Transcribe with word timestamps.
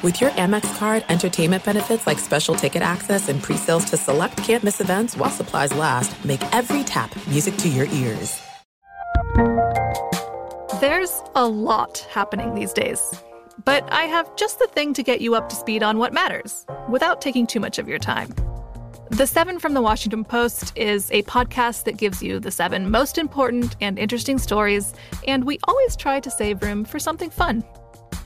With 0.00 0.20
your 0.20 0.30
Amex 0.30 0.78
card, 0.78 1.04
entertainment 1.08 1.64
benefits 1.64 2.06
like 2.06 2.20
special 2.20 2.54
ticket 2.54 2.82
access 2.82 3.28
and 3.28 3.42
pre-sales 3.42 3.84
to 3.86 3.96
select 3.96 4.36
campus 4.36 4.80
events 4.80 5.16
while 5.16 5.28
supplies 5.28 5.74
last, 5.74 6.24
make 6.24 6.40
every 6.54 6.84
tap 6.84 7.12
music 7.26 7.56
to 7.56 7.68
your 7.68 7.86
ears. 7.86 8.40
There's 10.80 11.20
a 11.34 11.48
lot 11.48 12.06
happening 12.12 12.54
these 12.54 12.72
days, 12.72 13.12
but 13.64 13.92
I 13.92 14.04
have 14.04 14.36
just 14.36 14.60
the 14.60 14.68
thing 14.68 14.94
to 14.94 15.02
get 15.02 15.20
you 15.20 15.34
up 15.34 15.48
to 15.48 15.56
speed 15.56 15.82
on 15.82 15.98
what 15.98 16.12
matters 16.12 16.64
without 16.88 17.20
taking 17.20 17.44
too 17.44 17.58
much 17.58 17.80
of 17.80 17.88
your 17.88 17.98
time. 17.98 18.32
The 19.10 19.26
Seven 19.26 19.58
from 19.58 19.74
the 19.74 19.82
Washington 19.82 20.24
Post 20.24 20.78
is 20.78 21.10
a 21.10 21.24
podcast 21.24 21.82
that 21.84 21.96
gives 21.96 22.22
you 22.22 22.38
the 22.38 22.52
seven 22.52 22.88
most 22.88 23.18
important 23.18 23.74
and 23.80 23.98
interesting 23.98 24.38
stories, 24.38 24.94
and 25.26 25.42
we 25.42 25.58
always 25.64 25.96
try 25.96 26.20
to 26.20 26.30
save 26.30 26.62
room 26.62 26.84
for 26.84 27.00
something 27.00 27.30
fun. 27.30 27.64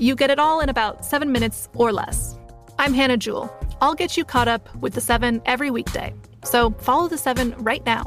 You 0.03 0.17
get 0.17 0.31
it 0.31 0.41
all 0.41 0.59
in 0.59 0.69
about 0.69 1.05
seven 1.05 1.31
minutes 1.31 1.69
or 1.77 1.93
less. 1.93 2.37
I'm 2.77 2.93
Hannah 2.93 3.17
Jewell. 3.17 3.57
I'll 3.81 3.95
get 3.95 4.17
you 4.17 4.25
caught 4.25 4.49
up 4.49 4.75
with 4.79 4.95
the 4.95 5.01
seven 5.01 5.41
every 5.47 5.71
weekday. 5.71 6.13
So 6.43 6.71
follow 6.81 7.07
the 7.07 7.17
seven 7.17 7.55
right 7.59 7.87
now. 7.87 8.07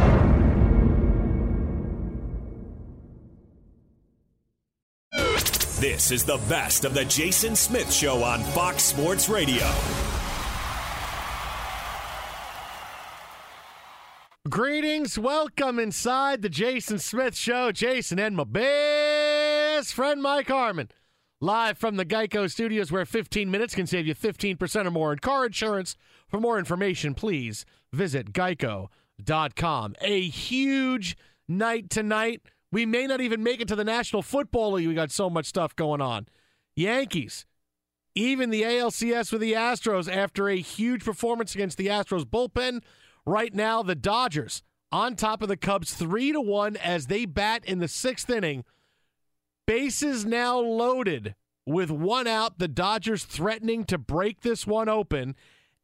This 5.81 6.11
is 6.11 6.23
the 6.23 6.37
best 6.47 6.85
of 6.85 6.93
the 6.93 7.05
Jason 7.05 7.55
Smith 7.55 7.91
Show 7.91 8.23
on 8.23 8.43
Fox 8.43 8.83
Sports 8.83 9.27
Radio. 9.27 9.67
Greetings, 14.47 15.17
welcome 15.17 15.79
inside 15.79 16.43
the 16.43 16.49
Jason 16.49 16.99
Smith 16.99 17.35
Show. 17.35 17.71
Jason 17.71 18.19
and 18.19 18.35
my 18.37 18.43
best 18.43 19.95
friend 19.95 20.21
Mike 20.21 20.49
Harmon. 20.49 20.89
Live 21.39 21.79
from 21.79 21.95
the 21.95 22.05
Geico 22.05 22.47
Studios, 22.47 22.91
where 22.91 23.03
15 23.03 23.49
minutes 23.49 23.73
can 23.73 23.87
save 23.87 24.05
you 24.05 24.13
15% 24.13 24.85
or 24.85 24.91
more 24.91 25.11
in 25.11 25.17
car 25.17 25.47
insurance. 25.47 25.95
For 26.27 26.39
more 26.39 26.59
information, 26.59 27.15
please 27.15 27.65
visit 27.91 28.33
geico.com. 28.33 29.95
A 29.99 30.21
huge 30.29 31.17
night 31.47 31.89
tonight. 31.89 32.43
We 32.71 32.85
may 32.85 33.05
not 33.05 33.21
even 33.21 33.43
make 33.43 33.59
it 33.59 33.67
to 33.67 33.75
the 33.75 33.83
National 33.83 34.21
Football 34.21 34.73
League. 34.73 34.87
We 34.87 34.93
got 34.93 35.11
so 35.11 35.29
much 35.29 35.45
stuff 35.45 35.75
going 35.75 36.01
on. 36.01 36.27
Yankees, 36.75 37.45
even 38.15 38.49
the 38.49 38.61
ALCS 38.61 39.31
with 39.31 39.41
the 39.41 39.53
Astros 39.53 40.11
after 40.11 40.47
a 40.47 40.57
huge 40.57 41.03
performance 41.03 41.53
against 41.53 41.77
the 41.77 41.87
Astros 41.87 42.25
bullpen. 42.25 42.81
Right 43.25 43.53
now, 43.53 43.83
the 43.83 43.95
Dodgers 43.95 44.63
on 44.91 45.15
top 45.15 45.41
of 45.41 45.47
the 45.47 45.57
Cubs, 45.57 45.93
three 45.93 46.31
to 46.31 46.41
one 46.41 46.75
as 46.77 47.07
they 47.07 47.25
bat 47.25 47.63
in 47.65 47.79
the 47.79 47.87
sixth 47.87 48.29
inning. 48.29 48.63
Bases 49.65 50.25
now 50.25 50.59
loaded 50.59 51.35
with 51.65 51.91
one 51.91 52.27
out. 52.27 52.59
The 52.59 52.67
Dodgers 52.67 53.23
threatening 53.23 53.85
to 53.85 53.97
break 53.97 54.41
this 54.41 54.67
one 54.67 54.89
open. 54.89 55.35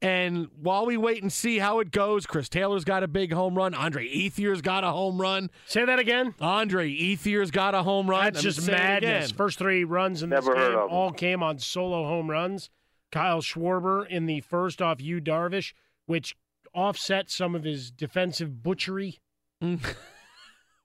And 0.01 0.49
while 0.61 0.85
we 0.85 0.95
wait 0.95 1.23
and 1.23 1.33
see 1.33 1.57
how 1.57 1.79
it 1.79 1.89
goes, 1.89 2.27
Chris 2.27 2.49
Taylor's 2.49 2.83
got 2.83 3.01
a 3.01 3.07
big 3.07 3.33
home 3.33 3.55
run. 3.55 3.73
Andre 3.73 4.05
Ethier's 4.05 4.61
got 4.61 4.83
a 4.83 4.91
home 4.91 5.19
run. 5.19 5.49
Say 5.65 5.85
that 5.85 5.97
again. 5.97 6.35
Andre 6.39 6.87
Ethier's 6.87 7.49
got 7.49 7.73
a 7.73 7.81
home 7.81 8.07
run. 8.07 8.25
That's 8.25 8.43
just 8.43 8.67
madness. 8.67 9.31
First 9.31 9.57
three 9.57 9.83
runs 9.83 10.21
in 10.21 10.29
this 10.29 10.45
Never 10.45 10.55
heard 10.57 10.75
game 10.75 10.87
all 10.91 11.11
came 11.11 11.41
on 11.41 11.57
solo 11.57 12.03
home 12.05 12.29
runs. 12.29 12.69
Kyle 13.11 13.41
Schwarber 13.41 14.07
in 14.07 14.27
the 14.27 14.41
first 14.41 14.81
off 14.81 15.01
Yu 15.01 15.19
Darvish, 15.19 15.73
which 16.05 16.35
offset 16.75 17.31
some 17.31 17.55
of 17.55 17.63
his 17.63 17.89
defensive 17.89 18.61
butchery. 18.61 19.19
Mm. 19.63 19.79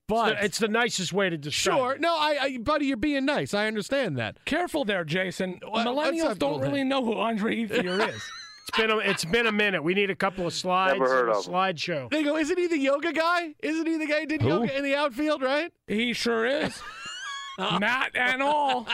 But 0.08 0.42
it's 0.42 0.58
the 0.58 0.68
nicest 0.68 1.14
way 1.14 1.30
to 1.30 1.38
describe. 1.38 1.78
sure, 1.78 1.92
it. 1.92 2.00
no, 2.00 2.14
I, 2.14 2.38
I, 2.40 2.58
buddy, 2.58 2.86
you're 2.86 2.98
being 2.98 3.24
nice. 3.24 3.54
I 3.54 3.66
understand 3.66 4.18
that. 4.18 4.44
Careful 4.44 4.84
there, 4.84 5.04
Jason. 5.04 5.58
Well, 5.62 5.86
Millennials 5.86 6.38
don't 6.38 6.60
really 6.60 6.84
know 6.84 7.02
who 7.02 7.14
Andre 7.14 7.64
Ethier 7.64 8.08
is. 8.14 8.22
It's 8.68 8.78
been 8.78 8.90
a, 8.90 8.98
it's 8.98 9.24
been 9.24 9.46
a 9.46 9.52
minute. 9.52 9.82
We 9.82 9.92
need 9.94 10.10
a 10.10 10.14
couple 10.16 10.46
of 10.46 10.52
slides. 10.52 10.92
Never 10.98 11.08
heard 11.10 11.28
a 11.28 11.32
of 11.32 11.44
him. 11.46 11.52
slideshow. 11.52 12.10
They 12.10 12.22
go, 12.22 12.36
isn't 12.36 12.56
he 12.58 12.66
the 12.68 12.78
yoga 12.78 13.12
guy? 13.12 13.54
Isn't 13.62 13.86
he 13.86 13.96
the 13.98 14.06
guy 14.06 14.20
who 14.20 14.26
did 14.26 14.42
Who? 14.42 14.48
yoga 14.48 14.76
in 14.76 14.84
the 14.84 14.94
outfield, 14.94 15.42
right? 15.42 15.72
He 15.86 16.12
sure 16.12 16.46
is. 16.46 16.80
Not 17.58 18.14
at 18.16 18.40
all. 18.40 18.86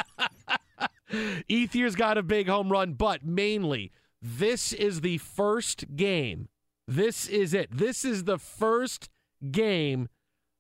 Ethier's 1.49 1.95
got 1.95 2.19
a 2.19 2.23
big 2.23 2.49
home 2.49 2.71
run, 2.71 2.95
but 2.95 3.25
mainly, 3.25 3.93
this 4.21 4.73
is 4.73 5.01
the 5.01 5.19
first 5.19 5.97
game. 5.97 6.49
This 6.87 7.29
is 7.29 7.55
it. 7.55 7.69
This 7.71 8.05
is 8.05 8.25
the 8.25 8.39
first 8.39 9.09
game 9.51 10.09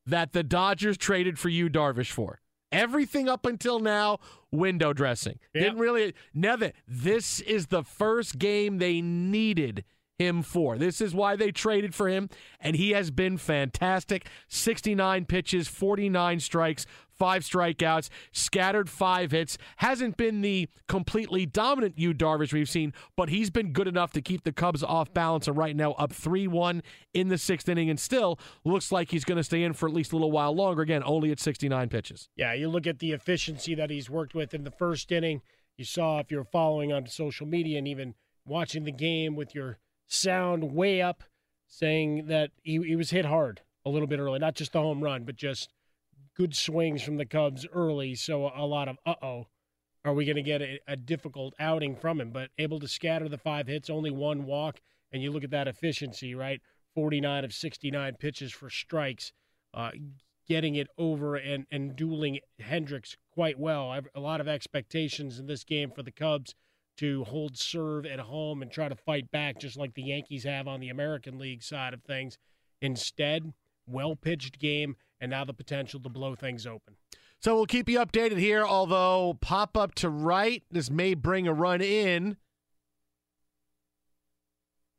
that 0.06 0.32
the 0.32 0.42
Dodgers 0.42 0.96
traded 0.96 1.38
for 1.38 1.48
Yu, 1.48 1.68
Darvish, 1.68 2.10
for. 2.12 2.40
Everything 2.70 3.28
up 3.28 3.46
until 3.46 3.78
now, 3.80 4.18
window 4.50 4.92
dressing. 4.92 5.38
Yep. 5.54 5.64
Didn't 5.64 5.78
really. 5.78 6.14
Never. 6.34 6.72
This 6.86 7.40
is 7.40 7.68
the 7.68 7.82
first 7.82 8.38
game 8.38 8.78
they 8.78 9.00
needed 9.00 9.84
him 10.18 10.42
for. 10.42 10.76
This 10.76 11.00
is 11.00 11.14
why 11.14 11.36
they 11.36 11.52
traded 11.52 11.94
for 11.94 12.08
him, 12.08 12.28
and 12.60 12.76
he 12.76 12.90
has 12.90 13.10
been 13.10 13.38
fantastic. 13.38 14.26
69 14.48 15.24
pitches, 15.26 15.68
49 15.68 16.40
strikes, 16.40 16.86
five 17.18 17.42
strikeouts, 17.42 18.08
scattered 18.32 18.88
five 18.88 19.30
hits. 19.30 19.58
Hasn't 19.76 20.16
been 20.16 20.40
the 20.40 20.68
completely 20.86 21.46
dominant 21.46 21.98
Yu 21.98 22.14
Darvish 22.14 22.52
we've 22.52 22.68
seen, 22.68 22.92
but 23.16 23.28
he's 23.28 23.50
been 23.50 23.72
good 23.72 23.88
enough 23.88 24.12
to 24.12 24.22
keep 24.22 24.44
the 24.44 24.52
Cubs 24.52 24.82
off 24.82 25.12
balance. 25.12 25.48
And 25.48 25.56
right 25.56 25.74
now, 25.74 25.92
up 25.92 26.12
3 26.12 26.46
1 26.46 26.82
in 27.14 27.28
the 27.28 27.38
sixth 27.38 27.68
inning, 27.68 27.90
and 27.90 27.98
still 27.98 28.38
looks 28.64 28.92
like 28.92 29.10
he's 29.10 29.24
going 29.24 29.36
to 29.36 29.44
stay 29.44 29.62
in 29.62 29.72
for 29.72 29.88
at 29.88 29.94
least 29.94 30.12
a 30.12 30.16
little 30.16 30.32
while 30.32 30.54
longer. 30.54 30.82
Again, 30.82 31.02
only 31.04 31.30
at 31.30 31.40
69 31.40 31.88
pitches. 31.88 32.28
Yeah, 32.36 32.54
you 32.54 32.68
look 32.68 32.86
at 32.86 32.98
the 32.98 33.12
efficiency 33.12 33.74
that 33.74 33.90
he's 33.90 34.08
worked 34.08 34.34
with 34.34 34.54
in 34.54 34.64
the 34.64 34.70
first 34.70 35.10
inning. 35.12 35.42
You 35.76 35.84
saw 35.84 36.18
if 36.18 36.30
you're 36.30 36.44
following 36.44 36.92
on 36.92 37.06
social 37.06 37.46
media 37.46 37.78
and 37.78 37.86
even 37.86 38.14
watching 38.44 38.84
the 38.84 38.92
game 38.92 39.36
with 39.36 39.54
your 39.54 39.78
sound 40.06 40.72
way 40.72 41.00
up, 41.02 41.22
saying 41.66 42.26
that 42.26 42.50
he, 42.62 42.82
he 42.82 42.96
was 42.96 43.10
hit 43.10 43.26
hard 43.26 43.60
a 43.84 43.90
little 43.90 44.08
bit 44.08 44.18
early. 44.18 44.38
Not 44.38 44.54
just 44.54 44.72
the 44.72 44.80
home 44.80 45.02
run, 45.02 45.24
but 45.24 45.36
just 45.36 45.70
good 46.38 46.54
swings 46.54 47.02
from 47.02 47.16
the 47.16 47.26
Cubs 47.26 47.66
early. 47.72 48.14
So 48.14 48.50
a 48.54 48.64
lot 48.64 48.88
of 48.88 48.96
uh 49.04 49.14
oh, 49.22 49.46
are 50.04 50.14
we 50.14 50.24
going 50.24 50.36
to 50.36 50.42
get 50.42 50.62
a, 50.62 50.78
a 50.86 50.96
difficult 50.96 51.54
outing 51.58 51.96
from 51.96 52.20
him? 52.20 52.30
But 52.30 52.50
able 52.56 52.78
to 52.80 52.88
scatter 52.88 53.28
the 53.28 53.36
five 53.36 53.66
hits, 53.66 53.90
only 53.90 54.10
one 54.10 54.46
walk, 54.46 54.80
and 55.12 55.22
you 55.22 55.30
look 55.30 55.44
at 55.44 55.50
that 55.50 55.68
efficiency, 55.68 56.34
right? 56.34 56.60
49 56.94 57.44
of 57.44 57.52
69 57.52 58.14
pitches 58.18 58.52
for 58.52 58.70
strikes. 58.70 59.32
Uh, 59.74 59.90
getting 60.48 60.76
it 60.76 60.88
over 60.96 61.36
and, 61.36 61.66
and 61.70 61.94
dueling 61.94 62.38
Hendricks 62.58 63.16
quite 63.32 63.58
well. 63.58 63.90
I've, 63.90 64.08
a 64.14 64.20
lot 64.20 64.40
of 64.40 64.48
expectations 64.48 65.38
in 65.38 65.46
this 65.46 65.62
game 65.62 65.90
for 65.90 66.02
the 66.02 66.10
Cubs 66.10 66.54
to 66.96 67.24
hold 67.24 67.56
serve 67.56 68.06
at 68.06 68.18
home 68.18 68.62
and 68.62 68.70
try 68.70 68.88
to 68.88 68.96
fight 68.96 69.30
back, 69.30 69.60
just 69.60 69.76
like 69.76 69.94
the 69.94 70.02
Yankees 70.02 70.44
have 70.44 70.66
on 70.66 70.80
the 70.80 70.88
American 70.88 71.38
League 71.38 71.62
side 71.62 71.92
of 71.92 72.02
things. 72.02 72.38
Instead, 72.80 73.52
well 73.86 74.16
pitched 74.16 74.58
game, 74.58 74.96
and 75.20 75.30
now 75.30 75.44
the 75.44 75.54
potential 75.54 76.00
to 76.00 76.08
blow 76.08 76.34
things 76.34 76.66
open. 76.66 76.94
So 77.40 77.54
we'll 77.54 77.66
keep 77.66 77.88
you 77.88 77.98
updated 78.00 78.38
here, 78.38 78.64
although 78.64 79.38
pop 79.40 79.76
up 79.76 79.94
to 79.96 80.08
right. 80.08 80.62
This 80.70 80.90
may 80.90 81.14
bring 81.14 81.46
a 81.46 81.52
run 81.54 81.80
in. 81.80 82.36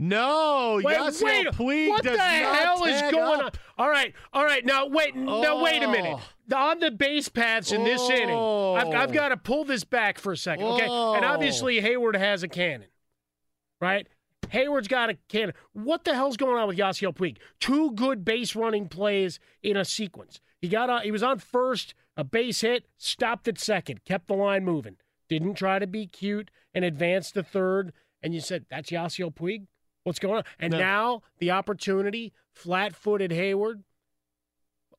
No, 0.02 0.80
Wait, 0.82 0.98
Yasiel 0.98 1.24
wait, 1.24 1.48
Puig 1.48 1.90
what 1.90 2.04
the 2.04 2.18
hell 2.18 2.86
is 2.86 3.02
going 3.12 3.42
up. 3.42 3.58
on? 3.78 3.86
All 3.86 3.90
right, 3.90 4.14
all 4.32 4.46
right. 4.46 4.66
Now 4.66 4.88
wait, 4.88 5.14
now 5.14 5.62
wait 5.62 5.84
a 5.84 5.88
oh. 5.88 5.92
minute. 5.92 6.20
Oh. 6.52 6.56
On 6.56 6.80
the 6.80 6.90
base 6.90 7.28
paths 7.28 7.74
in 7.74 7.84
this 7.84 8.10
inning, 8.10 8.30
I've, 8.30 8.88
I've 8.88 9.10
Oh. 9.10 9.14
got 9.14 9.30
to 9.30 9.38
pull 9.38 9.66
this 9.66 9.84
back 9.84 10.18
for 10.18 10.32
a 10.32 10.38
second, 10.38 10.64
okay? 10.66 10.84
And 10.84 11.26
Oh. 11.26 11.28
obviously 11.28 11.82
Heyward 11.82 12.16
has 12.16 12.44
a 12.44 12.48
cannon, 12.48 12.88
right? 13.82 14.08
Heyward's 14.52 14.88
got 14.88 15.10
a 15.10 15.18
cannon. 15.28 15.54
What 15.74 16.04
the 16.04 16.14
hell's 16.14 16.38
going 16.38 16.58
on 16.58 16.68
with 16.68 16.78
Yasiel 16.78 17.16
Puig? 17.16 17.38
Two 17.60 17.92
good 17.92 18.26
base 18.26 18.56
running 18.56 18.88
plays 18.88 19.40
in 19.62 19.78
a 19.78 19.86
sequence. 19.86 20.40
He 20.62 20.68
got 20.68 20.90
on, 20.90 21.04
he 21.04 21.12
was 21.12 21.24
on 21.24 21.40
first, 21.40 21.94
a 22.18 22.24
base 22.24 22.62
hit, 22.62 22.86
stopped 22.98 23.48
at 23.48 23.58
second, 23.58 24.04
kept 24.06 24.28
the 24.28 24.34
line 24.34 24.66
moving. 24.66 24.98
Didn't 25.30 25.54
try 25.54 25.80
to 25.80 25.88
be 25.88 26.06
cute 26.08 26.52
and 26.74 26.84
advance 26.84 27.32
to 27.32 27.44
third. 27.44 27.94
And 28.22 28.34
you 28.34 28.42
said 28.42 28.66
that's 28.70 28.90
Yasiel 28.90 29.34
Puig. 29.34 29.68
What's 30.04 30.20
going 30.20 30.38
on? 30.38 30.44
And 30.60 30.72
No. 30.72 30.80
now 30.80 31.22
the 31.40 31.52
opportunity, 31.52 32.34
flat-footed 32.52 33.32
Heyward, 33.32 33.84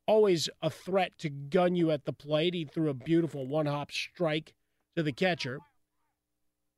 always 0.07 0.49
a 0.63 0.71
threat 0.71 1.19
to 1.19 1.31
gun 1.31 1.75
you 1.75 1.91
at 1.91 2.05
the 2.05 2.13
plate. 2.13 2.55
He 2.55 2.65
threw 2.65 2.89
a 2.89 2.95
beautiful 2.95 3.47
one-hop 3.47 3.93
strike 3.93 4.55
to 4.97 5.03
the 5.03 5.13
catcher. 5.13 5.59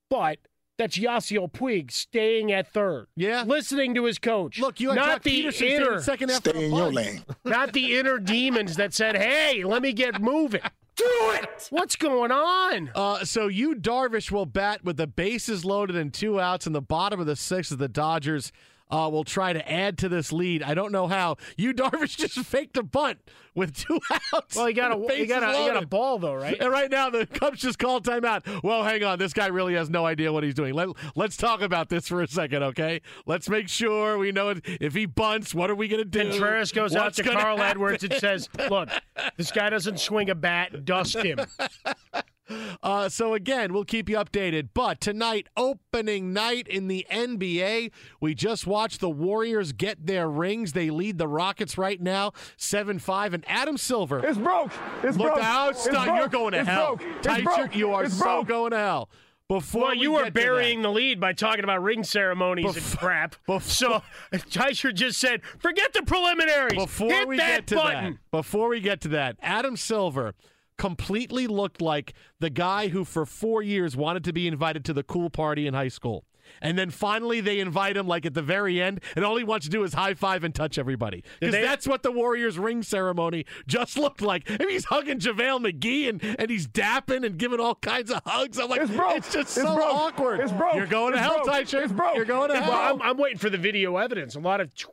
But 0.09 0.39
that's 0.83 0.99
Yasiel 0.99 1.51
Puig 1.51 1.93
staying 1.93 2.51
at 2.51 2.73
third. 2.73 3.07
Yeah. 3.17 3.45
Listening 3.47 3.95
to 3.95 4.05
his 4.05 4.19
coach. 4.19 4.59
Look, 4.59 4.81
you 4.81 4.89
had 4.89 4.97
not 4.97 5.21
Joc 5.21 5.23
the 5.23 5.45
Pederson 5.45 5.71
inner, 5.71 6.01
second 6.03 6.31
after 6.31 6.51
Stay 6.51 6.65
in 6.67 6.75
your 6.75 6.93
lane. 6.93 7.25
not 7.45 7.73
the 7.73 7.99
inner 7.99 8.19
demons 8.19 8.77
that 8.77 8.93
said, 8.93 9.17
"Hey, 9.17 9.63
let 9.65 9.81
me 9.83 9.93
get 9.93 10.21
moving." 10.21 10.61
Do 10.95 11.07
it. 11.07 11.69
What's 11.71 11.97
going 11.97 12.31
on? 12.31 12.91
Uh, 12.95 13.25
so 13.25 13.47
Yu 13.47 13.77
Darvish 13.77 14.31
will 14.31 14.45
bat 14.45 14.85
with 14.85 14.99
the 14.99 15.07
bases 15.07 15.65
loaded 15.65 15.97
and 15.97 16.13
two 16.13 16.39
outs 16.39 16.67
in 16.67 16.75
the 16.75 16.83
bottom 16.83 17.19
of 17.19 17.25
the 17.27 17.35
sixth. 17.35 17.73
of 17.73 17.79
the 17.79 17.89
Dodgers 17.89 18.53
uh, 18.93 19.09
will 19.11 19.25
try 19.25 19.53
to 19.53 19.71
add 19.71 19.99
to 19.99 20.09
this 20.09 20.33
lead. 20.33 20.63
I 20.63 20.75
don't 20.75 20.93
know 20.93 21.09
how. 21.09 21.39
Yu 21.57 21.73
Darvish 21.73 22.17
just 22.19 22.39
faked 22.41 22.77
a 22.77 22.83
bunt 22.83 23.19
with 23.55 23.75
two 23.75 23.99
outs. 24.35 24.55
Well, 24.55 24.67
he 24.67 24.75
got 24.75 24.93
a 24.93 25.15
he 25.15 25.27
got 25.27 25.43
a 25.43 25.59
he 25.59 25.67
got 25.67 25.83
a 25.83 25.87
ball 25.87 26.19
though, 26.19 26.35
right? 26.35 26.57
And 26.61 26.71
right 26.71 26.91
now, 26.91 27.11
the 27.11 27.27
Cubs 27.27 27.61
just 27.61 27.79
called 27.79 28.05
timeout. 28.05 28.63
Well, 28.63 28.85
hang 28.85 29.03
on. 29.03 29.19
This 29.19 29.33
guy 29.33 29.47
really 29.47 29.75
has 29.75 29.89
no 29.89 30.05
idea 30.05 30.33
what 30.33 30.45
he's 30.45 30.55
doing. 30.55 30.75
Let, 30.75 30.91
let's 31.17 31.37
talk 31.37 31.63
about 31.63 31.89
this 31.89 32.07
for 32.07 32.23
a 32.23 32.29
second, 32.29 32.63
okay? 32.63 33.01
Let's 33.27 33.49
make 33.49 33.69
sure 33.69 34.19
we 34.19 34.31
know 34.31 34.51
it. 34.51 34.61
if 34.65 34.95
he 34.95 35.07
bunts, 35.07 35.55
what 35.55 35.71
are 35.71 35.75
we 35.75 35.89
going 35.89 36.03
to 36.03 36.09
do? 36.09 36.31
Contreras 36.31 36.73
goes 36.73 36.95
out 36.95 37.07
What's 37.07 37.17
to 37.17 37.23
gonna 37.23 37.41
Carl 37.41 37.57
happen? 37.57 37.71
Edwards 37.71 38.05
and 38.05 38.13
says, 38.15 38.49
"Look, 38.69 38.91
this 39.37 39.51
guy 39.51 39.71
doesn't 39.71 40.01
swing 40.01 40.29
a 40.29 40.35
bat. 40.35 40.85
Dust 40.85 41.17
him." 41.17 41.39
Uh, 42.83 43.09
so 43.09 43.35
again, 43.35 43.73
we'll 43.73 43.85
keep 43.85 44.09
you 44.09 44.17
updated. 44.17 44.69
But 44.75 45.01
tonight, 45.01 45.49
opening 45.57 46.33
night 46.33 46.67
in 46.69 46.89
the 46.89 47.07
NBA, 47.11 47.91
we 48.21 48.35
just 48.35 48.67
watched 48.67 49.01
the 49.01 49.11
Warriors 49.11 49.73
get 49.73 50.07
their 50.07 50.29
rings. 50.29 50.73
They 50.73 50.91
lead 50.91 51.19
the 51.19 51.29
Rockets 51.29 51.79
right 51.79 52.01
now, 52.01 52.33
seven 52.57 52.99
five. 52.99 53.35
And 53.35 53.45
Adam 53.47 53.77
Silver, 53.77 54.25
It's 54.27 54.39
broke. 54.39 54.73
It's 55.03 55.17
look 55.17 55.35
broke. 55.35 55.45
out! 55.45 55.71
It's 55.71 55.89
broke. 55.89 56.07
You're 56.07 56.29
going 56.29 56.53
to 56.53 56.61
It's 56.61 56.69
hell, 56.69 56.97
broke. 56.97 57.09
It's 57.19 57.27
Teicher. 57.27 57.45
broke. 57.45 57.77
You 57.77 57.93
are 57.93 58.05
It's 58.05 58.19
so 58.19 58.25
broke. 58.25 58.49
going 58.49 58.71
to 58.73 58.79
hell. 58.79 59.11
Before 59.49 59.83
Well, 59.83 59.91
we 59.91 59.99
you 60.01 60.13
were 60.13 60.19
get 60.21 60.27
to 60.29 60.33
that- 60.33 60.41
burying 60.41 60.81
the 60.83 60.91
lead 60.91 61.21
by 61.21 61.35
talking 61.35 61.63
about 61.65 61.83
ring 61.83 62.05
ceremonies 62.05 62.65
and 62.65 62.75
Before- 62.77 62.99
crap. 63.01 63.37
before- 63.47 63.61
so 63.61 64.03
Teicher 64.33 64.95
just 64.95 65.19
said, 65.21 65.43
"Forget 65.59 65.93
the 65.93 66.03
preliminaries. 66.03 66.75
before 66.75 67.11
Hit 67.11 67.29
we 67.29 67.37
that 67.37 67.49
get 67.57 67.67
to 67.67 67.75
button." 67.75 68.05
that, 68.15 68.31
before 68.31 68.69
we 68.69 68.81
get 68.81 69.03
to 69.03 69.09
that, 69.09 69.37
Adam 69.43 69.77
Silver 69.77 70.35
completely 70.79 71.47
looked 71.47 71.81
like 71.81 72.15
the 72.41 72.51
guy 72.51 72.89
who 72.89 73.05
for 73.05 73.25
four 73.27 73.63
years 73.63 73.97
wanted 73.97 74.25
to 74.25 74.33
be 74.33 74.49
invited 74.49 74.85
to 74.87 74.93
the 74.93 75.03
cool 75.03 75.31
party 75.31 75.67
in 75.67 75.75
high 75.75 75.89
school. 75.89 76.25
And 76.61 76.77
then 76.77 76.91
finally 76.91 77.41
they 77.41 77.61
invite 77.61 77.97
him 77.97 78.09
like 78.09 78.27
at 78.27 78.35
the 78.35 78.43
very 78.43 78.83
end, 78.83 79.01
and 79.15 79.25
all 79.25 79.37
he 79.37 79.45
wants 79.45 79.65
to 79.67 79.71
do 79.71 79.85
is 79.85 79.95
high 79.95 80.15
five 80.15 80.43
and 80.43 80.53
touch 80.55 80.77
everybody. 80.77 81.23
Because 81.39 81.55
they- 81.55 81.63
that's 81.63 81.87
what 81.87 82.03
the 82.03 82.11
Warriors 82.11 82.59
ring 82.59 82.83
ceremony 82.83 83.47
just 83.69 83.97
looked 83.97 84.21
like. 84.21 84.51
I 84.51 84.59
mean, 84.59 84.71
he's 84.71 84.87
hugging 84.87 85.19
JaVale 85.21 85.65
McGee 85.73 86.09
and, 86.09 86.23
and 86.41 86.51
he's 86.51 86.67
dapping 86.67 87.25
and 87.25 87.39
giving 87.39 87.61
all 87.61 87.77
kinds 87.77 88.11
of 88.11 88.21
hugs. 88.27 88.59
I'm 88.59 88.69
like, 88.69 88.83
It's 88.83 88.91
broke. 88.91 89.17
it's 89.19 89.33
just 89.33 89.57
It's 89.57 89.67
so 89.67 89.75
broke. 89.75 89.95
awkward. 89.95 90.41
It's 90.41 90.53
broke. 90.53 90.75
You're 90.75 90.87
going 90.87 91.13
to 91.13 91.19
It's 91.19 91.27
hell, 91.27 91.45
broke. 91.45 91.55
Teicher. 91.57 91.85
It's 91.85 91.93
broke. 91.93 92.17
You're 92.17 92.25
going 92.25 92.51
to 92.51 92.57
It's 92.57 92.65
hell. 92.65 92.73
Well, 92.73 92.95
I'm, 92.97 93.03
I'm 93.03 93.17
waiting 93.19 93.39
for 93.39 93.49
the 93.49 93.57
video 93.59 93.97
evidence. 93.97 94.35
A 94.35 94.41
lot 94.41 94.61
of 94.61 94.75
t- 94.75 94.87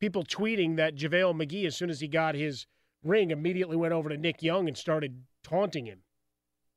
people 0.00 0.22
tweeting 0.22 0.76
that 0.76 0.94
JaVale 0.94 1.34
McGee, 1.34 1.66
as 1.66 1.76
soon 1.76 1.90
as 1.90 2.00
he 2.00 2.06
got 2.08 2.36
his 2.36 2.66
ring, 3.02 3.30
immediately 3.30 3.76
went 3.76 3.92
over 3.92 4.08
to 4.08 4.16
Nick 4.16 4.42
Young 4.42 4.68
and 4.68 4.76
started 4.76 5.22
taunting 5.42 5.86
him. 5.86 5.98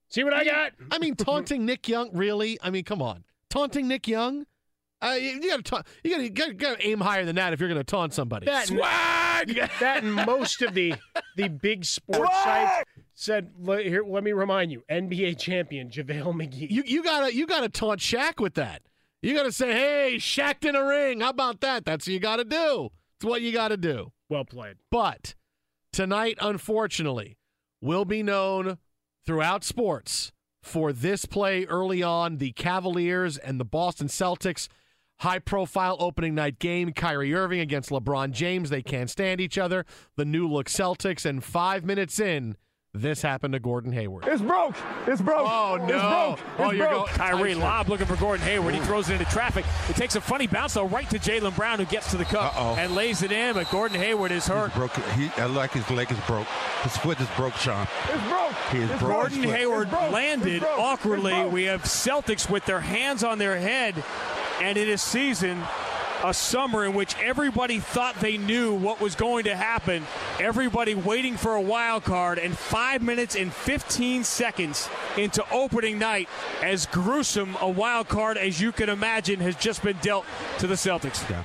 See 0.09 0.23
what 0.23 0.33
I 0.33 0.43
got? 0.43 0.73
I 0.91 0.99
mean, 0.99 1.15
taunting 1.15 1.65
Nick 1.65 1.87
Young, 1.87 2.09
really? 2.13 2.57
I 2.61 2.69
mean, 2.69 2.83
come 2.83 3.01
on, 3.01 3.23
taunting 3.49 3.87
Nick 3.87 4.07
Young. 4.07 4.45
Uh, 5.01 5.17
you, 5.19 5.31
you 5.41 5.49
gotta 5.49 5.61
ta- 5.61 5.83
you 6.03 6.11
gotta, 6.11 6.23
you 6.23 6.29
gotta, 6.29 6.53
gotta 6.53 6.87
aim 6.87 6.99
higher 6.99 7.25
than 7.25 7.35
that 7.35 7.53
if 7.53 7.59
you're 7.59 7.69
gonna 7.69 7.83
taunt 7.83 8.13
somebody. 8.13 8.45
That 8.45 8.69
and- 8.69 8.79
Swag. 8.79 9.69
that 9.79 10.03
and 10.03 10.13
most 10.13 10.61
of 10.61 10.73
the 10.73 10.95
the 11.35 11.49
big 11.49 11.83
sports 11.85 12.33
sites 12.43 12.83
said, 13.13 13.51
"Le- 13.59 13.83
"Here, 13.83 14.03
let 14.07 14.23
me 14.23 14.31
remind 14.31 14.71
you, 14.71 14.83
NBA 14.89 15.37
champion 15.37 15.89
JaVale 15.89 16.33
McGee." 16.33 16.71
you 16.71 16.83
you 16.85 17.03
gotta 17.03 17.35
you 17.35 17.45
gotta 17.45 17.69
taunt 17.69 17.99
Shaq 17.99 18.39
with 18.39 18.53
that. 18.55 18.83
You 19.21 19.35
gotta 19.35 19.51
say, 19.51 19.73
"Hey, 19.73 20.15
Shaq 20.15 20.63
in 20.67 20.75
a 20.75 20.85
ring." 20.85 21.19
How 21.19 21.29
about 21.29 21.61
that? 21.61 21.83
That's 21.83 22.07
what 22.07 22.13
you 22.13 22.19
gotta 22.19 22.45
do. 22.45 22.89
It's 23.17 23.25
what 23.25 23.41
you 23.41 23.51
gotta 23.51 23.77
do. 23.77 24.11
well 24.29 24.45
played. 24.45 24.77
But 24.89 25.35
tonight, 25.95 26.37
unfortunately, 26.41 27.37
will 27.79 28.03
be 28.03 28.21
known 28.21 28.77
throughout 29.25 29.63
sports 29.63 30.33
for 30.61 30.91
this 30.91 31.23
play 31.23 31.63
early 31.65 32.03
on 32.03 32.37
the 32.37 32.51
Cavaliers 32.51 33.37
and 33.37 33.61
the 33.61 33.65
Boston 33.65 34.07
Celtics. 34.07 34.67
High 35.19 35.39
profile 35.39 35.95
opening 35.97 36.35
night 36.35 36.59
game. 36.59 36.91
Kyrie 36.91 37.33
Irving 37.33 37.61
against 37.61 37.91
LeBron 37.91 38.31
James. 38.31 38.69
They 38.69 38.81
can't 38.81 39.09
stand 39.09 39.39
each 39.39 39.57
other. 39.57 39.85
The 40.17 40.25
new 40.25 40.49
look 40.49 40.67
Celtics. 40.67 41.25
And 41.25 41.41
five 41.41 41.85
minutes 41.85 42.19
in, 42.19 42.57
this 42.95 43.21
happened 43.21 43.53
to 43.53 43.59
Gordon 43.59 43.91
Hayward. 43.91 44.23
It's 44.27 44.41
broke. 44.41 44.75
It's 45.05 45.21
broke. 45.21 45.47
Oh, 45.49 45.75
It's 45.75 45.85
no. 45.87 46.37
broke. 46.37 46.39
Oh, 46.59 46.69
It's 46.69 46.77
you're 46.77 46.87
broke. 46.87 47.05
going. 47.07 47.17
Kyrie 47.17 47.55
lob 47.55 47.89
looking 47.89 48.05
for 48.07 48.15
Gordon 48.15 48.45
Hayward. 48.45 48.73
He 48.73 48.79
throws 48.81 49.09
it 49.09 49.19
into 49.19 49.25
traffic. 49.31 49.65
It 49.89 49.95
takes 49.95 50.15
a 50.15 50.21
funny 50.21 50.47
bounce 50.47 50.73
though, 50.75 50.85
right 50.87 51.09
to 51.09 51.19
Jaylen 51.19 51.55
Brown, 51.55 51.79
who 51.79 51.85
gets 51.85 52.09
to 52.11 52.17
the 52.17 52.25
cup 52.25 52.55
Uh-oh. 52.55 52.75
and 52.79 52.95
lays 52.95 53.21
it 53.21 53.31
in. 53.31 53.53
But 53.55 53.69
Gordon 53.69 53.99
Hayward 53.99 54.31
is 54.31 54.47
hurt. 54.47 54.71
He's 54.71 54.77
broke. 54.77 54.95
He, 55.11 55.29
I 55.37 55.45
like 55.45 55.71
his 55.71 55.89
leg 55.91 56.11
is 56.11 56.19
broke. 56.21 56.47
His 56.83 56.95
foot 56.97 57.19
is 57.19 57.27
broke, 57.35 57.55
Sean. 57.55 57.87
It's 58.13 58.27
broke. 58.29 58.53
He 58.71 58.77
is 58.79 58.89
It's 58.91 58.99
broke. 58.99 59.11
Gordon 59.13 59.43
Hayward 59.43 59.89
broke. 59.89 60.11
landed 60.11 60.63
awkwardly. 60.63 61.45
We 61.45 61.63
have 61.65 61.83
Celtics 61.83 62.49
with 62.49 62.65
their 62.65 62.79
hands 62.81 63.23
on 63.23 63.37
their 63.39 63.57
head, 63.57 63.95
and 64.61 64.77
it 64.77 64.87
is 64.87 65.01
season. 65.01 65.61
A 66.23 66.33
summer 66.33 66.85
in 66.85 66.93
which 66.93 67.15
everybody 67.19 67.79
thought 67.79 68.19
they 68.19 68.37
knew 68.37 68.73
what 68.73 68.99
was 68.99 69.15
going 69.15 69.43
to 69.45 69.55
happen. 69.55 70.03
Everybody 70.39 70.95
waiting 70.95 71.37
for 71.37 71.55
a 71.55 71.61
wild 71.61 72.03
card, 72.03 72.39
and 72.39 72.57
five 72.57 73.01
minutes 73.01 73.35
and 73.35 73.53
15 73.53 74.23
seconds 74.23 74.89
into 75.17 75.43
opening 75.51 75.99
night, 75.99 76.27
as 76.63 76.85
gruesome 76.87 77.55
a 77.61 77.69
wild 77.69 78.07
card 78.07 78.37
as 78.37 78.59
you 78.59 78.71
can 78.71 78.89
imagine 78.89 79.39
has 79.39 79.55
just 79.55 79.83
been 79.83 79.97
dealt 80.01 80.25
to 80.59 80.67
the 80.67 80.75
Celtics. 80.75 81.29
Yeah. 81.29 81.43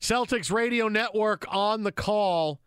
Celtics 0.00 0.50
radio 0.50 0.88
network 0.88 1.44
on 1.48 1.82
the 1.82 1.92
call. 1.92 2.60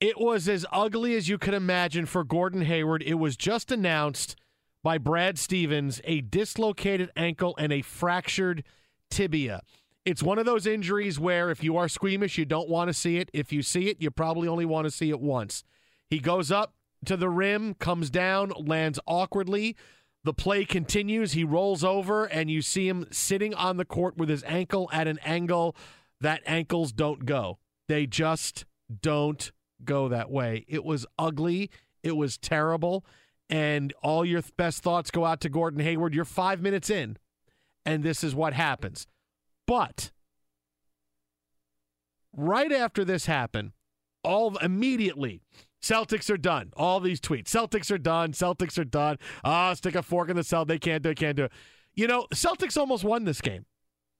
It 0.00 0.20
was 0.20 0.48
as 0.48 0.66
ugly 0.70 1.16
as 1.16 1.28
you 1.28 1.38
could 1.38 1.54
imagine 1.54 2.06
for 2.06 2.24
Gordon 2.24 2.62
Hayward. 2.62 3.02
It 3.02 3.14
was 3.14 3.36
just 3.36 3.72
announced 3.72 4.36
by 4.82 4.98
Brad 4.98 5.38
Stevens 5.38 6.00
a 6.04 6.20
dislocated 6.20 7.10
ankle 7.16 7.54
and 7.58 7.72
a 7.72 7.80
fractured 7.80 8.64
tibia. 9.10 9.62
It's 10.04 10.22
one 10.22 10.38
of 10.38 10.44
those 10.44 10.66
injuries 10.66 11.18
where 11.18 11.50
if 11.50 11.64
you 11.64 11.76
are 11.76 11.88
squeamish, 11.88 12.36
you 12.36 12.44
don't 12.44 12.68
want 12.68 12.88
to 12.88 12.94
see 12.94 13.16
it. 13.16 13.30
If 13.32 13.52
you 13.52 13.62
see 13.62 13.88
it, 13.88 14.02
you 14.02 14.10
probably 14.10 14.48
only 14.48 14.66
want 14.66 14.84
to 14.84 14.90
see 14.90 15.08
it 15.08 15.20
once. 15.20 15.64
He 16.10 16.18
goes 16.18 16.52
up 16.52 16.74
to 17.06 17.16
the 17.16 17.30
rim, 17.30 17.74
comes 17.74 18.10
down, 18.10 18.52
lands 18.56 19.00
awkwardly. 19.06 19.76
The 20.22 20.34
play 20.34 20.64
continues. 20.64 21.32
He 21.32 21.44
rolls 21.44 21.84
over, 21.84 22.24
and 22.24 22.50
you 22.50 22.60
see 22.62 22.88
him 22.88 23.06
sitting 23.10 23.54
on 23.54 23.76
the 23.76 23.84
court 23.84 24.16
with 24.16 24.28
his 24.28 24.42
ankle 24.44 24.90
at 24.92 25.06
an 25.06 25.18
angle 25.24 25.74
that 26.20 26.42
ankles 26.46 26.92
don't 26.92 27.24
go. 27.24 27.58
They 27.88 28.06
just 28.06 28.64
don't 29.02 29.52
go 29.84 30.08
that 30.08 30.30
way. 30.30 30.64
It 30.68 30.84
was 30.84 31.06
ugly. 31.18 31.70
It 32.02 32.16
was 32.16 32.38
terrible. 32.38 33.04
And 33.50 33.92
all 34.02 34.24
your 34.24 34.42
best 34.56 34.82
thoughts 34.82 35.10
go 35.10 35.24
out 35.24 35.40
to 35.42 35.48
Gordon 35.48 35.80
Hayward. 35.80 36.14
You're 36.14 36.24
five 36.24 36.60
minutes 36.60 36.88
in, 36.88 37.18
and 37.84 38.02
this 38.02 38.24
is 38.24 38.34
what 38.34 38.54
happens. 38.54 39.06
But 39.66 40.10
right 42.32 42.72
after 42.72 43.04
this 43.04 43.26
happened, 43.26 43.72
all 44.22 44.56
immediately. 44.58 45.40
Celtics 45.82 46.30
are 46.30 46.38
done. 46.38 46.72
All 46.76 46.98
these 46.98 47.20
tweets. 47.20 47.48
Celtics 47.48 47.90
are 47.90 47.98
done. 47.98 48.32
Celtics 48.32 48.78
are 48.78 48.84
done. 48.84 49.18
Ah, 49.44 49.74
stick 49.74 49.94
a 49.94 50.02
fork 50.02 50.30
in 50.30 50.36
the 50.36 50.42
cell. 50.42 50.64
They 50.64 50.78
can't 50.78 51.02
do 51.02 51.10
it. 51.10 51.18
Can't 51.18 51.36
do 51.36 51.44
it. 51.44 51.52
You 51.94 52.06
know, 52.06 52.26
Celtics 52.34 52.78
almost 52.78 53.04
won 53.04 53.24
this 53.24 53.42
game. 53.42 53.66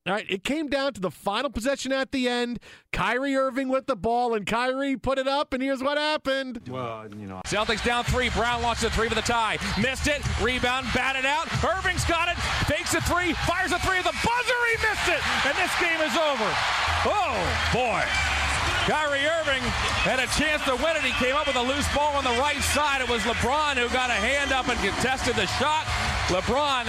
All 0.07 0.13
right, 0.13 0.27
it 0.29 0.45
came 0.45 0.69
down 0.69 0.93
to 0.93 1.01
the 1.01 1.11
final 1.11 1.49
possession 1.49 1.91
at 1.91 2.13
the 2.13 2.29
end. 2.29 2.59
Kyrie 2.93 3.35
Irving 3.35 3.71
with 3.71 3.87
the 3.87 3.97
ball, 3.97 4.35
and 4.35 4.45
Kyrie 4.45 4.99
put 4.99 5.17
it 5.17 5.27
up, 5.27 5.55
and 5.55 5.63
here's 5.63 5.83
what 5.83 5.97
happened. 5.97 6.61
Well, 6.69 7.09
you 7.09 7.27
know. 7.27 7.41
Celtics 7.47 7.83
down 7.83 8.05
three. 8.05 8.29
Brown 8.29 8.61
launches 8.61 8.85
a 8.85 8.91
three 8.91 9.09
for 9.09 9.15
the 9.15 9.23
tie. 9.23 9.57
Missed 9.81 10.07
it. 10.09 10.21
Rebound. 10.43 10.89
Batted 10.95 11.25
out. 11.25 11.49
Irving's 11.65 12.05
got 12.05 12.29
it. 12.29 12.37
Fakes 12.69 12.93
a 12.93 13.01
three. 13.01 13.33
Fires 13.49 13.73
a 13.73 13.79
three. 13.79 13.97
The 14.05 14.13
buzzer. 14.13 14.61
He 14.69 14.77
missed 14.85 15.09
it. 15.09 15.25
And 15.49 15.57
this 15.57 15.73
game 15.81 16.01
is 16.05 16.13
over. 16.21 16.53
Oh, 17.09 17.41
boy. 17.73 18.05
Kyrie 18.85 19.25
Irving 19.25 19.65
had 20.05 20.21
a 20.21 20.29
chance 20.37 20.61
to 20.69 20.77
win 20.77 21.01
it. 21.01 21.01
He 21.01 21.17
came 21.17 21.35
up 21.35 21.47
with 21.47 21.57
a 21.57 21.63
loose 21.63 21.89
ball 21.97 22.13
on 22.13 22.25
the 22.25 22.37
right 22.37 22.61
side. 22.61 23.01
It 23.01 23.09
was 23.09 23.23
LeBron 23.23 23.81
who 23.81 23.89
got 23.89 24.11
a 24.11 24.21
hand 24.21 24.53
up 24.53 24.69
and 24.69 24.79
contested 24.81 25.35
the 25.37 25.47
shot. 25.57 25.89
LeBron 26.29 26.87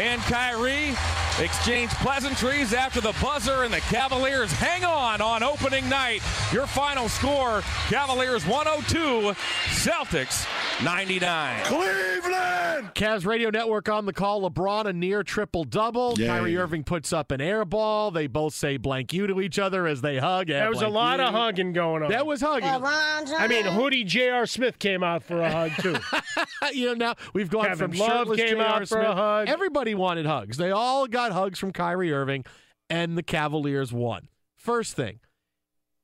and 0.00 0.20
Kyrie 0.22 0.94
exchange 1.38 1.90
pleasantries 1.90 2.72
after 2.72 3.00
the 3.00 3.14
buzzer, 3.20 3.64
and 3.64 3.72
the 3.72 3.80
Cavaliers 3.82 4.50
hang 4.52 4.84
on 4.84 5.20
on 5.20 5.42
opening 5.42 5.88
night. 5.88 6.22
Your 6.52 6.66
final 6.66 7.08
score 7.08 7.62
Cavaliers 7.88 8.46
102, 8.46 9.34
Celtics 9.68 10.46
99. 10.84 11.64
Cleveland! 11.64 12.90
Cavs 12.94 13.26
Radio 13.26 13.50
Network 13.50 13.88
on 13.88 14.06
the 14.06 14.12
call. 14.12 14.48
LeBron 14.48 14.86
a 14.86 14.92
near 14.92 15.22
triple 15.24 15.64
double. 15.64 16.14
Yay. 16.16 16.26
Kyrie 16.28 16.56
Irving 16.56 16.84
puts 16.84 17.12
up 17.12 17.32
an 17.32 17.40
air 17.40 17.64
ball. 17.64 18.10
They 18.12 18.28
both 18.28 18.54
say 18.54 18.76
blank 18.76 19.12
you 19.12 19.26
to 19.26 19.40
each 19.40 19.58
other 19.58 19.86
as 19.88 20.00
they 20.00 20.18
hug. 20.18 20.48
Yeah, 20.48 20.60
There 20.60 20.70
was 20.70 20.82
a 20.82 20.88
lot 20.88 21.18
you. 21.18 21.26
of 21.26 21.34
hugging 21.34 21.72
going 21.72 22.04
on. 22.04 22.10
That 22.10 22.26
was 22.26 22.40
hugging. 22.40 22.68
I 22.68 23.46
mean, 23.48 23.64
Hoodie 23.64 24.04
J.R. 24.04 24.46
Smith 24.46 24.78
came 24.78 25.02
out 25.02 25.24
for 25.24 25.40
a 25.40 25.50
hug 25.50 25.72
too. 25.80 25.96
you 26.72 26.86
know, 26.86 26.94
now 26.94 27.14
we've 27.32 27.50
gone 27.50 27.64
Kevin 27.66 27.90
from 27.90 27.98
Love 27.98 28.10
shirtless 28.10 28.38
came 28.40 28.56
J.R. 28.58 28.66
out 28.66 28.88
for 28.88 28.98
a 29.00 29.04
Smith. 29.04 29.16
hug. 29.16 29.48
Everybody 29.48 29.94
wanted 29.96 30.26
hugs. 30.26 30.56
They 30.56 30.70
all 30.70 31.06
got 31.08 31.32
hugs 31.32 31.58
from 31.58 31.72
Kyrie 31.72 32.12
Irving, 32.12 32.44
and 32.88 33.18
the 33.18 33.22
Cavaliers 33.24 33.92
won. 33.92 34.28
First 34.56 34.94
thing, 34.94 35.18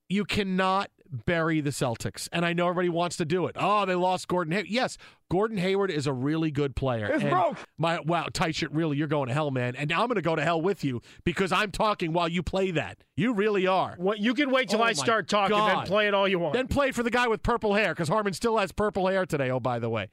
you 0.09 0.25
cannot 0.25 0.90
bury 1.14 1.61
the 1.61 1.71
Celtics, 1.71 2.28
and 2.33 2.44
I 2.44 2.52
know 2.52 2.68
everybody 2.68 2.88
wants 2.88 3.16
to 3.18 3.25
do 3.25 3.47
it. 3.47 3.56
Oh, 3.59 3.85
they 3.87 3.94
lost 3.94 4.28
Gordon. 4.28 4.52
Hay- 4.52 4.66
yes, 4.68 4.99
Gordon 5.30 5.56
Hayward 5.59 5.90
is 5.90 6.06
a 6.06 6.12
really 6.12 6.50
good 6.50 6.76
player. 6.76 7.06
It's 7.06 7.23
and 7.23 7.30
broke. 7.30 7.56
My 7.78 8.00
wow, 8.00 8.28
tight 8.33 8.54
shit. 8.56 8.71
Really, 8.73 8.97
you're 8.97 9.06
going 9.09 9.28
to 9.28 9.35
hell, 9.35 9.50
man. 9.50 9.76
And 9.76 9.88
now 9.90 10.02
I'm 10.02 10.09
going 10.09 10.16
to 10.16 10.23
go 10.23 10.37
to 10.37 10.42
hell 10.42 10.61
with 10.61 10.85
you 10.85 11.00
because 11.25 11.52
I'm 11.52 11.71
talking 11.71 12.12
while 12.12 12.28
you 12.28 12.42
play 12.42 12.71
that. 12.73 12.99
You 13.16 13.33
really 13.33 13.66
are. 13.66 13.94
What 13.99 14.18
you 14.18 14.35
can 14.35 14.50
wait 14.50 14.68
till 14.68 14.80
Oh 14.80 14.85
I 14.85 14.92
start 14.92 15.28
talking, 15.28 15.56
then 15.56 15.87
play 15.87 16.06
it 16.09 16.14
all 16.14 16.28
you 16.28 16.38
want. 16.38 16.54
Then 16.54 16.68
play 16.68 16.92
for 16.92 17.02
the 17.02 17.11
guy 17.11 17.28
with 17.28 17.42
purple 17.42 17.75
hair 17.75 17.94
because 17.94 18.09
Harmon 18.09 18.33
still 18.33 18.59
has 18.59 18.73
purple 18.73 19.06
hair 19.09 19.26
today. 19.26 19.50
Oh, 19.50 19.61
by 19.61 19.78
the 19.78 19.88
way. 19.88 20.11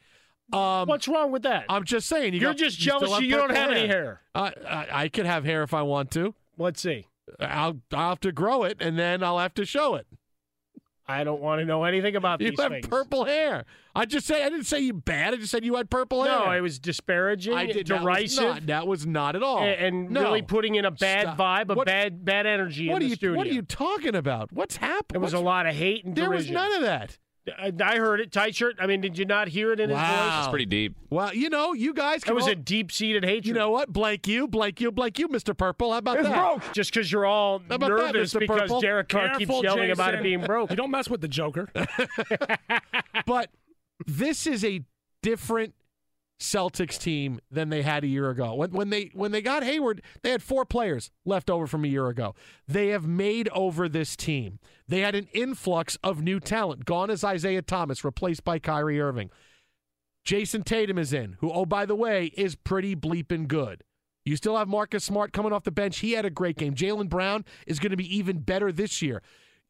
Um, 0.54 0.88
What's 0.88 1.08
wrong 1.08 1.32
with 1.32 1.44
that? 1.44 1.66
I'm 1.70 1.86
just 1.86 2.08
saying. 2.08 2.34
You 2.34 2.42
You're 2.42 2.52
got- 2.52 2.58
just 2.58 2.80
you 2.80 2.86
jealous 2.86 3.12
have 3.12 3.24
you 3.24 3.36
don't 3.36 3.56
have 3.56 3.72
any 3.72 3.88
hair. 3.88 4.22
Uh, 4.36 4.52
I, 4.68 4.88
I 4.92 5.08
could 5.08 5.26
have 5.26 5.46
hair 5.46 5.64
if 5.64 5.74
I 5.74 5.82
want 5.82 6.12
to. 6.12 6.36
Let's 6.58 6.82
see. 6.82 7.08
I'll 7.40 7.80
I'll 7.94 8.10
have 8.10 8.20
to 8.22 8.32
grow 8.32 8.64
it 8.64 8.78
and 8.82 9.00
then 9.00 9.24
I'll 9.24 9.40
have 9.40 9.54
to 9.56 9.66
show 9.66 9.96
it. 9.96 10.08
I 11.12 11.24
don't 11.24 11.42
want 11.42 11.60
to 11.60 11.66
know 11.66 11.84
anything 11.84 12.16
about 12.16 12.42
You 12.42 12.50
these 12.52 12.60
have 12.60 12.72
things. 12.72 12.88
purple 12.88 13.26
hair. 13.26 13.66
I 13.96 14.06
just 14.06 14.26
say 14.26 14.44
I 14.44 14.50
didn't 14.50 14.66
say 14.66 14.80
you 14.80 14.94
bad. 14.94 15.34
I 15.34 15.38
just 15.38 15.52
said 15.52 15.66
you 15.66 15.76
had 15.76 15.90
purple 15.90 16.24
hair. 16.24 16.32
no, 16.46 16.52
it 16.52 16.62
was 16.62 16.80
disparaging, 16.80 17.54
I 17.54 17.66
did 17.66 17.88
that 17.88 18.02
was 18.04 18.16
derisive, 18.38 18.44
not- 18.44 18.66
That 18.68 18.88
was 18.88 19.06
not 19.06 19.36
at 19.36 19.44
all. 19.44 19.60
and, 19.64 19.86
and 19.86 20.10
No. 20.12 20.22
really 20.24 20.42
putting 20.42 20.76
in 20.76 20.86
a 20.86 20.92
bad 20.92 21.24
Stop. 21.24 21.38
vibe, 21.38 21.70
a 21.72 21.74
What- 21.76 21.88
bad 21.88 22.24
bad 22.24 22.46
energy 22.46 22.88
What 22.90 22.96
in 22.96 22.98
are 22.98 23.00
the 23.06 23.10
you 23.10 23.16
studio. 23.16 23.38
What 23.38 23.48
are 23.48 23.52
you 23.52 23.62
talking 23.64 24.16
about? 24.16 24.52
What's 24.54 24.78
happened? 24.78 25.16
There 25.16 25.20
was 25.20 25.34
a 25.34 25.40
lot 25.40 25.66
of 25.68 25.76
hate 25.76 26.06
and 26.06 26.16
There 26.16 26.30
was 26.30 26.50
none 26.50 26.72
of 26.74 26.82
that. 26.84 27.18
I, 27.58 27.74
I 27.84 27.98
heard 27.98 28.20
it. 28.20 28.32
Tight 28.32 28.54
shirt. 28.56 28.76
I 28.80 28.86
mean, 28.86 29.02
did 29.02 29.18
you 29.18 29.26
not 29.26 29.48
hear 29.48 29.72
it 29.72 29.80
in 29.80 29.90
his 29.90 29.96
Wow. 29.96 30.50
voice? 30.52 30.66
deep. 30.68 30.96
Well, 31.10 31.34
you 31.34 31.50
know, 31.50 31.74
you 31.74 31.94
guys 31.94 32.24
It 32.24 32.36
was 32.36 32.44
all- 32.44 32.52
a 32.52 32.56
deep 32.56 32.92
seated 32.92 33.24
hatred. 33.26 33.48
you 33.48 33.54
know 33.54 33.72
what? 33.72 33.92
Blank 33.92 34.28
you, 34.28 34.48
blank 34.48 34.80
you, 34.80 34.92
blank 34.92 35.18
you, 35.18 35.28
Mr. 35.28 35.58
Purple. 35.58 35.92
How 35.92 35.98
about 35.98 36.20
It's 36.20 36.28
that? 36.30 36.36
broke. 36.62 36.74
Just 36.74 36.94
because 36.94 37.12
you're 37.12 37.26
all 37.26 37.60
How 37.68 37.76
about 37.76 37.90
that, 37.90 38.14
nervous 38.14 38.34
Mr. 38.36 38.40
because 38.42 38.60
Purple? 38.62 38.82
Derek 38.82 39.10
Carr 39.10 39.30
keeps 39.30 39.50
Careful, 39.50 39.64
yelling 39.64 39.90
about 39.92 40.14
it 40.14 40.22
being 40.22 40.42
broke. 40.42 40.70
You 40.70 40.76
don't 40.76 40.92
mess 40.92 41.10
with 41.10 41.22
the 41.22 41.28
Joker. 41.28 41.68
but 43.26 43.50
this 44.06 44.46
is 44.48 44.64
a 44.64 44.82
different 45.24 45.74
Celtics 46.42 47.00
team 47.00 47.40
than 47.52 47.70
they 47.70 47.84
had 47.84 48.04
a 48.04 48.08
year 48.08 48.30
ago. 48.32 48.56
When, 48.56 48.72
when 48.72 48.90
they 48.90 49.12
when 49.14 49.32
they 49.32 49.42
got 49.42 49.64
Hayward, 49.64 50.02
they 50.24 50.32
had 50.32 50.42
four 50.42 50.66
players 50.66 51.12
left 51.24 51.50
over 51.50 51.68
from 51.68 51.86
a 51.86 51.88
year 51.88 52.08
ago. 52.08 52.34
They 52.68 52.88
have 52.88 53.06
made 53.06 53.48
over 53.50 53.88
this 53.88 54.16
team. 54.16 54.60
They 54.88 55.02
had 55.02 55.14
an 55.14 55.28
influx 55.34 55.98
of 56.04 56.24
new 56.24 56.40
talent. 56.40 56.86
Gone 56.86 57.12
is 57.12 57.24
Isaiah 57.24 57.62
Thomas, 57.62 58.04
replaced 58.04 58.44
by 58.44 58.58
Kyrie 58.58 59.00
Irving. 59.00 59.30
Jayson 60.26 60.64
Tatum 60.64 60.98
is 60.98 61.14
in, 61.14 61.38
who, 61.40 61.52
oh, 61.52 61.66
by 61.66 61.86
the 61.86 61.96
way, 61.96 62.32
is 62.36 62.56
pretty 62.56 62.96
bleeping 62.96 63.48
good. 63.48 63.84
You 64.26 64.36
still 64.36 64.58
have 64.58 64.68
Marcus 64.68 65.04
Smart 65.04 65.34
coming 65.34 65.54
off 65.54 65.64
the 65.64 65.72
bench. 65.72 66.00
He 66.00 66.12
had 66.14 66.26
a 66.26 66.30
great 66.30 66.58
game. 66.58 66.76
Jaylen 66.76 67.10
Brown 67.10 67.46
is 67.66 67.80
going 67.80 67.92
to 67.92 67.98
be 67.98 68.16
even 68.16 68.40
better 68.40 68.72
this 68.72 69.02
year. 69.02 69.22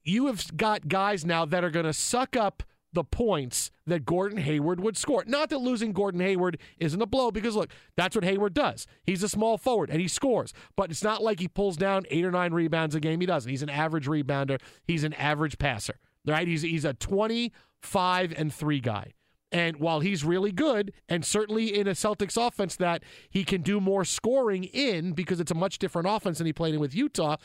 You 0.04 0.28
have 0.28 0.58
got 0.58 0.88
guys 0.88 1.26
now 1.26 1.46
that 1.46 1.64
are 1.64 1.70
going 1.70 1.86
to 1.86 1.94
suck 1.94 2.36
up 2.36 2.64
the 2.94 3.04
points 3.04 3.72
that 3.86 4.06
Gordon 4.06 4.38
Hayward 4.40 4.80
would 4.82 4.98
score. 4.98 5.24
Not 5.26 5.50
that 5.50 5.60
losing 5.60 5.94
Gordon 5.94 6.22
Hayward 6.22 6.58
isn't 6.78 7.02
a 7.02 7.06
blow, 7.06 7.32
because 7.32 7.56
look, 7.56 7.72
that's 7.96 8.16
what 8.16 8.26
Hayward 8.26 8.54
does. 8.54 8.88
He's 9.04 9.24
a 9.24 9.30
small 9.30 9.58
forward 9.58 9.90
and 9.90 10.02
he 10.02 10.08
scores, 10.08 10.54
but 10.76 10.92
it's 10.92 11.04
not 11.04 11.24
like 11.24 11.40
he 11.40 11.48
pulls 11.48 11.78
down 11.78 12.04
eight 12.10 12.26
or 12.26 12.32
nine 12.32 12.54
rebounds 12.54 12.96
a 12.96 13.00
game. 13.00 13.22
He 13.22 13.26
doesn't. 13.26 13.50
He's 13.50 13.64
an 13.64 13.70
average 13.70 14.08
rebounder. 14.08 14.60
He's 14.84 15.04
an 15.04 15.14
average 15.14 15.58
passer. 15.58 16.00
Right? 16.24 16.48
He's 16.48 16.62
he's 16.62 16.86
a 16.86 16.94
twenty-five 16.94 18.34
and 18.38 18.54
three 18.54 18.80
guy. 18.80 19.14
And 19.52 19.78
while 19.78 20.02
he's 20.02 20.24
really 20.24 20.52
good, 20.52 20.94
and 21.10 21.26
certainly 21.26 21.76
in 21.76 21.88
a 21.88 21.92
Celtics 21.92 22.38
offense 22.38 22.76
that 22.76 23.04
he 23.30 23.44
can 23.44 23.64
do 23.64 23.82
more 23.82 24.06
scoring 24.06 24.66
in 24.66 25.14
because 25.14 25.40
it's 25.40 25.52
a 25.52 25.56
much 25.56 25.80
different 25.80 26.08
offense 26.08 26.38
than 26.38 26.46
he 26.46 26.54
played 26.54 26.76
in 26.76 26.80
with 26.80 26.94
Utah, 26.94 27.38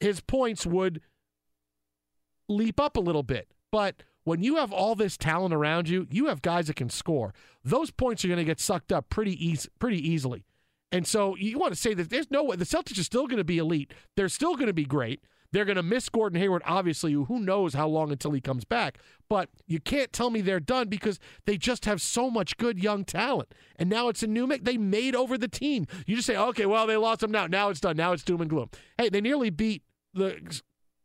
his 0.00 0.20
points 0.20 0.66
would 0.66 1.00
leap 2.48 2.80
up 2.80 2.96
a 2.96 3.00
little 3.00 3.22
bit. 3.22 3.46
But 3.70 4.02
when 4.24 4.42
you 4.42 4.56
have 4.56 4.72
all 4.72 4.94
this 4.94 5.16
talent 5.16 5.54
around 5.54 5.88
you, 5.88 6.06
you 6.10 6.26
have 6.26 6.42
guys 6.42 6.66
that 6.66 6.76
can 6.76 6.90
score. 6.90 7.32
Those 7.62 7.90
points 7.90 8.24
are 8.24 8.28
going 8.28 8.38
to 8.38 8.44
get 8.44 8.60
sucked 8.60 8.92
up 8.92 9.08
pretty 9.08 9.32
easy, 9.44 9.68
pretty 9.78 10.06
easily. 10.06 10.44
And 10.90 11.06
so 11.06 11.36
you 11.36 11.58
want 11.58 11.72
to 11.72 11.80
say 11.80 11.94
that 11.94 12.10
there's 12.10 12.30
no 12.30 12.44
way 12.44 12.56
the 12.56 12.64
Celtics 12.64 12.98
are 12.98 13.04
still 13.04 13.26
going 13.26 13.38
to 13.38 13.44
be 13.44 13.58
elite. 13.58 13.92
They're 14.16 14.28
still 14.28 14.54
going 14.54 14.68
to 14.68 14.72
be 14.72 14.84
great. 14.84 15.24
They're 15.50 15.64
going 15.64 15.76
to 15.76 15.84
miss 15.84 16.08
Gordon 16.08 16.40
Hayward, 16.40 16.62
obviously. 16.66 17.12
Who 17.12 17.38
knows 17.38 17.74
how 17.74 17.86
long 17.86 18.10
until 18.10 18.32
he 18.32 18.40
comes 18.40 18.64
back? 18.64 18.98
But 19.28 19.50
you 19.68 19.78
can't 19.78 20.12
tell 20.12 20.30
me 20.30 20.40
they're 20.40 20.58
done 20.58 20.88
because 20.88 21.20
they 21.46 21.56
just 21.56 21.84
have 21.84 22.02
so 22.02 22.28
much 22.28 22.56
good 22.56 22.82
young 22.82 23.04
talent. 23.04 23.54
And 23.76 23.88
now 23.88 24.08
it's 24.08 24.24
a 24.24 24.26
new 24.26 24.48
mix. 24.48 24.64
They 24.64 24.76
made 24.76 25.14
over 25.14 25.38
the 25.38 25.46
team. 25.46 25.86
You 26.06 26.16
just 26.16 26.26
say, 26.26 26.36
okay, 26.36 26.66
well, 26.66 26.88
they 26.88 26.96
lost 26.96 27.20
them 27.20 27.30
now. 27.30 27.46
Now 27.46 27.68
it's 27.68 27.78
done. 27.78 27.96
Now 27.96 28.12
it's 28.12 28.24
doom 28.24 28.40
and 28.40 28.50
gloom. 28.50 28.68
Hey, 28.98 29.10
they 29.10 29.20
nearly 29.20 29.50
beat 29.50 29.84
the 30.12 30.60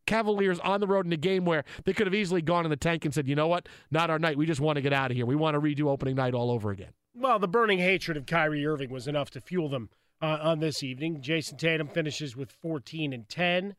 Cavaliers 0.09 0.59
on 0.61 0.81
the 0.81 0.87
road 0.87 1.05
in 1.05 1.13
a 1.13 1.17
game 1.17 1.45
where 1.45 1.63
they 1.85 1.93
could 1.93 2.07
have 2.07 2.15
easily 2.15 2.41
gone 2.41 2.65
in 2.65 2.71
the 2.71 2.77
tank 2.77 3.05
and 3.05 3.13
said, 3.13 3.27
you 3.27 3.35
know 3.35 3.47
what? 3.47 3.69
Not 3.91 4.09
our 4.09 4.17
night. 4.17 4.37
We 4.37 4.47
just 4.47 4.59
want 4.59 4.77
to 4.77 4.81
get 4.81 4.91
out 4.91 5.11
of 5.11 5.17
here. 5.17 5.27
We 5.27 5.35
want 5.35 5.53
to 5.53 5.61
redo 5.61 5.87
opening 5.87 6.15
night 6.15 6.33
all 6.33 6.49
over 6.49 6.71
again. 6.71 6.89
Well, 7.13 7.37
the 7.37 7.47
burning 7.47 7.77
hatred 7.77 8.17
of 8.17 8.25
Kyrie 8.25 8.65
Irving 8.65 8.89
was 8.89 9.07
enough 9.07 9.29
to 9.31 9.41
fuel 9.41 9.69
them 9.69 9.89
uh, 10.19 10.39
on 10.41 10.59
this 10.59 10.81
evening. 10.81 11.21
Jayson 11.21 11.57
Tatum 11.57 11.87
finishes 11.87 12.35
with 12.35 12.51
14 12.51 13.13
and 13.13 13.29
10. 13.29 13.75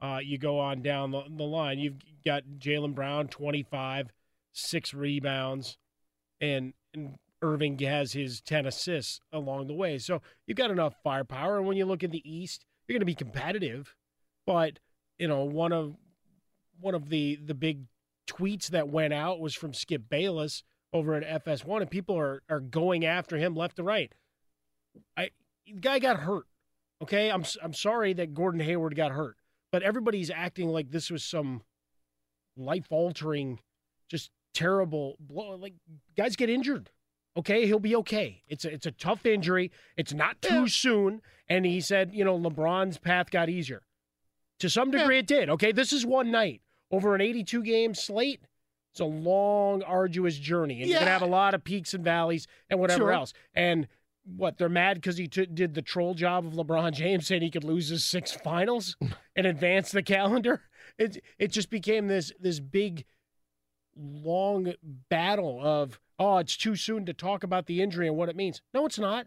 Uh, 0.00 0.20
you 0.22 0.38
go 0.38 0.58
on 0.58 0.80
down 0.80 1.10
the, 1.10 1.22
the 1.28 1.44
line. 1.44 1.78
You've 1.78 1.98
got 2.24 2.44
Jaylen 2.58 2.94
Brown, 2.94 3.28
25, 3.28 4.10
six 4.52 4.94
rebounds, 4.94 5.76
and, 6.40 6.72
and 6.94 7.16
Irving 7.42 7.78
has 7.80 8.14
his 8.14 8.40
10 8.40 8.64
assists 8.64 9.20
along 9.32 9.66
the 9.66 9.74
way. 9.74 9.98
So 9.98 10.22
you've 10.46 10.56
got 10.56 10.70
enough 10.70 10.94
firepower. 11.04 11.58
And 11.58 11.66
when 11.66 11.76
you 11.76 11.84
look 11.84 12.02
at 12.02 12.10
the 12.10 12.22
East, 12.24 12.64
you're 12.86 12.94
going 12.94 13.00
to 13.00 13.06
be 13.06 13.14
competitive. 13.14 13.94
But, 14.46 14.78
you 15.18 15.28
know, 15.28 15.44
one 15.44 15.72
of 15.72 15.96
one 16.80 16.94
of 16.94 17.08
the, 17.08 17.36
the 17.36 17.54
big 17.54 17.84
tweets 18.26 18.68
that 18.68 18.88
went 18.88 19.12
out 19.12 19.40
was 19.40 19.54
from 19.54 19.72
Skip 19.72 20.08
Bayless 20.08 20.62
over 20.92 21.14
at 21.14 21.44
FS1, 21.44 21.82
and 21.82 21.90
people 21.90 22.16
are, 22.16 22.42
are 22.48 22.60
going 22.60 23.04
after 23.04 23.36
him 23.36 23.54
left 23.54 23.78
and 23.78 23.86
right. 23.86 24.12
I 25.16 25.30
the 25.66 25.80
guy 25.80 25.98
got 25.98 26.20
hurt. 26.20 26.44
Okay, 27.02 27.30
I'm 27.30 27.44
I'm 27.62 27.74
sorry 27.74 28.12
that 28.14 28.34
Gordon 28.34 28.60
Hayward 28.60 28.94
got 28.94 29.12
hurt, 29.12 29.36
but 29.72 29.82
everybody's 29.82 30.30
acting 30.30 30.68
like 30.68 30.90
this 30.90 31.10
was 31.10 31.24
some 31.24 31.62
life 32.56 32.86
altering, 32.90 33.58
just 34.08 34.30
terrible 34.52 35.16
blow. 35.18 35.56
Like 35.56 35.74
guys 36.16 36.36
get 36.36 36.48
injured. 36.48 36.90
Okay, 37.36 37.66
he'll 37.66 37.80
be 37.80 37.96
okay. 37.96 38.42
It's 38.46 38.64
a, 38.64 38.72
it's 38.72 38.86
a 38.86 38.92
tough 38.92 39.26
injury. 39.26 39.72
It's 39.96 40.14
not 40.14 40.40
too 40.40 40.68
soon. 40.68 41.20
And 41.48 41.66
he 41.66 41.80
said, 41.80 42.14
you 42.14 42.24
know, 42.24 42.38
LeBron's 42.38 42.96
path 42.96 43.28
got 43.28 43.48
easier. 43.48 43.82
To 44.60 44.70
some 44.70 44.90
degree, 44.90 45.18
it 45.18 45.26
did. 45.26 45.48
Okay, 45.50 45.72
this 45.72 45.92
is 45.92 46.06
one 46.06 46.30
night 46.30 46.62
over 46.90 47.14
an 47.14 47.20
82 47.20 47.62
game 47.62 47.94
slate. 47.94 48.40
It's 48.92 49.00
a 49.00 49.04
long, 49.04 49.82
arduous 49.82 50.38
journey, 50.38 50.80
and 50.80 50.88
you're 50.90 51.00
gonna 51.00 51.10
have 51.10 51.22
a 51.22 51.26
lot 51.26 51.54
of 51.54 51.64
peaks 51.64 51.94
and 51.94 52.04
valleys 52.04 52.46
and 52.70 52.78
whatever 52.78 53.04
Sure. 53.04 53.12
else. 53.12 53.32
And 53.54 53.88
what 54.24 54.56
they're 54.56 54.68
mad 54.68 54.94
because 54.98 55.16
he 55.18 55.26
t- 55.28 55.46
did 55.46 55.74
the 55.74 55.82
troll 55.82 56.14
job 56.14 56.46
of 56.46 56.52
LeBron 56.54 56.92
James, 56.92 57.26
saying 57.26 57.42
he 57.42 57.50
could 57.50 57.64
lose 57.64 57.88
his 57.88 58.04
six 58.04 58.32
finals 58.32 58.96
and 59.36 59.46
advance 59.46 59.90
the 59.90 60.02
calendar. 60.02 60.62
It 60.96 61.22
it 61.38 61.48
just 61.50 61.70
became 61.70 62.06
this 62.06 62.32
this 62.38 62.60
big 62.60 63.04
long 63.96 64.74
battle 65.08 65.60
of 65.62 66.00
oh, 66.18 66.38
it's 66.38 66.56
too 66.56 66.76
soon 66.76 67.04
to 67.06 67.12
talk 67.12 67.42
about 67.42 67.66
the 67.66 67.82
injury 67.82 68.06
and 68.06 68.16
what 68.16 68.28
it 68.28 68.36
means. 68.36 68.62
No, 68.72 68.86
it's 68.86 68.98
not. 69.00 69.26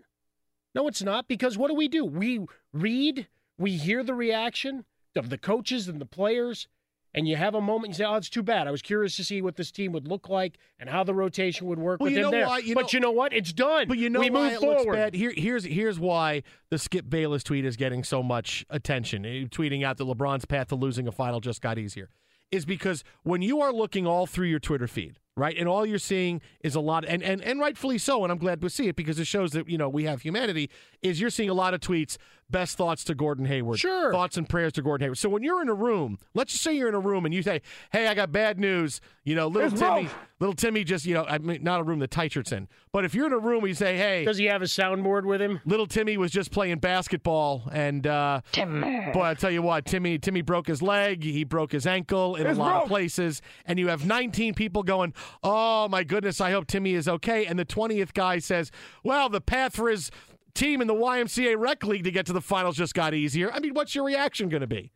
No, 0.74 0.88
it's 0.88 1.04
not 1.04 1.28
because 1.28 1.58
what 1.58 1.68
do 1.68 1.74
we 1.76 1.90
do? 1.90 2.06
We 2.06 2.46
read, 2.72 3.28
we 3.58 3.72
hear 3.76 4.04
the 4.04 4.14
reaction 4.14 4.86
of 5.18 5.30
the 5.30 5.38
coaches 5.38 5.88
and 5.88 6.00
the 6.00 6.06
players, 6.06 6.68
and 7.14 7.28
you 7.28 7.36
have 7.36 7.56
a 7.56 7.62
moment. 7.62 7.90
You 7.90 7.94
say, 7.96 8.06
"Oh, 8.06 8.16
it's 8.16 8.30
too 8.30 8.44
bad." 8.44 8.68
I 8.68 8.72
was 8.72 8.82
curious 8.82 9.16
to 9.18 9.24
see 9.24 9.42
what 9.42 9.56
this 9.56 9.72
team 9.72 9.92
would 9.94 10.08
look 10.08 10.30
like 10.30 10.58
and 10.80 10.90
how 10.90 11.04
the 11.04 11.14
rotation 11.14 11.68
would 11.68 11.80
work 11.80 12.00
Well, 12.00 12.12
with 12.12 12.18
him 12.22 12.32
there. 12.32 12.46
why- 12.48 12.60
you 12.60 12.76
but 12.76 12.82
know- 12.84 12.90
you 12.94 13.00
know 13.00 13.12
what? 13.12 13.34
It's 13.34 13.52
done. 13.54 13.88
But 13.88 13.98
you 13.98 14.10
know 14.10 14.20
we 14.20 14.30
why 14.30 14.52
move 14.52 14.60
forward. 14.60 15.14
Here, 15.16 15.34
here's 15.36 15.64
here's 15.66 16.00
why 16.00 16.44
the 16.70 16.78
Skip 16.78 17.10
Bayless 17.10 17.44
tweet 17.44 17.66
is 17.66 17.76
getting 17.76 18.04
so 18.04 18.22
much 18.22 18.66
attention. 18.70 19.26
eh, 19.26 19.46
Tweeting 19.50 19.84
out 19.84 19.98
that 19.98 20.04
LeBron's 20.06 20.46
path 20.46 20.68
to 20.68 20.76
losing 20.76 21.08
a 21.08 21.12
final 21.12 21.40
just 21.40 21.62
got 21.62 21.78
easier, 21.80 22.10
is 22.52 22.66
because 22.66 23.04
when 23.24 23.42
you 23.42 23.62
are 23.62 23.74
looking 23.74 24.06
all 24.06 24.26
through 24.28 24.48
your 24.48 24.60
Twitter 24.60 24.88
feed, 24.88 25.20
right, 25.36 25.58
and 25.58 25.68
all 25.68 25.86
you're 25.86 25.98
seeing 26.00 26.42
is 26.62 26.76
a 26.76 26.80
lot, 26.80 27.04
and 27.06 27.24
and 27.24 27.42
and 27.42 27.60
rightfully 27.60 27.98
so, 27.98 28.24
and 28.24 28.32
I'm 28.32 28.38
glad 28.38 28.62
to 28.62 28.70
see 28.70 28.88
it 28.90 28.96
because 28.96 29.18
it 29.20 29.26
shows 29.28 29.52
that 29.52 29.68
you 29.70 29.78
know 29.78 29.90
we 29.90 30.04
have 30.04 30.22
humanity. 30.22 30.70
Is 31.02 31.20
you're 31.20 31.30
seeing 31.32 31.50
a 31.50 31.54
lot 31.56 31.74
of 31.74 31.80
tweets. 31.80 32.18
Best 32.50 32.78
thoughts 32.78 33.04
to 33.04 33.14
Gordon 33.14 33.44
Hayward. 33.46 33.78
Sure. 33.80 34.10
Thoughts 34.12 34.38
and 34.38 34.48
prayers 34.48 34.72
to 34.74 34.82
Gordon 34.82 35.04
Hayward. 35.06 35.18
So 35.18 35.28
when 35.28 35.44
you're 35.44 35.62
in 35.62 35.68
a 35.68 35.74
room, 35.74 36.18
let's 36.34 36.54
just 36.54 36.64
say 36.64 36.74
you're 36.74 36.88
in 36.88 36.96
a 36.96 37.00
room 37.00 37.26
and 37.26 37.34
you 37.34 37.42
say, 37.44 37.62
"Hey, 37.92 38.08
I 38.08 38.14
got 38.14 38.32
bad 38.32 38.58
news." 38.58 39.02
You 39.26 39.36
know, 39.36 39.48
little 39.48 39.70
It's 39.74 39.78
Timmy, 39.82 40.04
broke. 40.04 40.14
little 40.40 40.54
Timmy 40.56 40.86
just 40.86 41.06
you 41.06 41.14
know, 41.14 41.26
I 41.26 41.40
mean, 41.40 41.62
not 41.62 41.82
a 41.82 41.84
room 41.84 42.00
that 42.00 42.10
tight 42.10 42.32
shirts 42.32 42.54
in, 42.54 42.70
but 42.94 43.04
if 43.04 43.14
you're 43.14 43.26
in 43.28 43.34
a 43.34 43.38
room, 43.38 43.60
and 43.60 43.68
you 43.68 43.74
say, 43.74 43.98
"Hey." 43.98 44.24
Does 44.24 44.38
he 44.38 44.46
have 44.46 44.62
a 44.62 44.66
soundboard 44.66 45.26
with 45.26 45.42
him? 45.42 45.60
Little 45.66 45.88
Timmy 45.88 46.16
was 46.16 46.32
just 46.32 46.52
playing 46.52 46.78
basketball, 46.80 47.64
and 47.74 48.08
uh, 48.08 48.40
boy, 48.56 49.24
I 49.24 49.34
tell 49.38 49.52
you 49.52 49.62
what, 49.62 49.84
Timmy 49.86 50.18
Timmy 50.18 50.42
broke 50.42 50.68
his 50.68 50.82
leg, 50.82 51.24
he 51.24 51.44
broke 51.44 51.74
his 51.74 51.86
ankle 51.86 52.36
in 52.38 52.48
It's 52.48 52.58
a 52.58 52.62
lot 52.62 52.72
broke. 52.76 52.84
of 52.84 52.88
places, 52.88 53.42
and 53.66 53.78
you 53.78 53.90
have 53.90 54.06
19 54.06 54.54
people 54.54 54.84
going, 54.84 55.14
"Oh 55.44 55.90
my 55.90 56.06
goodness, 56.06 56.40
I 56.40 56.52
hope 56.52 56.68
Timmy 56.68 56.94
is 56.94 57.10
okay," 57.10 57.46
and 57.46 57.60
the 57.60 57.66
20th 57.66 58.14
guy 58.14 58.40
says, 58.40 58.72
"Well, 59.04 59.28
the 59.28 59.42
path 59.42 59.76
for 59.76 59.90
his 59.90 60.12
team 60.58 60.82
in 60.82 60.88
the 60.88 60.96
YMCA 60.96 61.58
Rec 61.58 61.84
League 61.84 62.04
to 62.04 62.12
get 62.12 62.26
to 62.26 62.34
the 62.34 62.42
finals 62.42 62.76
just 62.76 62.94
got 62.94 63.14
easier." 63.14 63.52
I 63.52 63.60
mean, 63.60 63.74
what's 63.74 63.94
your 63.96 64.04
reaction 64.06 64.50
going 64.50 64.62
to 64.62 64.68
be? 64.68 64.92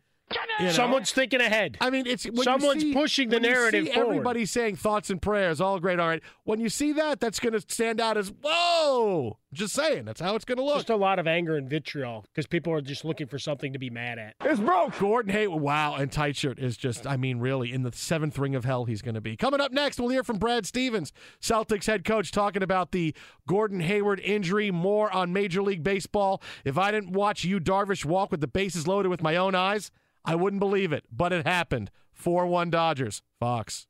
You 0.59 0.65
know? 0.67 0.71
Someone's 0.71 1.11
thinking 1.11 1.41
ahead. 1.41 1.77
I 1.81 1.89
mean, 1.89 2.05
it's 2.07 2.27
Someone's 2.43 2.81
see- 2.81 2.93
pushing 2.93 3.29
the 3.29 3.39
narrative. 3.39 3.87
Everybody 3.93 4.45
saying 4.45 4.75
thoughts 4.75 5.09
and 5.09 5.21
prayers, 5.21 5.59
all 5.59 5.79
great, 5.79 5.99
all 5.99 6.07
right. 6.07 6.21
When 6.43 6.59
you 6.59 6.69
see 6.69 6.91
that, 6.93 7.19
that's 7.19 7.39
going 7.39 7.53
to 7.53 7.61
stand 7.61 7.99
out 7.99 8.17
as 8.17 8.31
whoa. 8.43 9.37
Just 9.53 9.73
saying, 9.73 10.05
that's 10.05 10.21
how 10.21 10.35
it's 10.35 10.45
going 10.45 10.59
to 10.59 10.63
look. 10.63 10.77
Just 10.77 10.89
a 10.89 10.95
lot 10.95 11.19
of 11.19 11.27
anger 11.27 11.57
and 11.57 11.69
vitriol 11.69 12.23
because 12.33 12.47
people 12.47 12.71
are 12.71 12.79
just 12.79 13.03
looking 13.03 13.27
for 13.27 13.37
something 13.37 13.73
to 13.73 13.79
be 13.79 13.89
mad 13.89 14.17
at. 14.17 14.35
It's 14.45 14.61
broke. 14.61 14.97
Gordon 14.97 15.33
Hayward, 15.33 15.61
wow, 15.61 15.95
and 15.95 16.09
tight 16.09 16.37
shirt 16.37 16.57
is 16.57 16.77
just, 16.77 17.05
I 17.05 17.17
mean, 17.17 17.39
really, 17.39 17.73
in 17.73 17.83
the 17.83 17.91
seventh 17.91 18.37
ring 18.39 18.55
of 18.55 18.63
hell 18.63 18.85
he's 18.85 19.01
going 19.01 19.15
to 19.15 19.21
be. 19.21 19.35
Coming 19.35 19.59
up 19.59 19.73
next, 19.73 19.99
we'll 19.99 20.07
hear 20.09 20.23
from 20.23 20.37
Brad 20.37 20.65
Stevens, 20.65 21.11
Celtics 21.41 21.85
head 21.85 22.05
coach, 22.05 22.31
talking 22.31 22.63
about 22.63 22.91
the 22.91 23.13
Gordon 23.45 23.81
Hayward 23.81 24.21
injury, 24.21 24.71
more 24.71 25.11
on 25.13 25.33
Major 25.33 25.61
League 25.61 25.83
Baseball. 25.83 26.41
If 26.63 26.77
I 26.77 26.91
didn't 26.91 27.11
watch 27.11 27.43
you, 27.43 27.59
Darvish, 27.59 28.05
walk 28.05 28.31
with 28.31 28.39
the 28.39 28.47
bases 28.47 28.87
loaded 28.87 29.09
with 29.09 29.21
my 29.21 29.35
own 29.35 29.53
eyes, 29.53 29.91
I 30.23 30.35
wouldn't 30.35 30.59
believe 30.59 30.93
it, 30.93 31.03
but 31.11 31.33
it 31.33 31.45
happened. 31.45 31.91
4 32.13 32.45
1 32.45 32.69
Dodgers, 32.69 33.21
Fox. 33.39 33.87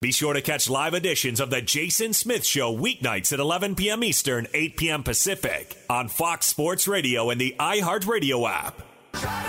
Be 0.00 0.12
sure 0.12 0.34
to 0.34 0.42
catch 0.42 0.68
live 0.68 0.92
editions 0.92 1.40
of 1.40 1.48
The 1.48 1.62
Jason 1.62 2.12
Smith 2.12 2.44
Show 2.44 2.76
weeknights 2.76 3.32
at 3.32 3.38
11 3.40 3.74
p.m. 3.74 4.04
Eastern, 4.04 4.46
8 4.52 4.76
p.m. 4.76 5.02
Pacific 5.02 5.78
on 5.88 6.08
Fox 6.08 6.44
Sports 6.44 6.86
Radio 6.86 7.30
and 7.30 7.40
the 7.40 7.54
iHeartRadio 7.58 8.46
app. 8.46 8.82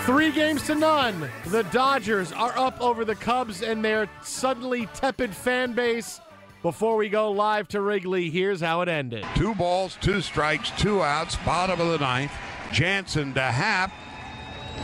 Three 0.06 0.30
games 0.32 0.62
to 0.68 0.74
none. 0.74 1.28
The 1.46 1.64
Dodgers 1.64 2.32
are 2.32 2.56
up 2.56 2.80
over 2.80 3.04
the 3.04 3.16
Cubs 3.16 3.62
and 3.62 3.84
their 3.84 4.08
suddenly 4.22 4.86
tepid 4.94 5.34
fan 5.34 5.74
base. 5.74 6.20
Before 6.62 6.96
we 6.96 7.08
go 7.08 7.32
live 7.32 7.68
to 7.68 7.80
Wrigley, 7.80 8.30
here's 8.30 8.60
how 8.60 8.80
it 8.80 8.88
ended. 8.88 9.26
Two 9.34 9.54
balls, 9.54 9.98
two 10.00 10.20
strikes, 10.20 10.70
two 10.78 11.02
outs, 11.02 11.36
bottom 11.44 11.80
of 11.80 11.88
the 11.88 11.98
ninth. 11.98 12.32
Jansen 12.72 13.34
to 13.34 13.42
Happ. 13.42 13.92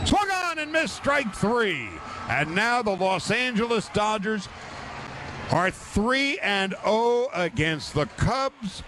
Swung 0.05 0.29
on 0.29 0.32
and 0.63 0.71
missed 0.71 0.95
strike 0.95 1.35
three. 1.35 1.89
And 2.29 2.55
now 2.55 2.81
the 2.81 2.95
Los 2.95 3.29
Angeles 3.29 3.89
Dodgers 3.89 4.47
are 5.51 5.69
3 5.69 6.39
and 6.39 6.73
0 6.83 7.27
against 7.33 7.93
the 7.93 8.05
Cubs. 8.05 8.79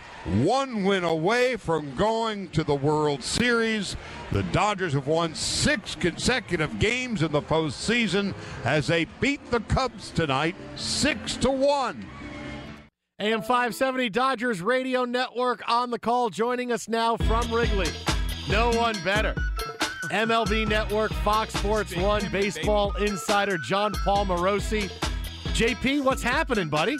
One 0.42 0.86
win 0.86 1.04
away 1.04 1.58
from 1.58 1.94
going 1.96 2.48
to 2.50 2.64
the 2.64 2.74
World 2.74 3.22
Series. 3.24 3.98
The 4.32 4.42
Dodgers 4.44 4.94
have 4.94 5.06
won 5.06 5.36
six 5.36 5.96
consecutive 5.96 6.80
games 6.80 7.22
in 7.22 7.34
the 7.34 7.42
postseason 7.42 8.34
as 8.64 8.88
they 8.88 9.06
beat 9.20 9.52
the 9.52 9.60
Cubs 9.60 10.12
tonight, 10.12 10.56
six 10.78 11.36
to 11.38 11.52
one. 11.52 12.06
AM 13.20 13.42
570 13.42 14.10
Dodgers 14.10 14.62
Radio 14.62 15.04
Network 15.04 15.62
on 15.68 15.92
the 15.92 16.00
call, 16.00 16.30
joining 16.30 16.72
us 16.72 16.88
now 16.88 17.18
from 17.18 17.54
Wrigley. 17.54 17.90
No 18.50 18.72
one 18.72 18.96
better. 19.04 19.36
MLB 20.10 20.68
Network, 20.68 21.12
Fox 21.14 21.54
Sports 21.54 21.96
One, 21.96 22.28
Baseball 22.32 22.96
Insider, 22.98 23.58
Jon 23.58 23.94
Paul 24.04 24.26
Morosi. 24.26 24.90
JP, 25.54 26.04
what's 26.04 26.24
happening, 26.24 26.70
buddy? 26.70 26.98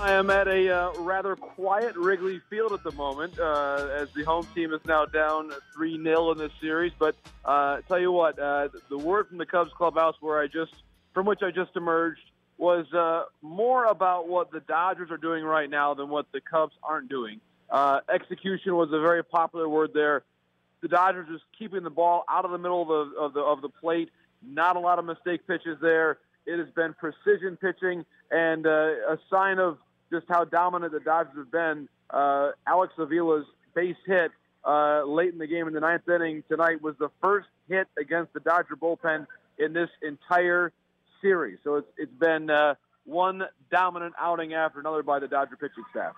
I 0.00 0.12
am 0.12 0.28
at 0.28 0.48
a 0.48 0.70
uh, 0.70 0.92
rather 0.98 1.36
quiet 1.36 1.96
Wrigley 1.96 2.40
Field 2.50 2.72
at 2.72 2.82
the 2.82 2.92
moment, 2.92 3.38
uh, 3.38 3.88
as 3.92 4.10
the 4.12 4.24
home 4.24 4.46
team 4.54 4.72
is 4.72 4.80
now 4.86 5.04
down 5.06 5.52
3 5.74 6.02
0 6.02 6.32
in 6.32 6.38
this 6.38 6.52
series. 6.60 6.92
But 6.98 7.14
uh, 7.44 7.78
tell 7.88 7.98
you 7.98 8.12
what, 8.12 8.38
uh, 8.38 8.68
the 8.88 8.98
word 8.98 9.28
from 9.28 9.38
the 9.38 9.46
Cubs 9.46 9.70
clubhouse, 9.76 10.16
where 10.20 10.40
I 10.40 10.46
just, 10.46 10.74
from 11.14 11.26
which 11.26 11.42
I 11.42 11.50
just 11.50 11.76
emerged, 11.76 12.20
was 12.58 12.92
uh, 12.92 13.24
more 13.40 13.86
about 13.86 14.28
what 14.28 14.50
the 14.50 14.60
Dodgers 14.60 15.10
are 15.10 15.16
doing 15.16 15.44
right 15.44 15.70
now 15.70 15.94
than 15.94 16.08
what 16.08 16.26
the 16.32 16.40
Cubs 16.40 16.74
aren't 16.82 17.08
doing. 17.08 17.40
Uh, 17.70 18.00
execution 18.12 18.74
was 18.74 18.88
a 18.92 19.00
very 19.00 19.24
popular 19.24 19.68
word 19.68 19.90
there. 19.94 20.22
The 20.84 20.88
Dodgers 20.88 21.26
just 21.32 21.44
keeping 21.58 21.82
the 21.82 21.88
ball 21.88 22.26
out 22.28 22.44
of 22.44 22.50
the 22.50 22.58
middle 22.58 22.82
of 22.82 22.88
the 22.88 23.18
of 23.18 23.32
the 23.32 23.40
of 23.40 23.62
the 23.62 23.70
plate. 23.70 24.10
Not 24.46 24.76
a 24.76 24.78
lot 24.78 24.98
of 24.98 25.06
mistake 25.06 25.46
pitches 25.46 25.78
there. 25.80 26.18
It 26.44 26.58
has 26.58 26.68
been 26.76 26.92
precision 26.92 27.56
pitching 27.56 28.04
and 28.30 28.66
uh, 28.66 29.14
a 29.14 29.18
sign 29.30 29.58
of 29.58 29.78
just 30.12 30.26
how 30.28 30.44
dominant 30.44 30.92
the 30.92 31.00
Dodgers 31.00 31.36
have 31.36 31.50
been. 31.50 31.88
Uh, 32.10 32.50
Alex 32.66 32.92
Avila's 32.98 33.46
base 33.74 33.96
hit 34.04 34.30
uh, 34.62 35.04
late 35.04 35.32
in 35.32 35.38
the 35.38 35.46
game 35.46 35.66
in 35.68 35.72
the 35.72 35.80
ninth 35.80 36.06
inning 36.06 36.44
tonight 36.50 36.82
was 36.82 36.96
the 36.98 37.08
first 37.22 37.48
hit 37.66 37.88
against 37.98 38.34
the 38.34 38.40
Dodger 38.40 38.76
bullpen 38.76 39.26
in 39.58 39.72
this 39.72 39.88
entire 40.02 40.70
series. 41.22 41.60
So 41.64 41.76
it's 41.76 41.88
it's 41.96 42.14
been 42.20 42.50
uh, 42.50 42.74
one 43.06 43.44
dominant 43.70 44.16
outing 44.20 44.52
after 44.52 44.80
another 44.80 45.02
by 45.02 45.18
the 45.18 45.28
Dodger 45.28 45.56
pitching 45.56 45.84
staff. 45.92 46.12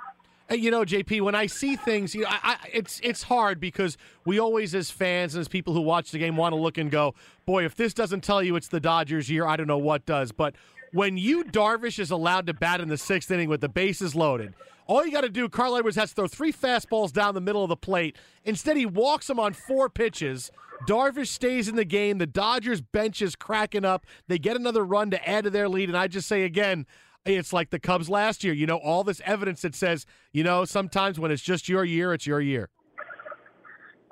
You 0.50 0.70
know, 0.70 0.84
JP, 0.84 1.22
when 1.22 1.34
I 1.34 1.46
see 1.46 1.74
things, 1.74 2.14
you 2.14 2.22
know, 2.22 2.28
I, 2.28 2.38
I, 2.42 2.56
it's 2.72 3.00
it's 3.02 3.24
hard 3.24 3.58
because 3.58 3.96
we 4.24 4.38
always, 4.38 4.74
as 4.74 4.90
fans 4.90 5.34
and 5.34 5.40
as 5.40 5.48
people 5.48 5.74
who 5.74 5.80
watch 5.80 6.12
the 6.12 6.18
game, 6.18 6.36
want 6.36 6.52
to 6.52 6.56
look 6.56 6.78
and 6.78 6.90
go, 6.90 7.14
boy, 7.46 7.64
if 7.64 7.74
this 7.74 7.92
doesn't 7.92 8.22
tell 8.22 8.42
you 8.42 8.54
it's 8.54 8.68
the 8.68 8.78
Dodgers' 8.78 9.28
year, 9.28 9.44
I 9.46 9.56
don't 9.56 9.66
know 9.66 9.78
what 9.78 10.06
does. 10.06 10.30
But 10.30 10.54
when 10.92 11.16
Yu 11.16 11.44
Darvish 11.44 11.98
is 11.98 12.12
allowed 12.12 12.46
to 12.46 12.54
bat 12.54 12.80
in 12.80 12.88
the 12.88 12.96
sixth 12.96 13.30
inning 13.30 13.48
with 13.48 13.60
the 13.60 13.68
bases 13.68 14.14
loaded, 14.14 14.54
all 14.86 15.04
you 15.04 15.10
got 15.10 15.22
to 15.22 15.28
do, 15.28 15.48
Carl 15.48 15.76
Edwards 15.76 15.96
has 15.96 16.10
to 16.10 16.14
throw 16.14 16.26
three 16.28 16.52
fastballs 16.52 17.12
down 17.12 17.34
the 17.34 17.40
middle 17.40 17.64
of 17.64 17.68
the 17.68 17.76
plate. 17.76 18.16
Instead, 18.44 18.76
he 18.76 18.86
walks 18.86 19.26
them 19.26 19.40
on 19.40 19.52
four 19.52 19.88
pitches. 19.90 20.52
Darvish 20.86 21.28
stays 21.28 21.68
in 21.68 21.76
the 21.76 21.84
game. 21.84 22.18
The 22.18 22.26
Dodgers 22.26 22.80
bench 22.80 23.20
is 23.20 23.34
cracking 23.34 23.84
up. 23.84 24.06
They 24.28 24.38
get 24.38 24.56
another 24.56 24.84
run 24.84 25.10
to 25.10 25.28
add 25.28 25.44
to 25.44 25.50
their 25.50 25.68
lead. 25.68 25.88
And 25.88 25.98
I 25.98 26.06
just 26.06 26.28
say 26.28 26.44
again, 26.44 26.86
it's 27.34 27.52
like 27.52 27.70
the 27.70 27.78
Cubs 27.78 28.08
last 28.08 28.44
year. 28.44 28.54
You 28.54 28.66
know, 28.66 28.76
all 28.76 29.04
this 29.04 29.20
evidence 29.24 29.62
that 29.62 29.74
says, 29.74 30.06
Yu 30.32 30.44
know, 30.44 30.64
sometimes 30.64 31.18
when 31.18 31.30
it's 31.30 31.42
just 31.42 31.68
your 31.68 31.84
year, 31.84 32.12
it's 32.14 32.26
your 32.26 32.40
year. 32.40 32.68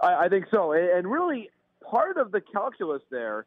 I, 0.02 0.24
I 0.24 0.28
think 0.28 0.46
so. 0.50 0.72
And 0.72 1.10
really, 1.10 1.50
part 1.88 2.16
of 2.16 2.32
the 2.32 2.40
calculus 2.40 3.02
there 3.10 3.46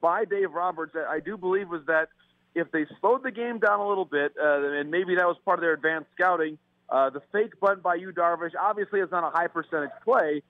by 0.00 0.24
Dave 0.24 0.52
Roberts, 0.52 0.94
I 1.08 1.20
do 1.20 1.36
believe, 1.36 1.68
was 1.68 1.82
that 1.86 2.08
if 2.54 2.70
they 2.72 2.86
slowed 3.00 3.22
the 3.22 3.30
game 3.30 3.58
down 3.58 3.80
a 3.80 3.88
little 3.88 4.04
bit, 4.04 4.32
uh, 4.40 4.62
and 4.72 4.90
maybe 4.90 5.14
that 5.16 5.26
was 5.26 5.36
part 5.44 5.58
of 5.58 5.62
their 5.62 5.74
advanced 5.74 6.08
scouting, 6.14 6.58
uh, 6.88 7.10
the 7.10 7.20
fake 7.32 7.58
bunt 7.60 7.82
by 7.82 7.94
you, 7.94 8.12
Darvish, 8.12 8.52
obviously 8.60 9.00
is 9.00 9.10
not 9.10 9.24
a 9.24 9.30
high 9.30 9.46
percentage 9.46 9.90
play, 10.04 10.42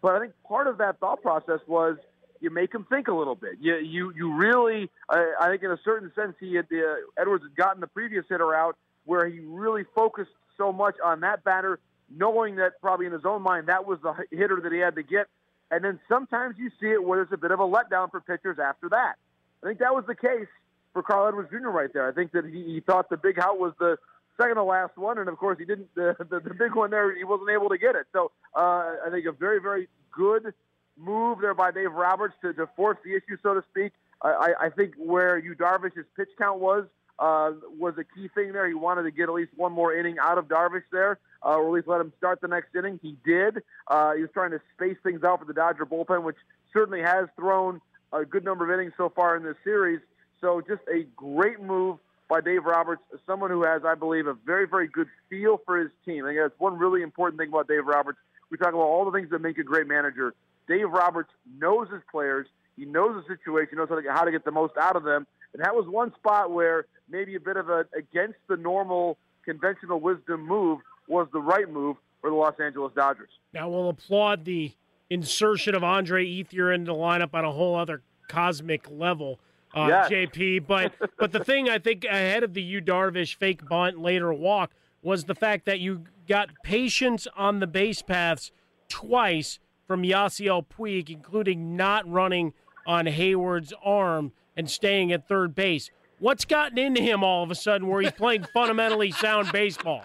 but 0.00 0.14
I 0.14 0.20
think 0.20 0.32
part 0.48 0.66
of 0.66 0.78
that 0.78 0.98
thought 1.00 1.22
process 1.22 1.60
was 1.66 1.96
you 2.42 2.50
make 2.50 2.74
him 2.74 2.84
think 2.88 3.08
a 3.08 3.14
little 3.14 3.36
bit. 3.36 3.52
You 3.60 3.76
you 3.76 4.12
you 4.14 4.34
really, 4.34 4.90
I, 5.08 5.32
I 5.40 5.48
think 5.48 5.62
in 5.62 5.70
a 5.70 5.78
certain 5.84 6.12
sense, 6.14 6.34
he 6.40 6.54
had 6.54 6.66
uh, 6.72 6.94
Edwards 7.16 7.44
had 7.44 7.56
gotten 7.56 7.80
the 7.80 7.86
previous 7.86 8.24
hitter 8.28 8.54
out 8.54 8.76
where 9.04 9.28
he 9.28 9.40
really 9.40 9.84
focused 9.94 10.30
so 10.58 10.72
much 10.72 10.96
on 11.02 11.20
that 11.20 11.44
batter, 11.44 11.78
knowing 12.10 12.56
that 12.56 12.80
probably 12.80 13.06
in 13.06 13.12
his 13.12 13.24
own 13.24 13.42
mind 13.42 13.68
that 13.68 13.86
was 13.86 13.98
the 14.02 14.14
hitter 14.30 14.60
that 14.62 14.72
he 14.72 14.78
had 14.78 14.96
to 14.96 15.02
get. 15.02 15.28
And 15.70 15.82
then 15.82 16.00
sometimes 16.08 16.56
you 16.58 16.70
see 16.80 16.88
it 16.88 17.02
where 17.02 17.18
there's 17.18 17.32
a 17.32 17.40
bit 17.40 17.50
of 17.50 17.60
a 17.60 17.66
letdown 17.66 18.10
for 18.10 18.20
pitchers 18.20 18.58
after 18.58 18.90
that. 18.90 19.14
I 19.62 19.66
think 19.66 19.78
that 19.78 19.94
was 19.94 20.04
the 20.06 20.14
case 20.14 20.48
for 20.92 21.02
Carl 21.02 21.28
Edwards 21.28 21.50
Jr. 21.50 21.68
right 21.68 21.90
there. 21.92 22.06
I 22.06 22.12
think 22.12 22.32
that 22.32 22.44
he, 22.44 22.62
he 22.64 22.80
thought 22.80 23.08
the 23.08 23.16
big 23.16 23.38
out 23.38 23.58
was 23.58 23.72
the 23.78 23.96
second 24.36 24.56
to 24.56 24.64
last 24.64 24.98
one, 24.98 25.18
and 25.18 25.28
of 25.28 25.38
course 25.38 25.58
he 25.58 25.64
didn't. 25.64 25.88
The, 25.94 26.16
the, 26.18 26.40
the 26.40 26.54
big 26.54 26.74
one 26.74 26.90
there, 26.90 27.16
he 27.16 27.24
wasn't 27.24 27.50
able 27.50 27.68
to 27.70 27.78
get 27.78 27.94
it. 27.94 28.06
So 28.12 28.32
uh, 28.54 28.96
I 29.06 29.08
think 29.10 29.26
a 29.26 29.32
very 29.32 29.60
very 29.60 29.88
good 30.10 30.52
move 30.96 31.38
there 31.40 31.54
by 31.54 31.70
Dave 31.70 31.92
Roberts 31.92 32.34
to, 32.42 32.52
to 32.54 32.68
force 32.76 32.98
the 33.04 33.12
issue, 33.12 33.36
so 33.42 33.54
to 33.54 33.62
speak. 33.70 33.92
I, 34.22 34.52
I 34.60 34.68
think 34.70 34.94
where 34.98 35.36
Yu 35.36 35.54
Darvish's 35.56 36.06
pitch 36.16 36.28
count 36.38 36.60
was 36.60 36.84
uh, 37.18 37.52
was 37.78 37.94
a 37.98 38.04
key 38.04 38.28
thing 38.34 38.52
there. 38.52 38.68
He 38.68 38.74
wanted 38.74 39.02
to 39.02 39.10
get 39.10 39.24
at 39.24 39.34
least 39.34 39.52
one 39.56 39.72
more 39.72 39.94
inning 39.94 40.16
out 40.20 40.38
of 40.38 40.46
Darvish 40.46 40.84
there, 40.92 41.18
uh, 41.44 41.56
or 41.56 41.68
at 41.68 41.72
least 41.72 41.88
let 41.88 42.00
him 42.00 42.12
start 42.18 42.40
the 42.40 42.48
next 42.48 42.74
inning. 42.74 42.98
He 43.02 43.16
did. 43.24 43.62
Uh, 43.88 44.14
he 44.14 44.22
was 44.22 44.30
trying 44.32 44.52
to 44.52 44.60
space 44.74 44.96
things 45.02 45.22
out 45.24 45.40
for 45.40 45.44
the 45.44 45.52
Dodger 45.52 45.86
bullpen, 45.86 46.22
which 46.22 46.36
certainly 46.72 47.02
has 47.02 47.28
thrown 47.36 47.80
a 48.12 48.24
good 48.24 48.44
number 48.44 48.64
of 48.64 48.78
innings 48.78 48.92
so 48.96 49.08
far 49.08 49.36
in 49.36 49.42
this 49.42 49.56
series. 49.64 50.00
So 50.40 50.60
just 50.60 50.82
a 50.92 51.04
great 51.16 51.60
move 51.60 51.98
by 52.28 52.40
Dave 52.40 52.64
Roberts, 52.64 53.02
someone 53.26 53.50
who 53.50 53.62
has, 53.64 53.82
I 53.84 53.94
believe, 53.94 54.26
a 54.26 54.34
very, 54.34 54.66
very 54.66 54.88
good 54.88 55.08
feel 55.28 55.60
for 55.64 55.78
his 55.78 55.90
team. 56.04 56.24
I 56.24 56.30
think 56.30 56.40
that's 56.40 56.58
one 56.58 56.78
really 56.78 57.02
important 57.02 57.38
thing 57.38 57.50
about 57.50 57.68
Dave 57.68 57.86
Roberts. 57.86 58.18
We 58.50 58.56
talk 58.56 58.70
about 58.70 58.80
all 58.80 59.04
the 59.04 59.16
things 59.16 59.30
that 59.30 59.40
make 59.40 59.58
a 59.58 59.62
great 59.62 59.86
manager. 59.86 60.34
Dave 60.68 60.90
Roberts 60.90 61.30
knows 61.58 61.88
his 61.90 62.02
players. 62.10 62.46
He 62.76 62.84
knows 62.84 63.22
the 63.22 63.34
situation, 63.34 63.78
knows 63.78 63.88
how 63.88 64.00
to, 64.00 64.12
how 64.12 64.24
to 64.24 64.30
get 64.30 64.44
the 64.44 64.50
most 64.50 64.74
out 64.80 64.96
of 64.96 65.04
them. 65.04 65.26
And 65.52 65.62
that 65.62 65.74
was 65.74 65.86
one 65.86 66.14
spot 66.14 66.50
where 66.50 66.86
maybe 67.10 67.34
a 67.34 67.40
bit 67.40 67.56
of 67.56 67.68
a 67.68 67.84
against 67.96 68.38
the 68.48 68.56
normal 68.56 69.18
conventional 69.44 70.00
wisdom 70.00 70.46
move 70.46 70.80
was 71.08 71.28
the 71.32 71.40
right 71.40 71.70
move 71.70 71.96
for 72.20 72.30
the 72.30 72.36
Los 72.36 72.54
Angeles 72.60 72.92
Dodgers. 72.94 73.28
Now 73.52 73.68
we'll 73.68 73.90
applaud 73.90 74.44
the 74.44 74.72
insertion 75.10 75.74
of 75.74 75.84
Andre 75.84 76.24
Ethier 76.26 76.74
into 76.74 76.92
the 76.92 76.98
lineup 76.98 77.34
on 77.34 77.44
a 77.44 77.52
whole 77.52 77.74
other 77.74 78.02
cosmic 78.28 78.88
level. 78.90 79.38
Uh, 79.74 79.86
Yes. 79.88 80.08
JP, 80.10 80.66
but 80.66 80.92
but 81.18 81.32
the 81.32 81.42
thing 81.44 81.68
I 81.68 81.78
think 81.78 82.04
ahead 82.04 82.42
of 82.42 82.54
the 82.54 82.62
Yu 82.62 82.80
Darvish 82.80 83.34
fake 83.34 83.66
bunt 83.68 83.98
later 83.98 84.32
walk 84.32 84.72
was 85.02 85.24
the 85.24 85.34
fact 85.34 85.66
that 85.66 85.80
you 85.80 86.04
got 86.28 86.50
patience 86.62 87.26
on 87.36 87.60
the 87.60 87.66
base 87.66 88.00
paths 88.02 88.52
twice 88.88 89.58
from 89.92 90.04
Yasiel 90.04 90.64
Puig, 90.64 91.10
including 91.10 91.76
not 91.76 92.10
running 92.10 92.54
on 92.86 93.04
Heyward's 93.04 93.74
arm 93.84 94.32
and 94.56 94.70
staying 94.70 95.12
at 95.12 95.28
third 95.28 95.54
base. 95.54 95.90
What's 96.18 96.46
gotten 96.46 96.78
into 96.78 97.02
him 97.02 97.22
all 97.22 97.42
of 97.42 97.50
a 97.50 97.54
sudden 97.54 97.88
where 97.88 98.00
he's 98.00 98.12
playing 98.12 98.46
fundamentally 98.54 99.10
sound 99.10 99.52
baseball? 99.52 100.00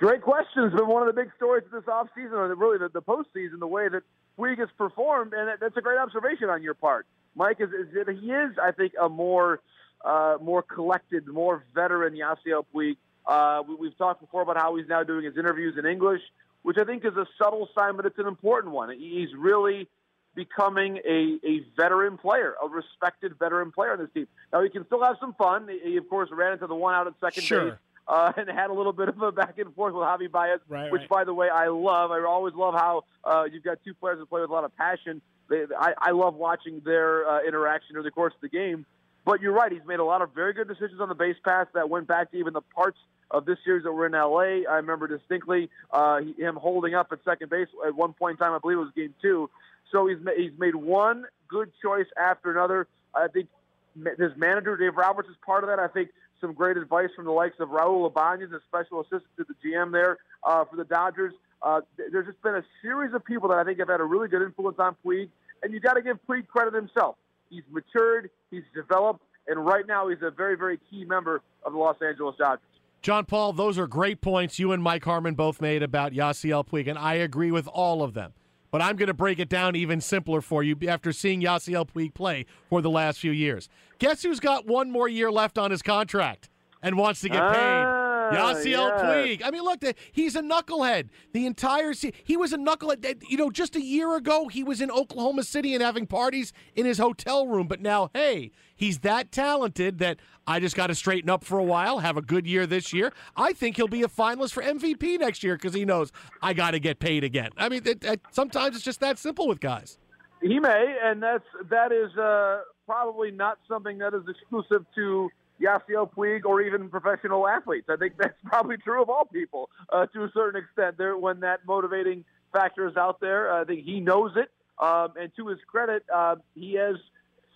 Great 0.00 0.22
question. 0.22 0.64
It's 0.64 0.74
been 0.74 0.88
one 0.88 1.06
of 1.06 1.14
the 1.14 1.20
big 1.20 1.30
stories 1.36 1.64
of 1.66 1.72
this 1.72 1.84
offseason, 1.84 2.32
or 2.32 2.54
really 2.54 2.78
the, 2.78 2.88
the 2.88 3.02
postseason, 3.02 3.58
the 3.58 3.66
way 3.66 3.90
that 3.90 4.04
Puig 4.38 4.58
has 4.58 4.70
performed, 4.78 5.34
and 5.34 5.48
that, 5.48 5.60
that's 5.60 5.76
a 5.76 5.82
great 5.82 5.98
observation 5.98 6.48
on 6.48 6.62
your 6.62 6.72
part, 6.72 7.04
Mike. 7.36 7.58
Is, 7.60 7.68
is 7.74 7.92
that 7.92 8.08
he 8.08 8.32
is, 8.32 8.56
I 8.56 8.72
think, 8.72 8.94
a 8.98 9.10
more 9.10 9.60
uh, 10.02 10.38
more 10.40 10.62
collected, 10.62 11.28
more 11.28 11.62
veteran 11.74 12.14
Yasiel 12.14 12.64
Puig. 12.74 12.96
Uh, 13.26 13.64
we, 13.68 13.74
we've 13.74 13.98
talked 13.98 14.22
before 14.22 14.40
about 14.40 14.56
how 14.56 14.76
he's 14.76 14.88
now 14.88 15.02
doing 15.02 15.26
his 15.26 15.36
interviews 15.36 15.74
in 15.78 15.84
English, 15.84 16.22
which 16.64 16.78
I 16.78 16.84
think 16.84 17.04
is 17.04 17.14
a 17.14 17.26
subtle 17.38 17.68
sign, 17.76 17.94
but 17.94 18.06
it's 18.06 18.18
an 18.18 18.26
important 18.26 18.72
one. 18.72 18.90
He's 18.98 19.28
really 19.36 19.86
becoming 20.34 20.98
a, 21.06 21.38
a 21.46 21.60
veteran 21.76 22.16
player, 22.18 22.54
a 22.60 22.66
respected 22.66 23.38
veteran 23.38 23.70
player 23.70 23.92
on 23.92 23.98
this 23.98 24.08
team. 24.12 24.26
Now 24.52 24.62
he 24.62 24.70
can 24.70 24.84
still 24.86 25.02
have 25.04 25.16
some 25.20 25.34
fun. 25.34 25.68
He, 25.84 25.96
of 25.98 26.08
course, 26.08 26.30
ran 26.32 26.54
into 26.54 26.66
the 26.66 26.74
one 26.74 26.94
out 26.94 27.06
at 27.06 27.12
second 27.20 27.42
Sure. 27.44 27.70
base 27.72 27.78
uh, 28.08 28.32
and 28.36 28.48
had 28.48 28.70
a 28.70 28.72
little 28.72 28.94
bit 28.94 29.08
of 29.08 29.20
a 29.20 29.30
back 29.30 29.58
and 29.58 29.74
forth 29.74 29.94
with 29.94 30.02
Javi 30.04 30.30
Baez, 30.30 30.58
Right, 30.66 30.90
which, 30.90 31.00
right. 31.02 31.08
by 31.08 31.24
the 31.24 31.34
way, 31.34 31.48
I 31.50 31.68
love. 31.68 32.10
I 32.10 32.24
always 32.24 32.54
love 32.54 32.74
how 32.74 33.02
uh, 33.24 33.44
you've 33.50 33.62
got 33.62 33.78
two 33.84 33.94
players 33.94 34.18
that 34.18 34.26
play 34.28 34.40
with 34.40 34.50
a 34.50 34.52
lot 34.52 34.64
of 34.64 34.74
passion. 34.76 35.20
They, 35.50 35.64
I, 35.78 35.92
I 35.98 36.10
love 36.12 36.34
watching 36.34 36.80
their 36.82 37.28
uh, 37.28 37.42
interaction 37.46 37.96
over 37.96 38.02
the 38.02 38.10
course 38.10 38.32
of 38.34 38.40
the 38.40 38.48
game. 38.48 38.86
But 39.26 39.40
you're 39.42 39.52
right; 39.52 39.70
he's 39.70 39.84
made 39.86 40.00
a 40.00 40.04
lot 40.04 40.22
of 40.22 40.34
very 40.34 40.54
good 40.54 40.68
decisions 40.68 41.00
on 41.00 41.08
the 41.10 41.14
base 41.14 41.36
pass 41.44 41.66
that 41.74 41.88
went 41.90 42.06
back 42.06 42.30
to 42.32 42.38
even 42.38 42.54
the 42.54 42.60
parts 42.62 42.98
of 43.30 43.44
this 43.44 43.58
series 43.64 43.84
that 43.84 43.92
were 43.92 44.06
in 44.06 44.12
LA. 44.12 44.70
I 44.70 44.76
remember 44.76 45.06
distinctly 45.06 45.70
uh, 45.90 46.20
him 46.38 46.56
holding 46.56 46.94
up 46.94 47.08
at 47.12 47.18
second 47.24 47.50
base 47.50 47.68
at 47.86 47.94
one 47.94 48.12
point 48.12 48.38
in 48.38 48.44
time. 48.44 48.52
I 48.54 48.58
believe 48.58 48.78
it 48.78 48.82
was 48.82 48.92
game 48.94 49.14
two. 49.20 49.50
So 49.92 50.06
he's 50.06 50.18
ma- 50.20 50.32
he's 50.36 50.52
made 50.58 50.74
one 50.74 51.24
good 51.48 51.70
choice 51.82 52.06
after 52.18 52.50
another. 52.50 52.86
I 53.14 53.28
think 53.28 53.48
his 53.94 54.32
manager 54.36 54.76
Dave 54.76 54.96
Roberts 54.96 55.28
is 55.28 55.36
part 55.44 55.64
of 55.64 55.70
that. 55.70 55.78
I 55.78 55.88
think 55.88 56.10
some 56.40 56.52
great 56.52 56.76
advice 56.76 57.10
from 57.14 57.24
the 57.24 57.30
likes 57.30 57.56
of 57.60 57.68
Raul 57.68 58.06
Ibanez, 58.06 58.50
the 58.50 58.60
special 58.68 59.00
assistant 59.00 59.30
to 59.38 59.44
the 59.44 59.54
GM 59.64 59.92
there 59.92 60.18
uh, 60.42 60.64
for 60.64 60.76
the 60.76 60.84
Dodgers. 60.84 61.32
Uh, 61.62 61.80
there's 61.96 62.26
just 62.26 62.42
been 62.42 62.56
a 62.56 62.64
series 62.82 63.14
of 63.14 63.24
people 63.24 63.48
that 63.48 63.58
I 63.58 63.64
think 63.64 63.78
have 63.78 63.88
had 63.88 64.00
a 64.00 64.04
really 64.04 64.28
good 64.28 64.42
influence 64.42 64.76
on 64.78 64.96
Puig, 65.04 65.30
and 65.62 65.72
you 65.72 65.80
got 65.80 65.94
to 65.94 66.02
give 66.02 66.18
Puig 66.28 66.46
credit 66.46 66.74
himself. 66.74 67.16
He's 67.48 67.62
matured, 67.70 68.30
he's 68.50 68.64
developed, 68.74 69.22
and 69.46 69.64
right 69.64 69.86
now 69.86 70.08
he's 70.08 70.22
a 70.22 70.30
very, 70.30 70.56
very 70.56 70.78
key 70.90 71.04
member 71.04 71.40
of 71.64 71.72
the 71.72 71.78
Los 71.78 71.96
Angeles 72.02 72.36
Dodgers. 72.38 72.66
Jon 73.04 73.26
Paul, 73.26 73.52
those 73.52 73.78
are 73.78 73.86
great 73.86 74.22
points 74.22 74.58
you 74.58 74.72
and 74.72 74.82
Mike 74.82 75.04
Harmon 75.04 75.34
both 75.34 75.60
made 75.60 75.82
about 75.82 76.12
Yasiel 76.12 76.66
Puig, 76.66 76.88
and 76.88 76.98
I 76.98 77.16
agree 77.16 77.50
with 77.50 77.68
all 77.68 78.02
of 78.02 78.14
them. 78.14 78.32
But 78.70 78.80
I'm 78.80 78.96
going 78.96 79.08
to 79.08 79.14
break 79.14 79.38
it 79.38 79.50
down 79.50 79.76
even 79.76 80.00
simpler 80.00 80.40
for 80.40 80.62
you 80.62 80.74
after 80.88 81.12
seeing 81.12 81.42
Yasiel 81.42 81.86
Puig 81.86 82.14
play 82.14 82.46
for 82.70 82.80
the 82.80 82.88
last 82.88 83.18
few 83.18 83.30
years. 83.30 83.68
Guess 83.98 84.22
who's 84.22 84.40
got 84.40 84.66
one 84.66 84.90
more 84.90 85.06
year 85.06 85.30
left 85.30 85.58
on 85.58 85.70
his 85.70 85.82
contract 85.82 86.48
and 86.82 86.96
wants 86.96 87.20
to 87.20 87.28
get 87.28 87.42
paid? 87.52 87.93
Yasiel 88.36 88.64
yes. 88.64 89.00
Puig. 89.00 89.42
I 89.44 89.50
mean, 89.50 89.62
look, 89.62 89.80
the- 89.80 89.94
he's 90.12 90.36
a 90.36 90.42
knucklehead. 90.42 91.08
The 91.32 91.46
entire 91.46 91.94
se- 91.94 92.12
he 92.24 92.36
was 92.36 92.52
a 92.52 92.58
knucklehead. 92.58 93.22
You 93.28 93.36
know, 93.36 93.50
just 93.50 93.76
a 93.76 93.82
year 93.82 94.14
ago, 94.16 94.48
he 94.48 94.64
was 94.64 94.80
in 94.80 94.90
Oklahoma 94.90 95.42
City 95.44 95.74
and 95.74 95.82
having 95.82 96.06
parties 96.06 96.52
in 96.74 96.86
his 96.86 96.98
hotel 96.98 97.46
room. 97.46 97.66
But 97.66 97.80
now, 97.80 98.10
hey, 98.14 98.52
he's 98.74 99.00
that 99.00 99.32
talented 99.32 99.98
that 99.98 100.18
I 100.46 100.60
just 100.60 100.76
got 100.76 100.88
to 100.88 100.94
straighten 100.94 101.30
up 101.30 101.44
for 101.44 101.58
a 101.58 101.64
while, 101.64 102.00
have 102.00 102.16
a 102.16 102.22
good 102.22 102.46
year 102.46 102.66
this 102.66 102.92
year. 102.92 103.12
I 103.36 103.52
think 103.52 103.76
he'll 103.76 103.88
be 103.88 104.02
a 104.02 104.08
finalist 104.08 104.52
for 104.52 104.62
MVP 104.62 105.18
next 105.18 105.42
year 105.42 105.56
because 105.56 105.74
he 105.74 105.84
knows 105.84 106.12
I 106.42 106.52
got 106.52 106.72
to 106.72 106.78
get 106.78 106.98
paid 106.98 107.24
again. 107.24 107.50
I 107.56 107.68
mean, 107.68 107.82
it, 107.84 108.04
it, 108.04 108.20
sometimes 108.30 108.76
it's 108.76 108.84
just 108.84 109.00
that 109.00 109.18
simple 109.18 109.48
with 109.48 109.60
guys. 109.60 109.98
He 110.42 110.60
may, 110.60 110.96
and 111.02 111.22
that's 111.22 111.44
that 111.70 111.90
is 111.90 112.14
uh, 112.18 112.60
probably 112.84 113.30
not 113.30 113.58
something 113.66 113.96
that 113.98 114.12
is 114.12 114.22
exclusive 114.28 114.84
to 114.94 115.30
Yasiel 115.64 116.10
Puig 116.12 116.44
or 116.44 116.60
even 116.60 116.88
professional 116.88 117.46
athletes. 117.48 117.86
I 117.88 117.96
think 117.96 118.14
that's 118.18 118.34
probably 118.44 118.76
true 118.76 119.02
of 119.02 119.10
all 119.10 119.24
people 119.24 119.70
uh, 119.92 120.06
to 120.06 120.24
a 120.24 120.30
certain 120.32 120.62
extent. 120.62 120.98
There, 120.98 121.16
when 121.16 121.40
that 121.40 121.60
motivating 121.66 122.24
factor 122.52 122.86
is 122.88 122.96
out 122.96 123.20
there, 123.20 123.52
I 123.52 123.64
think 123.64 123.84
he 123.84 124.00
knows 124.00 124.32
it. 124.36 124.50
Um, 124.78 125.14
and 125.20 125.30
to 125.36 125.48
his 125.48 125.58
credit, 125.66 126.04
uh, 126.12 126.36
he 126.54 126.74
has 126.74 126.96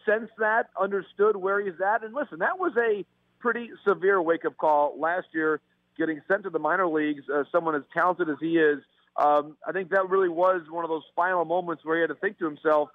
sensed 0.06 0.32
that, 0.38 0.70
understood 0.80 1.36
where 1.36 1.60
he's 1.60 1.80
at, 1.84 2.04
and 2.04 2.14
listen, 2.14 2.38
that 2.38 2.58
was 2.58 2.72
a 2.78 3.04
pretty 3.40 3.70
severe 3.86 4.22
wake-up 4.22 4.56
call 4.56 4.98
last 4.98 5.26
year, 5.32 5.60
getting 5.96 6.20
sent 6.28 6.44
to 6.44 6.50
the 6.50 6.58
minor 6.58 6.86
leagues. 6.86 7.24
Uh, 7.28 7.44
someone 7.50 7.74
as 7.74 7.82
talented 7.92 8.28
as 8.28 8.36
he 8.40 8.56
is, 8.56 8.78
um, 9.16 9.56
I 9.66 9.72
think 9.72 9.90
that 9.90 10.08
really 10.08 10.28
was 10.28 10.62
one 10.70 10.84
of 10.84 10.90
those 10.90 11.02
final 11.16 11.44
moments 11.44 11.84
where 11.84 11.96
he 11.96 12.00
had 12.02 12.08
to 12.08 12.14
think 12.14 12.38
to 12.38 12.44
himself, 12.44 12.90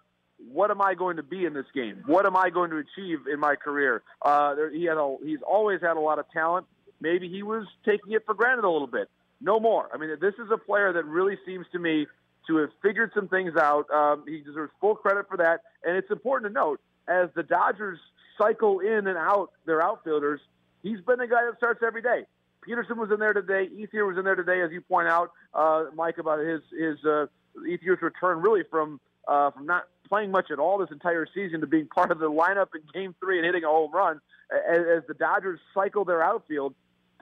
what 0.51 0.71
am 0.71 0.81
I 0.81 0.93
going 0.93 1.17
to 1.17 1.23
be 1.23 1.45
in 1.45 1.53
this 1.53 1.65
game? 1.73 2.03
What 2.05 2.25
am 2.25 2.35
I 2.35 2.49
going 2.49 2.69
to 2.71 2.77
achieve 2.77 3.19
in 3.31 3.39
my 3.39 3.55
career? 3.55 4.03
Uh, 4.21 4.55
there, 4.55 4.69
he 4.69 4.85
had 4.85 4.97
a, 4.97 5.15
he's 5.23 5.41
always 5.41 5.81
had 5.81 5.97
a 5.97 5.99
lot 5.99 6.19
of 6.19 6.25
talent. 6.31 6.65
Maybe 7.01 7.29
he 7.29 7.43
was 7.43 7.65
taking 7.85 8.13
it 8.13 8.25
for 8.25 8.33
granted 8.33 8.65
a 8.65 8.69
little 8.69 8.87
bit. 8.87 9.09
No 9.41 9.59
more. 9.59 9.89
I 9.93 9.97
mean, 9.97 10.09
this 10.21 10.35
is 10.35 10.49
a 10.51 10.57
player 10.57 10.93
that 10.93 11.05
really 11.05 11.37
seems 11.45 11.65
to 11.73 11.79
me 11.79 12.07
to 12.47 12.57
have 12.57 12.69
figured 12.81 13.11
some 13.13 13.27
things 13.27 13.55
out. 13.57 13.89
Um, 13.91 14.23
he 14.27 14.39
deserves 14.39 14.71
full 14.79 14.95
credit 14.95 15.27
for 15.29 15.37
that. 15.37 15.61
And 15.83 15.97
it's 15.97 16.11
important 16.11 16.49
to 16.49 16.53
note, 16.53 16.79
as 17.07 17.29
the 17.35 17.43
Dodgers 17.43 17.99
cycle 18.37 18.79
in 18.79 19.07
and 19.07 19.17
out 19.17 19.51
their 19.65 19.81
outfielders, 19.81 20.39
he's 20.81 21.01
been 21.01 21.19
the 21.19 21.27
guy 21.27 21.45
that 21.45 21.57
starts 21.57 21.81
every 21.85 22.01
day. 22.01 22.23
Pederson 22.67 22.97
was 22.97 23.11
in 23.11 23.19
there 23.19 23.33
today. 23.33 23.67
Ethier 23.75 24.07
was 24.07 24.17
in 24.17 24.23
there 24.23 24.35
today, 24.35 24.61
as 24.61 24.71
you 24.71 24.81
point 24.81 25.07
out, 25.07 25.31
uh, 25.53 25.85
Mike, 25.95 26.17
about 26.17 26.39
his 26.39 26.61
his 26.71 27.03
uh, 27.03 27.25
Ethier's 27.67 28.01
return 28.01 28.41
really 28.41 28.63
from 28.69 28.99
uh, 29.27 29.51
from 29.51 29.65
not 29.65 29.83
playing 30.13 30.29
much 30.29 30.51
at 30.51 30.59
all 30.59 30.77
this 30.77 30.91
entire 30.91 31.25
season 31.33 31.59
to 31.61 31.65
being 31.65 31.87
part 31.87 32.11
of 32.11 32.19
the 32.19 32.29
lineup 32.29 32.67
in 32.75 32.81
Game 32.93 33.15
Three 33.19 33.39
and 33.39 33.45
hitting 33.47 33.63
a 33.63 33.67
home 33.67 33.91
run. 33.91 34.21
As, 34.51 34.81
as 34.97 35.03
the 35.07 35.15
Dodgers 35.15 35.59
cycle 35.73 36.05
their 36.05 36.21
outfield, 36.21 36.75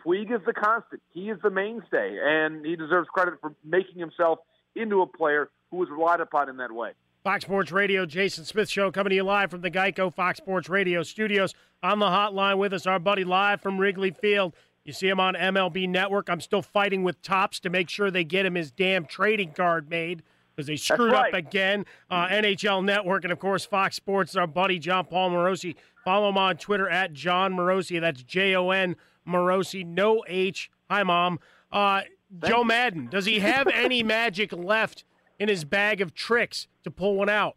Puig 0.05 0.29
is 0.29 0.41
the 0.45 0.51
constant. 0.51 1.01
He 1.13 1.29
is 1.29 1.37
the 1.41 1.49
mainstay, 1.49 2.17
and 2.21 2.65
he 2.65 2.75
deserves 2.75 3.07
credit 3.07 3.35
for 3.39 3.55
making 3.63 3.97
himself 3.97 4.39
into 4.75 5.01
a 5.01 5.07
player 5.07 5.49
who 5.69 5.77
was 5.77 5.87
relied 5.89 6.19
upon 6.19 6.49
in 6.49 6.57
that 6.57 6.73
way. 6.73 6.91
Fox 7.23 7.45
Sports 7.45 7.71
Radio, 7.71 8.05
Jason 8.05 8.43
Smith 8.43 8.69
Show, 8.69 8.91
coming 8.91 9.11
to 9.11 9.15
you 9.15 9.23
live 9.23 9.51
from 9.51 9.61
the 9.61 9.71
Geico 9.71 10.13
Fox 10.13 10.39
Sports 10.39 10.67
Radio 10.67 11.01
studios. 11.01 11.53
On 11.81 11.97
the 11.99 12.07
hotline 12.07 12.57
with 12.57 12.73
us, 12.73 12.85
our 12.85 12.99
buddy 12.99 13.23
live 13.23 13.61
from 13.61 13.77
Wrigley 13.77 14.11
Field. 14.11 14.53
You 14.83 14.91
see 14.91 15.07
him 15.07 15.19
on 15.21 15.35
MLB 15.35 15.87
Network. 15.87 16.29
I'm 16.29 16.41
still 16.41 16.61
fighting 16.61 17.03
with 17.03 17.21
Topps 17.21 17.61
to 17.61 17.69
make 17.69 17.89
sure 17.89 18.11
they 18.11 18.25
get 18.25 18.45
him 18.45 18.55
his 18.55 18.69
damn 18.69 19.05
trading 19.05 19.53
card 19.53 19.89
made 19.89 20.23
because 20.55 20.67
they 20.67 20.75
screwed 20.75 21.13
up 21.13 21.33
again. 21.33 21.85
Uh, 22.09 22.27
NHL 22.27 22.83
Network 22.83 23.23
and, 23.23 23.31
of 23.31 23.39
course, 23.39 23.65
Fox 23.65 23.95
Sports. 23.95 24.35
Our 24.35 24.47
buddy 24.47 24.79
Jon 24.79 25.05
Paul 25.05 25.31
Morosi. 25.31 25.75
Follow 26.03 26.29
him 26.29 26.37
on 26.37 26.57
Twitter 26.57 26.89
at 26.89 27.13
Jon 27.13 27.53
Morosi. 27.53 28.01
That's 28.01 28.23
J 28.23 28.55
O 28.55 28.71
N 28.71 28.95
Morosi, 29.27 29.85
no 29.85 30.23
H. 30.27 30.71
Hi, 30.89 31.03
Mom. 31.03 31.39
Uh, 31.71 32.01
Joe 32.45 32.63
Maddon, 32.63 33.07
does 33.07 33.25
he 33.25 33.39
have 33.39 33.67
any 33.73 34.03
magic 34.03 34.51
left 34.51 35.03
in 35.39 35.49
his 35.49 35.63
bag 35.63 36.01
of 36.01 36.13
tricks 36.13 36.67
to 36.83 36.91
pull 36.91 37.15
one 37.15 37.29
out? 37.29 37.55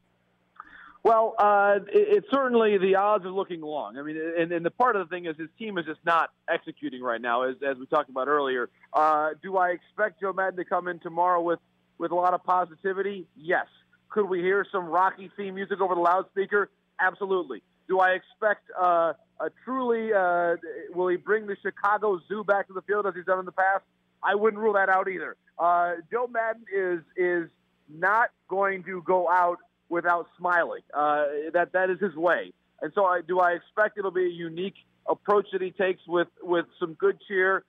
Well, 1.02 1.34
uh, 1.38 1.80
it, 1.92 2.16
it 2.16 2.24
certainly 2.32 2.78
the 2.78 2.94
odds 2.94 3.26
are 3.26 3.30
looking 3.30 3.60
long. 3.60 3.98
I 3.98 4.02
mean, 4.02 4.18
and, 4.38 4.50
and 4.50 4.64
the 4.64 4.70
part 4.70 4.96
of 4.96 5.06
the 5.06 5.14
thing 5.14 5.26
is 5.26 5.36
his 5.36 5.50
team 5.58 5.76
is 5.76 5.84
just 5.84 6.00
not 6.04 6.30
executing 6.48 7.02
right 7.02 7.20
now, 7.20 7.42
as 7.42 7.56
as 7.66 7.76
we 7.76 7.84
talked 7.86 8.08
about 8.08 8.26
earlier. 8.26 8.70
Uh, 8.92 9.30
do 9.42 9.58
I 9.58 9.70
expect 9.70 10.20
Joe 10.20 10.32
Maddon 10.32 10.56
to 10.56 10.64
come 10.64 10.88
in 10.88 10.98
tomorrow 11.00 11.42
with 11.42 11.58
with 11.98 12.10
a 12.10 12.14
lot 12.14 12.34
of 12.34 12.42
positivity? 12.44 13.26
Yes. 13.36 13.66
Could 14.08 14.28
we 14.28 14.40
hear 14.40 14.66
some 14.70 14.86
Rocky 14.86 15.30
theme 15.36 15.54
music 15.54 15.80
over 15.80 15.94
the 15.94 16.00
loudspeaker? 16.00 16.70
Absolutely. 17.00 17.62
Do 17.88 18.00
I 18.00 18.10
expect 18.10 18.70
uh, 18.80 19.12
a 19.40 19.50
truly? 19.64 20.12
Uh, 20.12 20.56
will 20.94 21.08
he 21.08 21.16
bring 21.16 21.46
the 21.46 21.56
Chicago 21.62 22.20
Zoo 22.28 22.44
back 22.44 22.68
to 22.68 22.72
the 22.72 22.82
field 22.82 23.06
as 23.06 23.14
he's 23.14 23.24
done 23.24 23.40
in 23.40 23.44
the 23.44 23.52
past? 23.52 23.82
I 24.22 24.34
wouldn't 24.34 24.62
rule 24.62 24.74
that 24.74 24.88
out 24.88 25.08
either. 25.08 25.36
Uh, 25.58 25.94
Joe 26.10 26.28
Maddon 26.28 26.64
is 26.72 27.00
is 27.16 27.50
not 27.88 28.30
going 28.48 28.84
to 28.84 29.02
go 29.02 29.28
out 29.28 29.58
without 29.88 30.28
smiling. 30.38 30.82
Uh, 30.92 31.24
that 31.52 31.72
that 31.72 31.90
is 31.90 32.00
his 32.00 32.14
way. 32.14 32.52
And 32.80 32.92
so, 32.94 33.04
I, 33.04 33.20
do 33.26 33.40
I 33.40 33.52
expect 33.52 33.98
it'll 33.98 34.10
be 34.10 34.26
a 34.26 34.28
unique 34.28 34.76
approach 35.08 35.46
that 35.52 35.60
he 35.60 35.70
takes 35.70 36.00
with 36.06 36.28
with 36.42 36.66
some 36.78 36.94
good 36.94 37.18
cheer? 37.28 37.64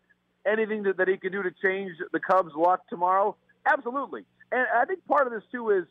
Anything 0.46 0.84
that, 0.84 0.98
that 0.98 1.08
he 1.08 1.18
can 1.18 1.32
do 1.32 1.42
to 1.42 1.52
change 1.64 1.94
the 2.14 2.20
Cubs' 2.20 2.52
luck 2.56 2.88
tomorrow? 2.88 3.36
Absolutely. 3.66 4.24
And 4.52 4.68
I 4.76 4.86
think 4.86 5.06
part 5.08 5.28
of 5.28 5.34
this 5.34 5.44
too 5.52 5.70
is 5.72 5.86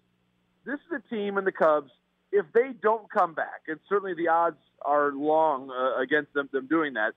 this 0.64 0.78
is 0.80 1.02
a 1.04 1.14
team 1.14 1.38
in 1.38 1.44
the 1.44 1.52
Cubs. 1.52 1.90
If 2.32 2.46
they 2.52 2.72
don't 2.82 3.10
come 3.10 3.34
back, 3.34 3.62
and 3.68 3.78
certainly 3.88 4.14
the 4.14 4.28
odds 4.28 4.56
are 4.84 5.12
long 5.12 5.70
uh, 5.70 6.00
against 6.00 6.32
them 6.34 6.48
them 6.52 6.66
doing 6.66 6.94
that, 6.94 7.12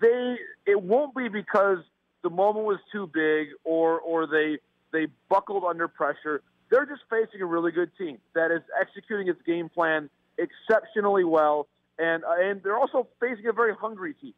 they 0.00 0.36
it 0.66 0.82
won't 0.82 1.14
be 1.14 1.28
because 1.28 1.78
the 2.22 2.30
moment 2.30 2.66
was 2.66 2.78
too 2.92 3.10
big 3.12 3.48
or 3.64 4.00
or 4.00 4.26
they 4.26 4.58
they 4.92 5.06
buckled 5.28 5.64
under 5.64 5.88
pressure. 5.88 6.42
They're 6.70 6.86
just 6.86 7.02
facing 7.08 7.40
a 7.40 7.46
really 7.46 7.72
good 7.72 7.90
team 7.96 8.18
that 8.34 8.50
is 8.50 8.62
executing 8.80 9.28
its 9.28 9.40
game 9.46 9.68
plan 9.68 10.10
exceptionally 10.38 11.24
well, 11.24 11.68
and 11.98 12.24
uh, 12.24 12.34
and 12.38 12.62
they're 12.62 12.78
also 12.78 13.06
facing 13.20 13.46
a 13.46 13.52
very 13.52 13.74
hungry 13.74 14.14
team. 14.14 14.34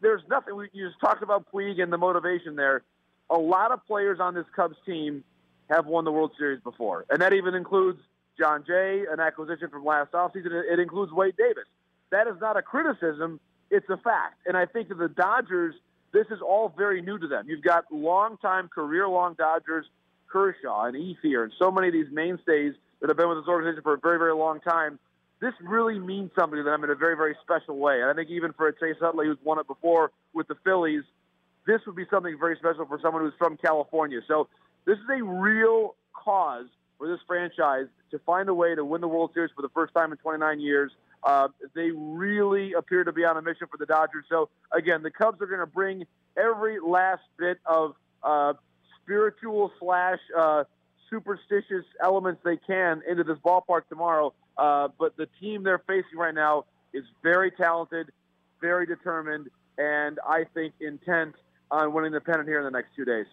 There's 0.00 0.22
nothing. 0.30 0.56
We, 0.56 0.68
you 0.72 0.88
just 0.88 1.00
talked 1.00 1.22
about 1.22 1.46
Puig 1.52 1.82
and 1.82 1.92
the 1.92 1.98
motivation 1.98 2.56
there. 2.56 2.82
A 3.30 3.38
lot 3.38 3.72
of 3.72 3.84
players 3.86 4.20
on 4.20 4.34
this 4.34 4.46
Cubs 4.54 4.76
team 4.84 5.24
have 5.70 5.86
won 5.86 6.04
the 6.04 6.12
World 6.12 6.32
Series 6.38 6.60
before, 6.60 7.06
and 7.08 7.20
that 7.22 7.32
even 7.32 7.54
includes 7.54 8.00
Jon 8.38 8.64
Jay, 8.66 9.04
an 9.10 9.20
acquisition 9.20 9.68
from 9.70 9.84
last 9.84 10.12
offseason. 10.12 10.50
It 10.70 10.78
includes 10.78 11.12
Wade 11.12 11.36
Davis. 11.36 11.64
That 12.10 12.26
is 12.26 12.34
not 12.40 12.56
a 12.56 12.62
criticism; 12.62 13.40
it's 13.70 13.88
a 13.88 13.96
fact. 13.96 14.40
And 14.46 14.56
I 14.56 14.66
think 14.66 14.88
that 14.88 14.98
the 14.98 15.08
Dodgers, 15.08 15.74
this 16.12 16.26
is 16.30 16.40
all 16.40 16.72
very 16.76 17.00
new 17.00 17.18
to 17.18 17.26
them. 17.26 17.46
You've 17.48 17.62
got 17.64 17.84
longtime, 17.90 18.68
career-long 18.68 19.34
Dodgers, 19.34 19.86
Kershaw 20.28 20.84
and 20.84 20.96
Ethier, 20.96 21.44
and 21.44 21.52
so 21.58 21.70
many 21.70 21.88
of 21.88 21.94
these 21.94 22.12
mainstays 22.12 22.74
that 23.00 23.08
have 23.08 23.16
been 23.16 23.28
with 23.28 23.38
this 23.38 23.48
organization 23.48 23.82
for 23.82 23.94
a 23.94 23.98
very, 23.98 24.18
very 24.18 24.34
long 24.34 24.60
time. 24.60 24.98
This 25.40 25.54
really 25.62 25.98
means 25.98 26.30
something 26.38 26.56
to 26.56 26.62
them 26.62 26.84
in 26.84 26.90
a 26.90 26.94
very, 26.94 27.16
very 27.16 27.36
special 27.42 27.78
way. 27.78 28.00
And 28.00 28.10
I 28.10 28.14
think 28.14 28.30
even 28.30 28.52
for 28.52 28.68
a 28.68 28.72
Chase 28.72 28.96
Utley, 29.02 29.26
who's 29.26 29.38
won 29.44 29.58
it 29.58 29.66
before 29.66 30.10
with 30.32 30.48
the 30.48 30.56
Phillies, 30.64 31.04
this 31.66 31.80
would 31.86 31.96
be 31.96 32.06
something 32.10 32.36
very 32.38 32.56
special 32.56 32.86
for 32.86 32.98
someone 33.00 33.22
who's 33.22 33.34
from 33.38 33.56
California. 33.56 34.20
So 34.28 34.48
this 34.84 34.98
is 34.98 35.04
a 35.20 35.22
real 35.22 35.94
cause 36.12 36.66
for 36.98 37.08
this 37.08 37.20
franchise 37.26 37.86
to 38.10 38.18
find 38.20 38.48
a 38.48 38.54
way 38.54 38.74
to 38.74 38.84
win 38.84 39.00
the 39.00 39.08
World 39.08 39.30
Series 39.34 39.50
for 39.54 39.62
the 39.62 39.70
first 39.70 39.94
time 39.94 40.12
in 40.12 40.18
29 40.18 40.60
years. 40.60 40.92
Uh, 41.22 41.48
they 41.74 41.90
really 41.90 42.74
appear 42.74 43.02
to 43.02 43.12
be 43.12 43.24
on 43.24 43.36
a 43.36 43.42
mission 43.42 43.66
for 43.70 43.78
the 43.78 43.86
Dodgers. 43.86 44.24
So 44.28 44.50
again, 44.72 45.02
the 45.02 45.10
Cubs 45.10 45.40
are 45.40 45.46
going 45.46 45.60
to 45.60 45.66
bring 45.66 46.04
every 46.36 46.78
last 46.80 47.22
bit 47.38 47.58
of 47.64 47.94
uh, 48.22 48.52
spiritual 49.02 49.72
slash 49.80 50.18
uh, 50.36 50.64
superstitious 51.08 51.84
elements 52.02 52.42
they 52.44 52.58
can 52.58 53.02
into 53.08 53.24
this 53.24 53.38
ballpark 53.38 53.88
tomorrow. 53.88 54.34
Uh, 54.58 54.88
but 54.98 55.16
the 55.16 55.28
team 55.40 55.62
they're 55.62 55.82
facing 55.86 56.18
right 56.18 56.34
now 56.34 56.64
is 56.92 57.04
very 57.22 57.50
talented, 57.50 58.10
very 58.60 58.86
determined, 58.86 59.48
and 59.78 60.18
I 60.26 60.44
think 60.54 60.74
intent 60.80 61.34
on 61.74 61.92
winning 61.92 62.12
the 62.12 62.20
pennant 62.20 62.48
here 62.48 62.58
in 62.58 62.64
the 62.64 62.70
next 62.70 62.94
two 62.94 63.04
days. 63.04 63.26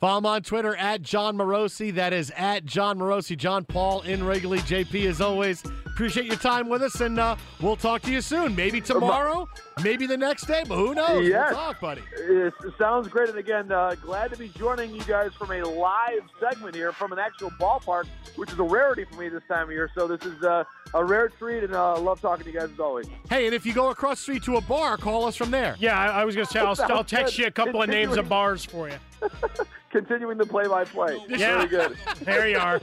Follow 0.00 0.16
him 0.16 0.26
on 0.26 0.42
Twitter 0.42 0.74
at 0.76 1.02
Jon 1.02 1.36
Morosi. 1.36 1.94
That 1.94 2.14
is 2.14 2.32
at 2.34 2.64
Jon 2.64 2.98
Morosi. 2.98 3.36
Jon 3.36 3.66
Paul 3.66 4.00
in 4.00 4.24
Wrigley. 4.24 4.60
JP, 4.60 5.04
as 5.04 5.20
always, 5.20 5.62
appreciate 5.84 6.24
your 6.24 6.36
time 6.36 6.70
with 6.70 6.80
us, 6.80 7.02
and 7.02 7.18
uh, 7.18 7.36
we'll 7.60 7.76
talk 7.76 8.00
to 8.02 8.10
you 8.10 8.22
soon. 8.22 8.56
Maybe 8.56 8.80
tomorrow, 8.80 9.46
maybe 9.84 10.06
the 10.06 10.16
next 10.16 10.46
day, 10.46 10.64
but 10.66 10.76
who 10.76 10.94
knows? 10.94 11.28
Yes. 11.28 11.50
We'll 11.50 11.60
talk, 11.60 11.80
buddy. 11.82 12.00
It 12.16 12.54
sounds 12.78 13.08
great. 13.08 13.28
And 13.28 13.36
again, 13.36 13.70
uh, 13.70 13.94
glad 14.00 14.30
to 14.30 14.38
be 14.38 14.48
joining 14.48 14.94
you 14.94 15.02
guys 15.02 15.34
from 15.34 15.50
a 15.50 15.62
live 15.62 16.22
segment 16.40 16.74
here 16.74 16.92
from 16.92 17.12
an 17.12 17.18
actual 17.18 17.50
ballpark, 17.60 18.06
which 18.36 18.50
is 18.50 18.58
a 18.58 18.62
rarity 18.62 19.04
for 19.04 19.16
me 19.16 19.28
this 19.28 19.42
time 19.48 19.64
of 19.64 19.72
year. 19.72 19.90
So 19.94 20.08
this 20.08 20.24
is 20.24 20.42
uh, 20.42 20.64
a 20.94 21.04
rare 21.04 21.28
treat, 21.28 21.62
and 21.62 21.74
uh, 21.74 22.00
love 22.00 22.22
talking 22.22 22.44
to 22.46 22.50
you 22.50 22.58
guys 22.58 22.70
as 22.72 22.80
always. 22.80 23.06
Hey, 23.28 23.44
and 23.44 23.54
if 23.54 23.66
you 23.66 23.74
go 23.74 23.90
across 23.90 24.16
the 24.16 24.22
street 24.22 24.44
to 24.44 24.56
a 24.56 24.62
bar, 24.62 24.96
call 24.96 25.26
us 25.26 25.36
from 25.36 25.50
there. 25.50 25.76
Yeah, 25.78 25.98
I, 25.98 26.22
I 26.22 26.24
was 26.24 26.34
going 26.34 26.46
to 26.46 26.52
say, 26.52 26.60
I'll, 26.60 26.74
I'll 26.90 27.04
text 27.04 27.36
good. 27.36 27.42
you 27.42 27.48
a 27.48 27.50
couple 27.50 27.82
of 27.82 27.90
names 27.90 28.16
of 28.16 28.30
bars 28.30 28.64
for 28.64 28.88
you. 28.88 28.96
Continuing 29.90 30.38
the 30.38 30.46
play-by-play. 30.46 31.18
Yeah. 31.28 31.36
Very 31.36 31.68
good. 31.68 31.96
There 32.20 32.48
you 32.48 32.58
are. 32.58 32.80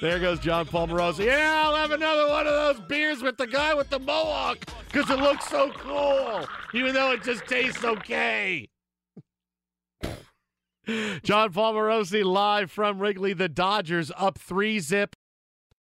There 0.00 0.18
goes 0.18 0.38
Jon 0.40 0.66
Paul 0.66 0.88
Morosi. 0.88 1.26
Yeah, 1.26 1.62
I'll 1.64 1.76
have 1.76 1.92
another 1.92 2.28
one 2.28 2.46
of 2.46 2.52
those 2.52 2.80
beers 2.88 3.22
with 3.22 3.36
the 3.36 3.46
guy 3.46 3.74
with 3.74 3.88
the 3.90 3.98
mohawk 4.00 4.58
because 4.90 5.08
it 5.08 5.18
looks 5.18 5.48
so 5.48 5.70
cool, 5.78 6.46
even 6.74 6.94
though 6.94 7.12
it 7.12 7.22
just 7.22 7.46
tastes 7.46 7.84
okay. 7.84 8.68
Jon 11.22 11.52
Paul 11.52 11.74
Morosi 11.74 12.24
live 12.24 12.70
from 12.70 12.98
Wrigley. 12.98 13.32
The 13.32 13.48
Dodgers 13.48 14.10
up 14.16 14.38
three 14.38 14.80
zip. 14.80 15.16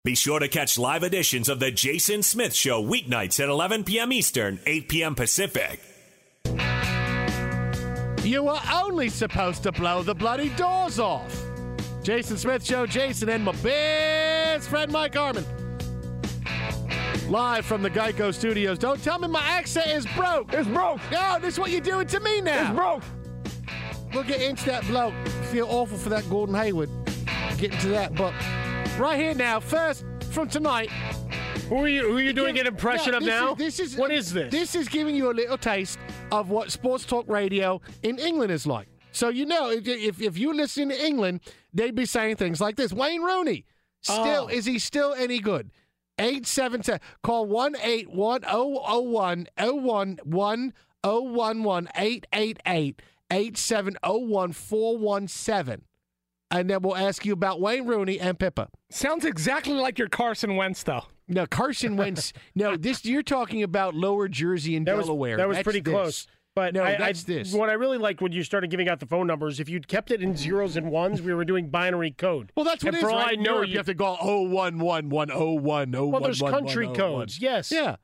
Be 0.04 0.16
sure 0.16 0.40
to 0.40 0.48
catch 0.48 0.78
live 0.78 1.04
editions 1.04 1.48
of 1.50 1.60
The 1.60 1.72
Jason 1.72 2.24
Smith 2.24 2.54
Show 2.56 2.84
weeknights 2.84 3.40
at 3.40 3.50
11 3.50 3.84
p.m. 3.84 4.12
Eastern, 4.12 4.60
8 4.66 4.90
p.m. 4.90 5.14
Pacific. 5.16 5.82
You 8.30 8.44
were 8.44 8.62
only 8.72 9.10
supposed 9.10 9.64
to 9.64 9.72
blow 9.72 10.04
the 10.04 10.14
bloody 10.14 10.50
doors 10.50 11.00
off. 11.00 11.36
Jason 12.04 12.38
Smith 12.38 12.64
Show, 12.64 12.86
Jason 12.86 13.28
and 13.28 13.44
my 13.44 13.54
best 13.54 14.70
friend 14.70 14.92
Mike 14.92 15.16
Harmon. 15.16 15.44
Live 17.28 17.66
from 17.66 17.82
the 17.82 17.90
Geico 17.90 18.32
Studios. 18.32 18.78
Don't 18.78 19.04
tell 19.04 19.18
me 19.18 19.28
my 19.28 19.42
accent 19.42 19.88
is 19.88 20.06
broke. 20.16 20.54
It's 20.54 20.68
broke. 20.68 21.00
No, 21.12 21.40
this 21.42 21.56
is 21.56 21.60
what 21.60 21.72
you're 21.72 21.82
doing 21.82 22.06
to 22.06 22.20
me 22.20 22.40
now. 22.40 22.68
It's 22.68 22.76
broke. 22.76 23.04
We'll 24.14 24.26
get 24.26 24.44
into 24.44 24.64
that 24.66 24.86
bloke. 24.86 25.16
Feel 25.52 25.66
awful 25.68 25.98
for 25.98 26.10
that 26.10 26.30
Gordon 26.30 26.54
Hayward. 26.54 26.92
Get 27.58 27.74
into 27.74 27.88
that, 27.88 28.14
but 28.14 28.36
right 29.00 29.20
here 29.20 29.34
now, 29.34 29.60
first 29.60 30.06
from 30.30 30.48
tonight. 30.48 30.92
Who 31.70 31.84
are 31.84 31.88
you? 31.88 32.08
Who 32.10 32.18
are 32.18 32.22
you 32.22 32.34
doing 32.34 32.58
an 32.58 32.66
impression 32.66 33.14
of 33.14 33.22
now? 33.22 33.52
Is, 33.54 33.58
this 33.58 33.80
is 33.80 33.96
what 33.96 34.10
um, 34.10 34.18
is 34.18 34.34
this? 34.34 34.52
This 34.52 34.74
is 34.74 34.88
giving 34.90 35.16
you 35.16 35.30
a 35.30 35.34
little 35.34 35.58
taste 35.58 36.00
of 36.32 36.50
what 36.50 36.72
sports 36.72 37.06
talk 37.06 37.30
radio 37.30 37.80
in 38.02 38.18
England 38.18 38.52
is 38.52 38.66
like. 38.66 38.88
So 39.12 39.30
you 39.30 39.46
know, 39.46 39.70
if 39.70 39.88
if, 39.88 40.20
if 40.20 40.36
you 40.38 40.52
listen 40.54 40.90
to 40.90 41.06
England, 41.06 41.42
they'd 41.72 41.94
be 41.94 42.06
saying 42.08 42.38
things 42.38 42.60
like 42.60 42.76
this. 42.76 42.92
Wayne 42.92 43.22
Rooney, 43.22 43.66
still 44.02 44.46
Oh. 44.46 44.48
is 44.48 44.66
he 44.66 44.80
still 44.80 45.14
any 45.14 45.40
good? 45.40 45.70
Eight 46.18 46.48
seven 46.48 46.82
ten. 46.82 47.00
Call 47.22 47.46
one 47.46 47.76
eight 47.84 48.10
one 48.10 48.42
oh 48.48 48.82
oh 48.88 49.02
one 49.02 49.46
oh 49.60 49.76
one 49.76 50.18
one 50.24 50.74
oh 51.04 51.22
one 51.22 51.62
one 51.64 51.88
eight 51.96 52.26
eight 52.34 52.60
eight 52.66 53.00
eight 53.32 53.58
seven 53.58 53.96
oh 54.04 54.18
one 54.18 54.54
four 54.54 54.98
one 54.98 55.28
seven, 55.28 55.84
and 56.50 56.68
then 56.68 56.82
we'll 56.82 56.98
ask 56.98 57.28
you 57.28 57.34
about 57.34 57.62
Wayne 57.62 57.86
Rooney 57.86 58.20
and 58.20 58.40
Pippa. 58.40 58.70
Sounds 58.90 59.24
exactly 59.24 59.76
like 59.76 60.00
your 60.00 60.10
Carson 60.10 60.56
Wentz, 60.56 60.82
though. 60.82 61.04
No, 61.30 61.46
Carson 61.46 61.96
Wentz. 61.96 62.34
no, 62.56 62.76
this 62.76 63.06
you're 63.06 63.24
talking 63.24 63.64
about 63.64 63.96
Lower 63.96 64.28
Jersey 64.28 64.76
and 64.76 64.86
that 64.88 64.98
was, 64.98 65.06
Delaware. 65.06 65.38
That 65.38 65.48
was 65.48 65.58
That's 65.58 65.64
pretty 65.64 65.82
this. 65.82 65.94
close. 65.94 66.28
But 66.56 66.74
no, 66.74 66.84
I, 66.84 66.98
that's 66.98 67.24
I, 67.24 67.34
this. 67.34 67.54
What 67.54 67.70
I 67.70 67.74
really 67.74 67.98
liked 67.98 68.22
when 68.22 68.32
you 68.32 68.44
started 68.44 68.70
giving 68.70 68.90
out 68.90 69.00
the 69.00 69.06
phone 69.06 69.28
numbers, 69.28 69.60
if 69.60 69.70
you'd 69.70 69.88
kept 69.88 70.12
it 70.12 70.22
in 70.22 70.36
zeros 70.36 70.76
and 70.76 70.92
ones, 70.92 71.22
we 71.22 71.34
were 71.34 71.46
doing 71.46 71.70
binary 71.70 72.12
code. 72.12 72.52
Well, 72.56 72.66
that's 72.66 72.84
what 72.84 72.96
and 72.96 72.98
it 72.98 72.98
is. 72.98 73.04
for 73.04 73.12
all 73.12 73.20
right? 73.20 73.38
I 73.38 73.42
know, 73.42 73.54
Europe, 73.54 73.70
you, 73.70 73.78
have 73.78 73.86
to 73.86 73.94
go 73.94 74.18
oh 74.20 74.42
one 74.42 74.80
one 74.80 75.10
one 75.10 75.30
oh 75.32 75.54
one 75.54 75.96
oh 75.96 76.08
Well, 76.08 76.22
there's 76.22 76.42
country 76.42 76.88
oh 76.88 76.94
codes. 76.94 77.40
Yes. 77.40 77.72
Yeah, 77.72 77.98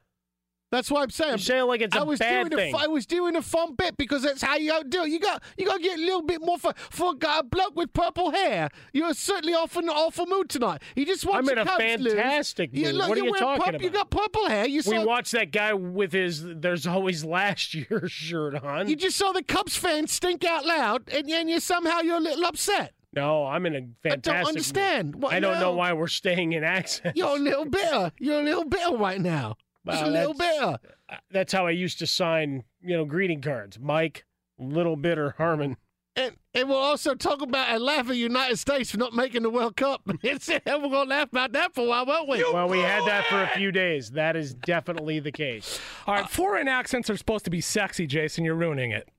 that's 0.71 0.89
what 0.91 1.04
I'm 1.04 1.10
saying. 1.10 1.30
You're 1.32 1.38
saying 1.38 1.67
like 1.67 1.82
it's 1.82 1.95
a 1.95 1.99
I 1.99 2.04
was 2.04 2.19
bad 2.19 2.49
doing 2.49 2.58
thing. 2.58 2.73
A, 2.75 2.78
I 2.78 2.88
was 2.88 3.06
doing 3.06 3.36
a 3.36 3.41
fun 3.41 3.75
bit 3.75 3.95
because 3.97 4.23
that's 4.23 4.41
how 4.41 4.56
you 4.58 4.84
do 4.89 5.04
it. 5.04 5.10
You 5.10 5.19
got 5.19 5.43
you 5.58 5.65
got 5.65 5.78
to 5.78 5.84
get 5.84 5.97
a 5.97 6.01
little 6.01 6.21
bit 6.21 6.41
more 6.41 6.58
fun. 6.58 6.73
For 6.89 7.13
a 7.13 7.43
bloke 7.43 7.75
with 7.75 7.93
purple 7.93 8.32
hair, 8.32 8.69
you're 8.93 9.13
certainly 9.13 9.54
off 9.54 9.78
in 9.78 9.84
an 9.86 9.89
awful 9.89 10.25
mood 10.25 10.49
tonight. 10.49 10.82
You 10.95 11.06
just 11.06 11.25
want 11.25 11.47
I'm 11.47 11.49
in 11.49 11.58
a 11.60 11.63
lose. 11.97 12.13
fantastic 12.13 12.71
You, 12.73 12.86
mood. 12.88 12.95
look, 12.95 13.10
What 13.10 13.17
are 13.17 13.21
you 13.21 13.28
you 13.28 13.38
talking 13.39 13.63
purple- 13.63 13.82
You 13.82 13.89
got 13.89 14.10
purple 14.10 14.47
hair. 14.49 14.67
You 14.67 14.82
we 14.88 14.99
watched 14.99 15.32
that 15.34 15.51
guy 15.51 15.73
with 15.73 16.12
his 16.12 16.43
"There's 16.45 16.86
always 16.88 17.23
last 17.23 17.73
year" 17.73 18.04
shirt 18.08 18.56
on. 18.56 18.89
you 18.89 18.95
just 18.95 19.17
saw 19.17 19.32
the 19.32 19.43
Cubs 19.43 19.75
fans 19.78 20.12
stink 20.12 20.43
out 20.43 20.65
loud, 20.65 21.10
and, 21.13 21.30
and 21.30 21.49
you 21.49 21.60
somehow 21.60 22.01
you're 22.01 22.17
a 22.17 22.19
little 22.19 22.45
upset. 22.45 22.93
no, 23.13 23.45
I'm 23.45 23.65
in 23.65 23.75
a 23.75 23.80
fantastic. 24.10 24.34
I 24.34 24.38
don't 24.39 24.47
understand. 24.47 25.25
I 25.30 25.39
don't 25.39 25.60
know 25.60 25.73
why 25.73 25.93
we're 25.93 26.08
staying 26.08 26.54
in 26.54 26.63
accent. 26.63 27.15
You're 27.15 27.38
a 27.38 27.39
little 27.39 27.65
bitter. 27.65 28.12
You're 28.19 28.41
a 28.41 28.43
little 28.43 28.65
bitter 28.65 28.95
right 28.97 29.21
now. 29.21 29.56
Just 29.86 30.02
a 30.02 30.06
Wow, 30.06 30.12
little 30.12 30.34
that's- 30.34 30.78
bitter. 30.80 31.19
That's 31.30 31.54
how 31.54 31.67
I 31.67 31.71
used 31.71 32.00
to 32.00 32.08
sign, 32.08 32.63
you 32.82 32.95
know, 32.98 33.06
greeting 33.06 33.41
cards. 33.41 33.78
Mike, 33.80 34.26
Little 34.58 34.95
Bitter 34.95 35.36
Harmon. 35.38 35.78
And, 36.17 36.36
and 36.54 36.69
we'll 36.69 36.78
also 36.78 37.13
talk 37.13 37.41
about 37.41 37.67
and 37.69 37.84
laugh 37.84 38.00
at 38.00 38.08
the 38.08 38.15
United 38.15 38.58
States 38.58 38.89
for 38.89 38.98
not 38.98 39.13
making 39.13 39.43
the 39.43 39.50
World 39.50 39.76
Cup. 39.76 40.02
It's, 40.24 40.48
we're 40.48 40.60
going 40.65 40.91
to 40.91 41.04
laugh 41.04 41.28
about 41.30 41.52
that 41.52 41.76
for 41.76 41.82
a 41.82 41.88
while, 41.89 42.06
won't 42.06 42.30
we? 42.30 42.41
Well, 42.54 42.69
we 42.69 42.80
had 42.80 43.06
that 43.06 43.26
for 43.26 43.43
a 43.43 43.50
few 43.50 43.71
days. 43.74 44.12
That 44.12 44.36
is 44.38 44.54
definitely 44.54 45.19
the 45.19 45.32
case. 45.34 45.80
All 46.08 46.15
right, 46.15 46.24
uh, 46.24 46.28
foreign 46.28 46.67
accents 46.69 47.10
are 47.10 47.17
supposed 47.17 47.43
to 47.45 47.52
be 47.52 47.60
sexy, 47.62 48.08
Jason. 48.08 48.45
You're 48.45 48.56
ruining 48.56 48.91
it. 48.91 49.10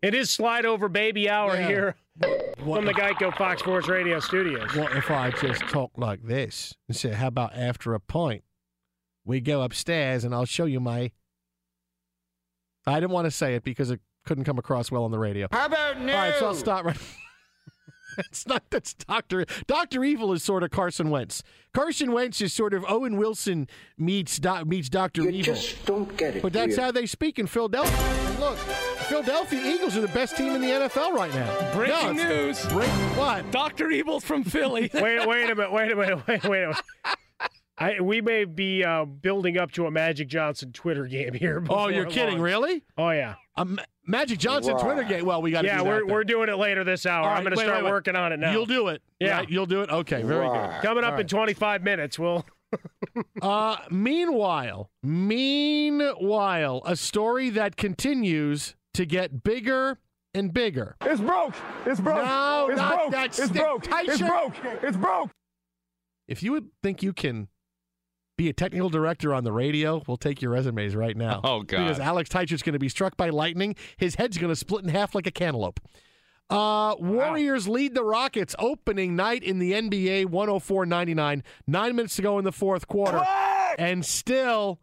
It 0.00 0.14
is 0.14 0.30
slide 0.30 0.64
over 0.64 0.88
baby 0.88 1.28
hour 1.28 1.54
Yeah. 1.54 1.66
here 1.68 1.94
from 2.64 2.86
the 2.86 2.94
Geico 2.94 3.36
Fox 3.36 3.60
Sports 3.60 3.86
Radio 3.88 4.18
studios. 4.18 4.74
What 4.74 4.96
if 4.96 5.10
I 5.10 5.30
just 5.30 5.60
talk 5.68 5.90
like 5.96 6.22
this 6.22 6.74
and 6.88 6.96
say, 6.96 7.12
how 7.12 7.26
about 7.28 7.54
after 7.54 7.92
a 7.94 8.00
pint? 8.00 8.42
We 9.24 9.40
go 9.40 9.62
upstairs 9.62 10.24
and 10.24 10.34
I'll 10.34 10.44
show 10.46 10.64
you 10.64 10.80
my. 10.80 11.10
I 12.86 12.94
didn't 13.00 13.12
want 13.12 13.26
to 13.26 13.30
say 13.30 13.54
it 13.54 13.64
because 13.64 13.90
it 13.90 14.00
couldn't 14.24 14.44
come 14.44 14.58
across 14.58 14.90
well 14.90 15.04
on 15.04 15.10
the 15.10 15.18
radio. 15.18 15.48
How 15.52 15.66
about 15.66 16.00
no? 16.00 16.12
All 16.12 16.18
right, 16.18 16.34
so 16.38 16.46
I'll 16.46 16.54
stop 16.54 16.84
right. 16.84 16.96
it's 18.18 18.46
not 18.46 18.64
that's 18.70 18.94
Doctor 18.94 19.44
Doctor 19.66 20.02
Evil 20.04 20.32
is 20.32 20.42
sort 20.42 20.62
of 20.62 20.70
Carson 20.70 21.10
Wentz. 21.10 21.42
Carson 21.74 22.12
Wentz 22.12 22.40
is 22.40 22.52
sort 22.52 22.74
of 22.74 22.84
Owen 22.88 23.16
Wilson 23.16 23.68
meets 23.98 24.38
doc, 24.38 24.66
meets 24.66 24.88
Doctor 24.88 25.22
You 25.22 25.28
Evil. 25.30 25.54
just 25.54 25.84
don't 25.84 26.16
get 26.16 26.36
it. 26.36 26.42
But 26.42 26.52
that's 26.52 26.76
how 26.76 26.90
they 26.90 27.06
speak 27.06 27.38
in 27.38 27.46
Philadelphia. 27.46 27.96
And 27.96 28.40
look, 28.40 28.56
Philadelphia 28.58 29.60
Eagles 29.64 29.96
are 29.96 30.00
the 30.00 30.08
best 30.08 30.36
team 30.36 30.54
in 30.54 30.60
the 30.62 30.68
NFL 30.68 31.12
right 31.12 31.32
now. 31.34 31.72
Breaking 31.74 32.16
No, 32.16 32.24
news. 32.46 32.64
Break 32.66 32.88
what? 33.16 33.50
Dr. 33.50 33.90
Evil's 33.90 34.24
from 34.24 34.44
Philly. 34.44 34.90
wait, 34.94 35.26
wait 35.26 35.50
a 35.50 35.54
minute. 35.54 35.72
Wait 35.72 35.92
a 35.92 35.96
minute. 35.96 36.26
Wait, 36.26 36.44
wait 36.44 36.62
a 36.62 36.66
minute. 36.68 36.82
I, 37.80 38.00
we 38.00 38.20
may 38.20 38.44
be 38.44 38.82
uh, 38.84 39.04
building 39.04 39.56
up 39.56 39.70
to 39.72 39.86
a 39.86 39.90
Magic 39.90 40.26
Johnson 40.28 40.72
Twitter 40.72 41.06
game 41.06 41.32
here. 41.34 41.64
Oh, 41.70 41.88
you're 41.88 42.06
kidding? 42.06 42.34
long. 42.34 42.40
Really? 42.42 42.82
Oh 42.96 43.10
yeah. 43.10 43.36
Um, 43.56 43.78
Magic 44.06 44.38
Johnson 44.38 44.74
Wow. 44.74 44.80
Twitter 44.82 45.04
game. 45.04 45.24
Well, 45.24 45.42
we 45.42 45.50
got 45.52 45.62
to 45.62 45.68
Yeah, 45.68 45.78
do 45.78 45.84
we're 45.84 46.00
then. 46.00 46.08
we're 46.12 46.24
doing 46.24 46.48
it 46.48 46.56
later 46.56 46.82
this 46.82 47.06
hour. 47.06 47.24
All 47.28 47.36
I'm 47.36 47.42
going 47.44 47.54
to 47.54 47.60
start 47.60 47.76
wait, 47.78 47.84
wait. 47.84 47.90
working 47.90 48.16
on 48.16 48.32
it 48.32 48.38
now. 48.40 48.50
You'll 48.52 48.66
do 48.66 48.88
it. 48.88 49.00
Yeah. 49.20 49.38
right? 49.38 49.48
You'll 49.50 49.66
do 49.66 49.82
it. 49.82 49.90
Okay, 49.90 50.22
very 50.22 50.46
Right. 50.48 50.82
Coming 50.82 51.04
up 51.04 51.14
All 51.14 51.20
in 51.20 51.26
25 51.28 51.82
minutes. 51.82 52.18
We'll. 52.18 52.44
Uh, 53.42 53.78
meanwhile, 53.90 54.90
meanwhile, 55.02 56.82
a 56.84 56.96
story 56.96 57.50
that 57.50 57.76
continues 57.76 58.74
to 58.94 59.04
get 59.06 59.42
bigger 59.42 59.98
and 60.34 60.52
bigger. 60.52 60.96
It's 61.02 61.20
broke. 61.20 61.54
It's 61.86 62.00
broke. 62.00 62.24
No, 62.24 62.68
it's 62.70 62.76
not 62.78 62.96
broke. 62.96 63.10
that 63.12 63.26
it's 63.26 63.42
stick. 63.44 63.52
broke. 63.62 63.82
Tight 63.82 64.08
It's 64.08 64.20
broke. 64.20 64.54
It's 64.82 64.96
broke. 64.96 65.30
If 66.26 66.42
you 66.42 66.52
would 66.52 66.68
think 66.82 67.02
you 67.02 67.12
can 67.12 67.48
be 68.38 68.48
a 68.48 68.54
technical 68.54 68.88
director 68.88 69.34
on 69.34 69.44
the 69.44 69.52
radio, 69.52 70.02
we'll 70.06 70.16
take 70.16 70.40
your 70.40 70.52
resumes 70.52 70.96
right 70.96 71.16
now. 71.16 71.42
Oh, 71.44 71.60
God. 71.62 71.82
Because 71.84 72.00
Alex 72.00 72.30
Teichert's 72.30 72.62
going 72.62 72.72
to 72.72 72.78
be 72.78 72.88
struck 72.88 73.16
by 73.18 73.28
lightning. 73.28 73.76
His 73.98 74.14
head's 74.14 74.38
going 74.38 74.50
to 74.50 74.56
split 74.56 74.84
in 74.84 74.88
half 74.88 75.14
like 75.14 75.26
a 75.26 75.30
cantaloupe. 75.30 75.80
Uh, 76.48 76.94
Warriors 76.98 77.68
lead 77.68 77.94
the 77.94 78.02
Rockets 78.04 78.54
opening 78.58 79.14
night 79.14 79.42
in 79.42 79.58
the 79.58 79.72
NBA 79.72 80.26
104 80.26 80.86
99. 80.86 81.42
Nine 81.66 81.96
minutes 81.96 82.16
to 82.16 82.22
go 82.22 82.38
in 82.38 82.44
the 82.46 82.52
fourth 82.52 82.88
quarter. 82.88 83.22
And 83.78 84.06
still 84.06 84.80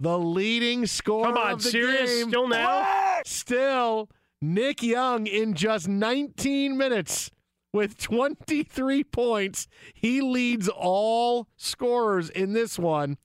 the 0.00 0.18
leading 0.18 0.86
scorer 0.86 1.26
Come 1.26 1.36
on, 1.36 1.52
of 1.52 1.62
the 1.62 1.70
serious? 1.70 2.10
game. 2.10 2.28
Still 2.30 2.48
now? 2.48 3.20
Still 3.24 4.10
Nick 4.42 4.82
Young 4.82 5.26
in 5.26 5.54
just 5.54 5.86
19 5.86 6.76
minutes 6.76 7.30
with 7.72 7.98
23 7.98 9.04
points. 9.04 9.68
He 9.94 10.20
leads 10.20 10.68
all 10.68 11.48
scorers 11.56 12.30
in 12.30 12.52
this 12.52 12.78
one. 12.78 13.18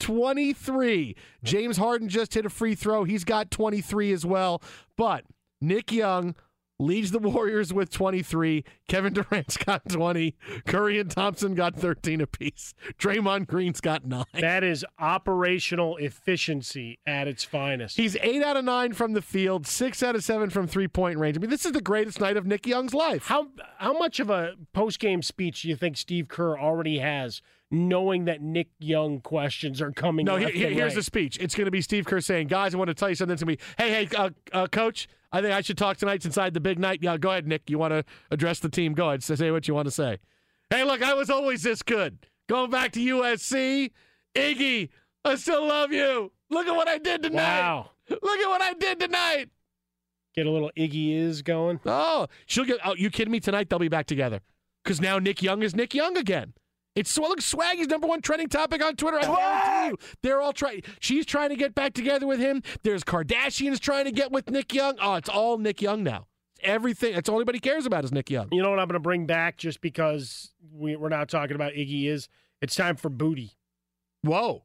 23. 0.00 1.16
James 1.44 1.76
Harden 1.76 2.08
just 2.08 2.34
hit 2.34 2.44
a 2.44 2.50
free 2.50 2.74
throw. 2.74 3.04
He's 3.04 3.24
got 3.24 3.50
23 3.50 4.12
as 4.12 4.26
well. 4.26 4.60
But 4.96 5.24
Nick 5.60 5.92
Young 5.92 6.34
leads 6.82 7.10
the 7.10 7.18
Warriors 7.18 7.72
with 7.72 7.90
23. 7.90 8.64
Kevin 8.88 9.12
Durant's 9.12 9.56
got 9.56 9.88
20. 9.88 10.36
Curry 10.66 10.98
and 10.98 11.10
Thompson 11.10 11.54
got 11.54 11.76
13 11.76 12.20
apiece. 12.20 12.74
Draymond 12.98 13.46
Green's 13.46 13.80
got 13.80 14.04
9. 14.04 14.24
That 14.40 14.64
is 14.64 14.84
operational 14.98 15.96
efficiency 15.98 16.98
at 17.06 17.28
its 17.28 17.44
finest. 17.44 17.96
He's 17.96 18.16
8 18.16 18.42
out 18.42 18.56
of 18.56 18.64
9 18.64 18.92
from 18.92 19.12
the 19.12 19.22
field, 19.22 19.66
6 19.66 20.02
out 20.02 20.14
of 20.16 20.24
7 20.24 20.50
from 20.50 20.66
three-point 20.66 21.18
range. 21.18 21.36
I 21.36 21.40
mean, 21.40 21.50
this 21.50 21.64
is 21.64 21.72
the 21.72 21.80
greatest 21.80 22.20
night 22.20 22.36
of 22.36 22.46
Nick 22.46 22.66
Young's 22.66 22.94
life. 22.94 23.26
How 23.26 23.48
how 23.78 23.96
much 23.98 24.20
of 24.20 24.30
a 24.30 24.54
post 24.72 24.98
game 24.98 25.22
speech 25.22 25.62
do 25.62 25.68
you 25.68 25.76
think 25.76 25.96
Steve 25.96 26.28
Kerr 26.28 26.58
already 26.58 26.98
has, 26.98 27.42
knowing 27.70 28.24
that 28.26 28.40
Nick 28.42 28.68
Young 28.78 29.20
questions 29.20 29.80
are 29.80 29.92
coming? 29.92 30.24
No, 30.26 30.36
here- 30.36 30.48
and 30.48 30.56
here's 30.56 30.76
right? 30.92 30.94
the 30.94 31.02
speech. 31.02 31.38
It's 31.40 31.54
going 31.54 31.64
to 31.66 31.70
be 31.70 31.80
Steve 31.80 32.06
Kerr 32.06 32.20
saying, 32.20 32.48
"Guys, 32.48 32.74
I 32.74 32.78
want 32.78 32.88
to 32.88 32.94
tell 32.94 33.08
you 33.08 33.14
something." 33.14 33.34
It's 33.34 33.42
going 33.42 33.56
to 33.56 33.64
be, 33.64 33.72
"Hey, 33.82 34.06
hey, 34.06 34.16
uh, 34.16 34.30
uh, 34.52 34.66
coach, 34.66 35.08
I 35.32 35.40
think 35.40 35.54
I 35.54 35.60
should 35.60 35.78
talk 35.78 35.96
tonight 35.96 36.24
inside 36.24 36.54
the 36.54 36.60
big 36.60 36.78
night." 36.78 37.00
Yeah, 37.02 37.16
go 37.16 37.30
ahead, 37.30 37.46
Nick. 37.46 37.70
You 37.70 37.78
want 37.78 37.92
to 37.92 38.04
address 38.30 38.60
the 38.60 38.68
team? 38.68 38.94
Go 38.94 39.08
ahead. 39.08 39.22
Say 39.22 39.50
what 39.50 39.66
you 39.66 39.74
want 39.74 39.86
to 39.86 39.92
say. 39.92 40.18
Hey, 40.70 40.84
look, 40.84 41.02
I 41.02 41.14
was 41.14 41.30
always 41.30 41.62
this 41.62 41.82
good. 41.82 42.18
Going 42.48 42.70
back 42.70 42.92
to 42.92 43.00
USC, 43.00 43.90
Iggy, 44.34 44.88
I 45.24 45.34
still 45.36 45.66
love 45.66 45.92
you. 45.92 46.32
Look 46.50 46.66
at 46.66 46.74
what 46.74 46.88
I 46.88 46.98
did 46.98 47.22
tonight. 47.22 47.60
Wow. 47.60 47.90
Look 48.08 48.20
at 48.22 48.48
what 48.48 48.62
I 48.62 48.74
did 48.74 49.00
tonight. 49.00 49.50
Get 50.34 50.46
a 50.46 50.50
little 50.50 50.70
Iggy 50.76 51.16
is 51.16 51.42
going. 51.42 51.80
Oh, 51.84 52.26
she'll 52.46 52.64
get. 52.64 52.78
Oh, 52.84 52.94
you 52.94 53.10
kidding 53.10 53.32
me? 53.32 53.40
Tonight 53.40 53.68
they'll 53.68 53.78
be 53.78 53.88
back 53.88 54.06
together 54.06 54.40
because 54.82 55.00
now 55.00 55.18
Nick 55.18 55.42
Young 55.42 55.62
is 55.62 55.74
Nick 55.74 55.94
Young 55.94 56.16
again. 56.16 56.54
It's 56.94 57.16
look, 57.16 57.40
Swaggy's 57.40 57.88
number 57.88 58.06
one 58.06 58.20
trending 58.20 58.48
topic 58.48 58.84
on 58.84 58.96
Twitter. 58.96 59.18
I 59.18 59.22
guarantee 59.22 59.88
you, 59.88 60.14
they're 60.22 60.40
all 60.42 60.52
trying. 60.52 60.82
She's 61.00 61.24
trying 61.24 61.48
to 61.48 61.56
get 61.56 61.74
back 61.74 61.94
together 61.94 62.26
with 62.26 62.38
him. 62.38 62.62
There's 62.82 63.02
Kardashians 63.02 63.80
trying 63.80 64.04
to 64.04 64.12
get 64.12 64.30
with 64.30 64.50
Nick 64.50 64.74
Young. 64.74 64.96
Oh, 65.00 65.14
it's 65.14 65.28
all 65.28 65.56
Nick 65.56 65.80
Young 65.80 66.02
now. 66.02 66.26
Everything. 66.62 67.14
That's 67.14 67.28
all 67.28 67.36
anybody 67.36 67.60
cares 67.60 67.86
about 67.86 68.04
is 68.04 68.12
Nick 68.12 68.30
Young. 68.30 68.48
You 68.52 68.62
know 68.62 68.70
what 68.70 68.78
I'm 68.78 68.86
going 68.88 68.94
to 68.94 69.00
bring 69.00 69.26
back 69.26 69.56
just 69.56 69.80
because 69.80 70.52
we, 70.70 70.94
we're 70.96 71.08
now 71.08 71.24
talking 71.24 71.56
about 71.56 71.72
Iggy 71.72 72.08
is? 72.08 72.28
It's 72.60 72.74
time 72.74 72.96
for 72.96 73.08
booty. 73.08 73.52
Whoa. 74.22 74.62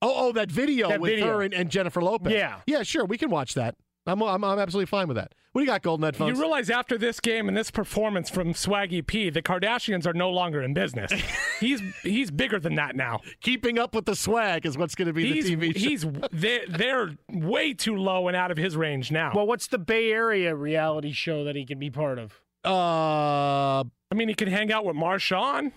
Oh, 0.00 0.12
oh, 0.28 0.32
that 0.32 0.50
video 0.50 0.88
That 0.88 1.00
with 1.00 1.10
video. 1.12 1.26
her 1.26 1.42
and, 1.42 1.52
and 1.52 1.70
Jennifer 1.70 2.02
Lopez. 2.02 2.32
Yeah. 2.32 2.60
yeah, 2.66 2.82
sure, 2.82 3.04
we 3.04 3.18
can 3.18 3.30
watch 3.30 3.54
that. 3.54 3.74
I'm, 4.06 4.22
I'm, 4.22 4.44
I'm 4.44 4.58
absolutely 4.58 4.86
fine 4.86 5.08
with 5.08 5.16
that. 5.16 5.34
What 5.52 5.60
do 5.60 5.64
you 5.64 5.70
got, 5.70 5.82
Golden 5.82 6.04
Headphones? 6.04 6.36
You 6.36 6.42
realize 6.42 6.68
after 6.68 6.98
this 6.98 7.20
game 7.20 7.48
and 7.48 7.56
this 7.56 7.70
performance 7.70 8.28
from 8.28 8.52
Swaggy 8.52 9.06
P, 9.06 9.30
the 9.30 9.40
Kardashians 9.40 10.04
are 10.06 10.12
no 10.12 10.30
longer 10.30 10.60
in 10.62 10.74
business. 10.74 11.10
he's 11.60 11.80
he's 12.02 12.30
bigger 12.30 12.58
than 12.58 12.74
that 12.74 12.96
now. 12.96 13.20
Keeping 13.40 13.78
up 13.78 13.94
with 13.94 14.04
the 14.04 14.16
swag 14.16 14.66
is 14.66 14.76
what's 14.76 14.94
going 14.94 15.06
to 15.06 15.14
be 15.14 15.32
He's 15.32 15.46
the 15.46 15.56
TV 15.56 15.72
show. 15.72 15.88
he's 15.88 16.06
they're, 16.32 16.66
they're 16.68 17.16
way 17.30 17.72
too 17.72 17.96
low 17.96 18.28
and 18.28 18.36
out 18.36 18.50
of 18.50 18.56
his 18.58 18.76
range 18.76 19.10
now. 19.12 19.32
Well, 19.34 19.46
what's 19.46 19.68
the 19.68 19.78
Bay 19.78 20.10
Area 20.10 20.54
reality 20.54 21.12
show 21.12 21.44
that 21.44 21.56
he 21.56 21.64
can 21.64 21.78
be 21.78 21.88
part 21.90 22.18
of? 22.18 22.40
Uh, 22.64 23.84
I 24.10 24.14
mean, 24.14 24.28
he 24.28 24.34
could 24.34 24.48
hang 24.48 24.72
out 24.72 24.84
with 24.84 24.96
Marshawn. 24.96 25.72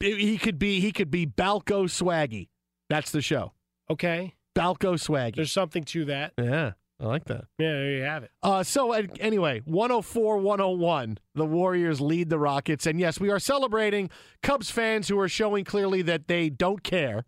he 0.00 0.36
could 0.36 0.58
be 0.58 0.80
he 0.80 0.92
could 0.92 1.10
be 1.10 1.26
Balco 1.26 1.84
Swaggy. 1.84 2.48
That's 2.90 3.12
the 3.12 3.22
show. 3.22 3.52
Okay. 3.88 4.34
Balco 4.54 4.94
Swaggy. 4.94 5.36
There's 5.36 5.52
something 5.52 5.84
to 5.84 6.04
that. 6.06 6.32
yeah, 6.36 6.72
I 7.02 7.06
like 7.06 7.24
that. 7.24 7.46
Yeah, 7.58 7.72
there 7.72 7.90
you 7.90 8.02
have 8.02 8.22
it. 8.22 8.30
Uh, 8.44 8.62
so 8.62 8.92
uh, 8.92 9.02
anyway, 9.18 9.60
104 9.64 10.38
101, 10.38 11.18
the 11.34 11.44
Warriors 11.44 12.00
lead 12.00 12.30
the 12.30 12.38
Rockets. 12.38 12.86
And 12.86 13.00
yes, 13.00 13.18
we 13.18 13.28
are 13.28 13.40
celebrating 13.40 14.08
Cubs 14.40 14.70
fans 14.70 15.08
who 15.08 15.18
are 15.18 15.28
showing 15.28 15.64
clearly 15.64 16.02
that 16.02 16.28
they 16.28 16.48
don't 16.48 16.84
care 16.84 17.24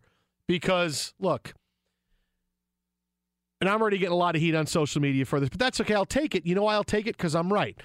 because, 0.47 1.13
look, 1.19 1.55
and 3.61 3.69
I'm 3.69 3.83
already 3.83 3.99
getting 3.99 4.13
a 4.13 4.17
lot 4.17 4.37
of 4.37 4.41
heat 4.41 4.55
on 4.55 4.67
social 4.67 5.03
media 5.03 5.25
for 5.25 5.41
this, 5.41 5.49
but 5.49 5.59
that's 5.59 5.81
okay. 5.81 5.95
I'll 5.95 6.05
take 6.05 6.37
it. 6.37 6.47
You 6.47 6.55
know 6.55 6.63
why 6.63 6.75
I'll 6.75 6.85
take 6.85 7.09
it? 7.09 7.17
Because 7.17 7.35
I'm 7.35 7.53
right. 7.53 7.77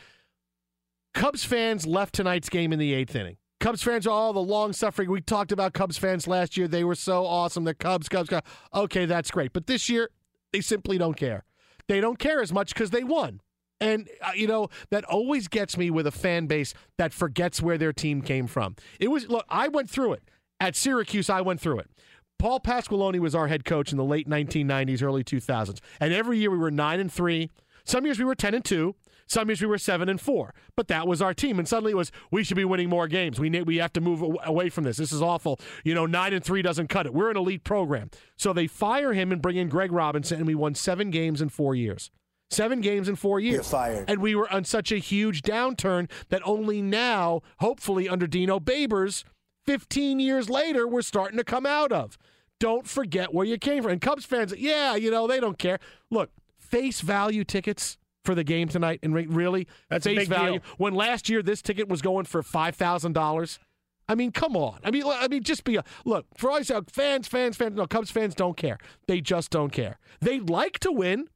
Cubs 1.15 1.43
fans 1.43 1.87
left 1.87 2.13
tonight's 2.13 2.49
game 2.49 2.71
in 2.71 2.77
the 2.77 2.93
eighth 2.93 3.15
inning. 3.15 3.37
Cubs 3.59 3.81
fans 3.81 4.05
are 4.05 4.11
all 4.11 4.31
the 4.31 4.39
long 4.39 4.73
suffering. 4.73 5.09
We 5.09 5.21
talked 5.21 5.51
about 5.51 5.73
Cubs 5.73 5.97
fans 5.97 6.27
last 6.27 6.55
year. 6.55 6.67
They 6.67 6.83
were 6.83 6.95
so 6.95 7.25
awesome. 7.25 7.63
The 7.63 7.73
Cubs, 7.73 8.07
Cubs, 8.07 8.29
Cubs. 8.29 8.47
Okay, 8.75 9.05
that's 9.05 9.31
great. 9.31 9.53
But 9.53 9.65
this 9.65 9.89
year, 9.89 10.09
they 10.53 10.61
simply 10.61 10.99
don't 10.99 11.17
care. 11.17 11.45
They 11.89 11.99
don't 11.99 12.19
care 12.19 12.39
as 12.39 12.53
much 12.53 12.73
because 12.73 12.91
they 12.91 13.03
won. 13.03 13.41
And, 13.81 14.07
uh, 14.21 14.31
you 14.35 14.45
know, 14.45 14.69
that 14.91 15.03
always 15.05 15.47
gets 15.47 15.75
me 15.75 15.89
with 15.89 16.05
a 16.05 16.11
fan 16.11 16.45
base 16.45 16.73
that 16.97 17.13
forgets 17.13 17.61
where 17.61 17.77
their 17.77 17.91
team 17.91 18.21
came 18.21 18.45
from. 18.45 18.75
It 18.99 19.07
was, 19.09 19.27
look, 19.27 19.45
I 19.49 19.69
went 19.69 19.89
through 19.89 20.13
it. 20.13 20.23
At 20.59 20.75
Syracuse, 20.75 21.29
I 21.29 21.41
went 21.41 21.59
through 21.59 21.79
it. 21.79 21.89
Paul 22.37 22.59
Pasqualoni 22.59 23.19
was 23.19 23.33
our 23.33 23.47
head 23.47 23.65
coach 23.65 23.91
in 23.91 23.97
the 23.97 24.03
late 24.03 24.29
1990s, 24.29 25.01
early 25.01 25.23
2000s. 25.23 25.79
And 25.99 26.13
every 26.13 26.37
year 26.37 26.51
we 26.51 26.57
were 26.57 26.71
9 26.71 26.99
and 26.99 27.11
3. 27.11 27.49
Some 27.89 28.05
years 28.05 28.19
we 28.19 28.25
were 28.25 28.35
10 28.35 28.53
and 28.53 28.63
2. 28.63 28.93
Some 29.25 29.49
years 29.49 29.61
we 29.61 29.67
were 29.67 29.79
7 29.79 30.09
and 30.09 30.21
4. 30.21 30.53
But 30.75 30.87
that 30.89 31.07
was 31.07 31.23
our 31.23 31.33
team. 31.33 31.57
And 31.57 31.67
suddenly 31.67 31.91
it 31.93 31.95
was, 31.95 32.11
we 32.29 32.43
should 32.43 32.55
be 32.55 32.63
winning 32.63 32.87
more 32.87 33.07
games. 33.07 33.39
We, 33.39 33.49
need, 33.49 33.65
we 33.65 33.77
have 33.77 33.93
to 33.93 34.01
move 34.01 34.37
away 34.43 34.69
from 34.69 34.83
this. 34.83 34.97
This 34.97 35.11
is 35.11 35.23
awful. 35.23 35.59
You 35.83 35.95
know, 35.95 36.05
9 36.05 36.33
and 36.33 36.43
3 36.43 36.61
doesn't 36.61 36.87
cut 36.87 37.07
it. 37.07 37.15
We're 37.15 37.31
an 37.31 37.37
elite 37.37 37.63
program. 37.63 38.11
So 38.37 38.53
they 38.53 38.67
fire 38.67 39.13
him 39.13 39.31
and 39.31 39.41
bring 39.41 39.57
in 39.57 39.69
Greg 39.69 39.91
Robinson, 39.91 40.37
and 40.37 40.45
we 40.45 40.53
won 40.53 40.75
seven 40.75 41.09
games 41.09 41.41
in 41.41 41.49
four 41.49 41.73
years. 41.73 42.11
Seven 42.51 42.79
games 42.79 43.09
in 43.09 43.15
four 43.15 43.39
years. 43.39 43.67
fired. 43.67 44.07
And 44.07 44.21
we 44.21 44.35
were 44.35 44.51
on 44.53 44.65
such 44.65 44.91
a 44.91 44.97
huge 44.97 45.41
downturn 45.41 46.11
that 46.29 46.43
only 46.45 46.83
now, 46.83 47.41
hopefully 47.57 48.07
under 48.07 48.27
Dino 48.27 48.59
Babers, 48.59 49.23
15 49.65 50.19
years 50.19 50.47
later, 50.47 50.87
we're 50.87 51.01
starting 51.01 51.37
to 51.37 51.43
come 51.43 51.65
out 51.65 51.91
of. 51.91 52.19
Don't 52.59 52.87
forget 52.87 53.33
where 53.33 53.45
you 53.45 53.57
came 53.57 53.81
from. 53.81 53.93
And 53.93 54.01
Cubs 54.01 54.25
fans, 54.25 54.53
yeah, 54.55 54.95
you 54.95 55.09
know, 55.09 55.25
they 55.25 55.39
don't 55.39 55.57
care. 55.57 55.79
Look, 56.11 56.29
face 56.69 57.01
value 57.01 57.43
tickets 57.43 57.97
for 58.25 58.35
the 58.35 58.43
game 58.43 58.67
tonight, 58.67 58.99
and 59.01 59.13
re- 59.13 59.25
really, 59.27 59.67
That's 59.89 60.05
a 60.05 60.09
face 60.09 60.19
big 60.19 60.27
value. 60.29 60.59
deal. 60.59 60.61
When 60.77 60.93
last 60.93 61.29
year 61.29 61.41
this 61.41 61.61
ticket 61.61 61.87
was 61.87 62.01
going 62.01 62.25
for 62.25 62.43
five 62.43 62.75
thousand 62.75 63.13
dollars. 63.13 63.59
I 64.07 64.15
mean, 64.15 64.31
come 64.31 64.57
on. 64.57 64.79
I 64.83 64.89
mean, 64.89 65.03
I 65.05 65.27
mean, 65.27 65.43
just 65.43 65.63
be 65.63 65.75
a 65.75 65.83
look 66.03 66.25
for 66.35 66.49
all 66.49 66.63
say, 66.63 66.79
fans, 66.91 67.27
fans, 67.27 67.55
fans. 67.55 67.75
No, 67.75 67.85
Cubs 67.85 68.09
fans 68.09 68.33
don't 68.33 68.57
care. 68.57 68.79
They 69.07 69.21
just 69.21 69.51
don't 69.51 69.71
care. 69.71 69.99
They 70.19 70.39
like 70.39 70.79
to 70.79 70.91
win. 70.91 71.29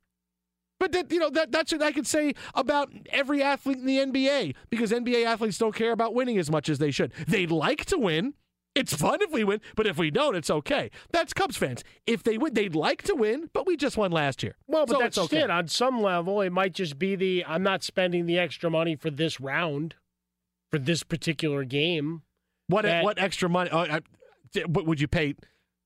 But 0.79 0.91
that 0.91 1.11
you 1.11 1.19
know 1.19 1.29
that 1.29 1.51
that's 1.51 1.71
what 1.71 1.81
I 1.83 1.91
could 1.91 2.07
say 2.07 2.33
about 2.55 2.91
every 3.11 3.41
athlete 3.41 3.77
in 3.77 3.85
the 3.85 3.99
NBA 3.99 4.55
because 4.69 4.91
NBA 4.91 5.23
athletes 5.23 5.57
don't 5.57 5.75
care 5.75 5.91
about 5.91 6.13
winning 6.13 6.37
as 6.37 6.49
much 6.51 6.67
as 6.67 6.79
they 6.79 6.91
should. 6.91 7.13
They 7.27 7.45
like 7.45 7.85
to 7.85 7.97
win. 7.97 8.33
It's 8.75 8.93
fun 8.93 9.21
if 9.21 9.31
we 9.31 9.43
win, 9.43 9.61
but 9.75 9.85
if 9.85 9.97
we 9.97 10.09
don't, 10.09 10.35
it's 10.35 10.49
okay. 10.49 10.89
That's 11.11 11.31
Cubs 11.31 11.57
fans. 11.57 11.83
If 12.07 12.23
they 12.23 12.39
win, 12.39 12.55
they'd 12.55 12.73
like 12.75 13.03
to 13.03 13.13
win, 13.13 13.49
but 13.53 13.67
we 13.67 13.77
just 13.77 13.97
won 13.97 14.11
last 14.11 14.41
year. 14.41 14.55
Well, 14.67 14.85
but 14.87 14.93
So 14.93 14.99
that's 14.99 15.17
okay. 15.19 15.41
it. 15.41 15.51
On 15.51 15.67
some 15.67 16.01
level, 16.01 16.41
it 16.41 16.49
might 16.51 16.73
just 16.73 16.97
be 16.97 17.15
the 17.15 17.45
I'm 17.47 17.61
not 17.61 17.83
spending 17.83 18.25
the 18.25 18.39
extra 18.39 18.71
money 18.71 18.95
for 18.95 19.11
this 19.11 19.39
round, 19.39 19.95
for 20.71 20.79
this 20.79 21.03
particular 21.03 21.63
game. 21.63 22.23
What 22.67 22.83
that- 22.83 23.03
what 23.03 23.19
extra 23.19 23.47
money? 23.47 23.69
Uh, 23.69 23.99
uh, 23.99 23.99
what 24.67 24.85
would 24.85 24.99
you 24.99 25.07
pay? 25.07 25.35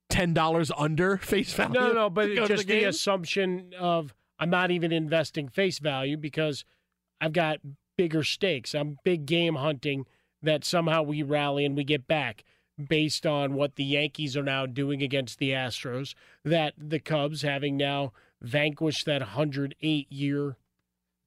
Ten 0.09 0.33
dollars 0.33 0.71
under 0.77 1.17
face 1.17 1.53
value? 1.53 1.73
No, 1.73 1.91
no, 1.91 2.09
but 2.09 2.27
to 2.27 2.35
go 2.35 2.47
to 2.47 2.55
just 2.55 2.67
the 2.67 2.79
the, 2.79 2.85
assumption 2.85 3.73
of 3.77 4.13
I'm 4.39 4.49
not 4.49 4.71
even 4.71 4.93
investing 4.93 5.49
face 5.49 5.79
value 5.79 6.15
because 6.15 6.63
I've 7.19 7.33
got 7.33 7.59
bigger 7.97 8.23
stakes. 8.23 8.73
I'm 8.73 8.99
big 9.03 9.25
game 9.25 9.55
hunting 9.55 10.05
that 10.41 10.63
somehow 10.63 11.01
we 11.01 11.23
rally 11.23 11.65
and 11.65 11.75
we 11.75 11.83
get 11.83 12.07
back 12.07 12.45
based 12.78 13.25
on 13.25 13.53
what 13.53 13.75
the 13.75 13.84
Yankees 13.84 14.38
are 14.38 14.43
now 14.43 14.65
doing 14.65 15.01
against 15.01 15.39
the 15.39 15.51
Astros. 15.51 16.13
That 16.43 16.73
the 16.78 16.99
Cubs, 16.99 17.41
having 17.41 17.78
now 17.78 18.13
vanquished 18.41 19.05
that 19.05 19.21
108 19.21 20.11
year 20.11 20.57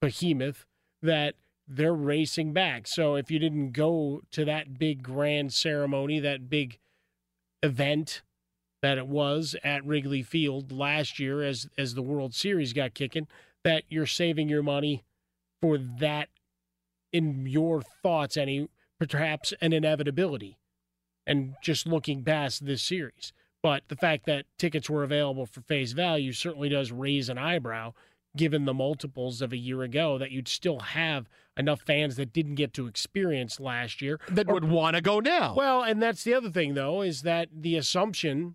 behemoth, 0.00 0.66
that 1.02 1.34
they're 1.66 1.94
racing 1.94 2.52
back. 2.52 2.86
So 2.86 3.14
if 3.14 3.30
you 3.30 3.38
didn't 3.38 3.72
go 3.72 4.22
to 4.32 4.44
that 4.44 4.78
big 4.78 5.02
grand 5.02 5.52
ceremony, 5.52 6.20
that 6.20 6.48
big 6.50 6.78
event 7.62 8.22
that 8.82 8.98
it 8.98 9.06
was 9.06 9.54
at 9.62 9.84
Wrigley 9.84 10.22
Field 10.22 10.72
last 10.72 11.18
year 11.18 11.42
as 11.42 11.68
as 11.76 11.94
the 11.94 12.02
World 12.02 12.34
Series 12.34 12.72
got 12.72 12.94
kicking, 12.94 13.28
that 13.62 13.84
you're 13.88 14.06
saving 14.06 14.48
your 14.48 14.62
money 14.62 15.04
for 15.60 15.76
that 15.78 16.28
in 17.12 17.46
your 17.46 17.82
thoughts 18.02 18.36
any 18.36 18.68
perhaps 18.98 19.52
an 19.60 19.72
inevitability 19.72 20.56
and 21.30 21.54
just 21.62 21.86
looking 21.86 22.24
past 22.24 22.66
this 22.66 22.82
series. 22.82 23.32
But 23.62 23.84
the 23.88 23.96
fact 23.96 24.26
that 24.26 24.46
tickets 24.58 24.90
were 24.90 25.02
available 25.04 25.46
for 25.46 25.60
face 25.60 25.92
value 25.92 26.32
certainly 26.32 26.68
does 26.68 26.90
raise 26.92 27.28
an 27.28 27.38
eyebrow 27.38 27.92
given 28.36 28.64
the 28.64 28.74
multiples 28.74 29.42
of 29.42 29.52
a 29.52 29.56
year 29.56 29.82
ago 29.82 30.16
that 30.18 30.30
you'd 30.30 30.48
still 30.48 30.78
have 30.80 31.28
enough 31.56 31.80
fans 31.82 32.16
that 32.16 32.32
didn't 32.32 32.54
get 32.54 32.72
to 32.72 32.86
experience 32.86 33.58
last 33.60 34.00
year 34.00 34.18
that 34.28 34.48
Or- 34.48 34.54
would 34.54 34.64
want 34.64 34.96
to 34.96 35.02
go 35.02 35.20
now. 35.20 35.54
well, 35.54 35.82
and 35.82 36.00
that's 36.02 36.22
the 36.24 36.32
other 36.34 36.50
thing, 36.50 36.74
though, 36.74 37.02
is 37.02 37.22
that 37.22 37.48
the 37.52 37.76
assumption 37.76 38.54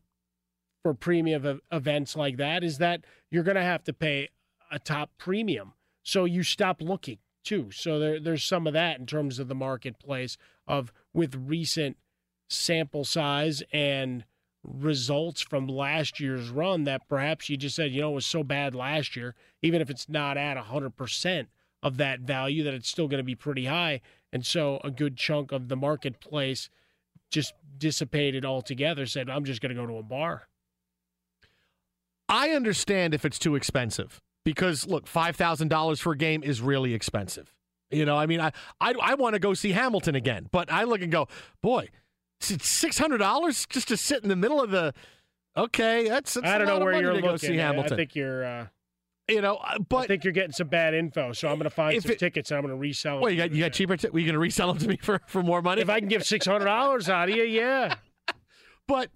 for 0.82 0.93
premium 0.93 1.61
events 1.71 2.15
like 2.15 2.38
that 2.38 2.63
is 2.63 2.78
that 2.78 3.01
you're 3.30 3.43
going 3.43 3.55
to 3.55 3.61
have 3.63 3.84
to 3.84 3.93
pay 3.93 4.30
a 4.71 4.80
top 4.80 5.11
premium. 5.17 5.73
So 6.03 6.26
you 6.26 6.41
stop 6.43 6.82
looking 6.82 7.17
too. 7.43 7.69
So 7.71 7.99
there, 7.99 8.19
there's 8.19 8.43
some 8.43 8.67
of 8.67 8.73
that 8.73 8.99
in 8.99 9.05
terms 9.05 9.39
of 9.39 9.47
the 9.47 9.55
marketplace 9.55 10.38
of 10.67 10.91
with 11.13 11.36
recent 11.36 11.97
sample 12.47 13.05
size 13.05 13.63
and 13.73 14.25
results 14.63 15.41
from 15.41 15.67
last 15.67 16.19
year's 16.19 16.49
run 16.49 16.85
that 16.85 17.07
perhaps 17.07 17.49
you 17.49 17.57
just 17.57 17.75
said, 17.75 17.91
you 17.91 18.01
know, 18.01 18.11
it 18.11 18.15
was 18.15 18.25
so 18.25 18.43
bad 18.43 18.73
last 18.73 19.15
year, 19.15 19.35
even 19.61 19.81
if 19.81 19.89
it's 19.89 20.09
not 20.09 20.37
at 20.37 20.57
100% 20.57 21.47
of 21.83 21.97
that 21.97 22.21
value, 22.21 22.63
that 22.63 22.73
it's 22.73 22.89
still 22.89 23.07
going 23.07 23.19
to 23.19 23.23
be 23.23 23.35
pretty 23.35 23.65
high. 23.65 24.01
And 24.33 24.45
so 24.45 24.79
a 24.83 24.91
good 24.91 25.17
chunk 25.17 25.51
of 25.51 25.67
the 25.67 25.75
marketplace 25.75 26.69
just 27.31 27.53
dissipated 27.77 28.45
altogether, 28.45 29.05
said, 29.05 29.29
I'm 29.29 29.45
just 29.45 29.61
going 29.61 29.75
to 29.75 29.79
go 29.79 29.87
to 29.87 29.97
a 29.97 30.03
bar. 30.03 30.47
I 32.27 32.51
understand 32.51 33.13
if 33.13 33.23
it's 33.23 33.37
too 33.37 33.55
expensive 33.55 34.21
because 34.43 34.87
look, 34.87 35.07
five 35.07 35.35
thousand 35.35 35.67
dollars 35.67 35.99
for 35.99 36.13
a 36.13 36.17
game 36.17 36.43
is 36.43 36.59
really 36.59 36.93
expensive. 36.93 37.53
You 37.91 38.05
know, 38.05 38.17
I 38.17 38.25
mean, 38.25 38.41
I 38.41 38.51
I, 38.81 38.93
I 38.99 39.13
want 39.13 39.33
to 39.33 39.39
go 39.39 39.53
see 39.53 39.73
Hamilton 39.73 40.15
again, 40.15 40.47
but 40.51 40.71
I 40.71 40.85
look 40.85 41.01
and 41.01 41.11
go, 41.11 41.27
boy, 41.61 41.89
six 42.39 42.97
hundred 42.97 43.19
dollars 43.19 43.65
just 43.69 43.88
to 43.89 43.97
sit 43.97 44.23
in 44.23 44.29
the 44.29 44.36
middle 44.36 44.61
of 44.61 44.71
the. 44.71 44.93
Okay, 45.57 46.09
that's, 46.09 46.33
that's 46.33 46.45
I 46.45 46.57
don't 46.57 46.67
know 46.67 46.79
where 46.79 46.99
you're 47.01 47.13
looking. 47.13 47.38
see 47.38 47.55
Hamilton. 47.55 47.93
I 47.93 47.95
think 47.95 48.15
you're. 48.15 48.43
Uh, 48.43 48.67
you 49.27 49.41
know, 49.41 49.55
uh, 49.55 49.79
but 49.79 50.03
I 50.03 50.07
think 50.07 50.23
you're 50.23 50.33
getting 50.33 50.51
some 50.51 50.67
bad 50.67 50.93
info, 50.93 51.31
so 51.31 51.47
I'm 51.47 51.55
going 51.55 51.63
to 51.63 51.69
find 51.71 51.99
some 52.01 52.11
it- 52.11 52.19
tickets 52.19 52.51
and 52.51 52.57
I'm 52.57 52.63
going 52.63 52.75
to 52.75 52.79
resell 52.79 53.15
them. 53.15 53.21
well, 53.23 53.31
you 53.31 53.38
got 53.38 53.51
you 53.51 53.63
got 53.63 53.73
cheaper. 53.73 53.97
T- 53.97 54.09
were 54.09 54.19
you 54.19 54.25
going 54.25 54.33
to 54.33 54.39
resell 54.39 54.67
them 54.67 54.77
to 54.79 54.88
me 54.88 54.97
for 55.01 55.21
for 55.27 55.41
more 55.41 55.61
money? 55.61 55.81
if 55.81 55.89
I 55.89 55.99
can 55.99 56.09
give 56.09 56.25
six 56.25 56.45
hundred 56.45 56.65
dollars 56.65 57.09
out 57.09 57.29
of 57.29 57.36
you, 57.36 57.43
yeah. 57.43 57.95
But 58.88 59.09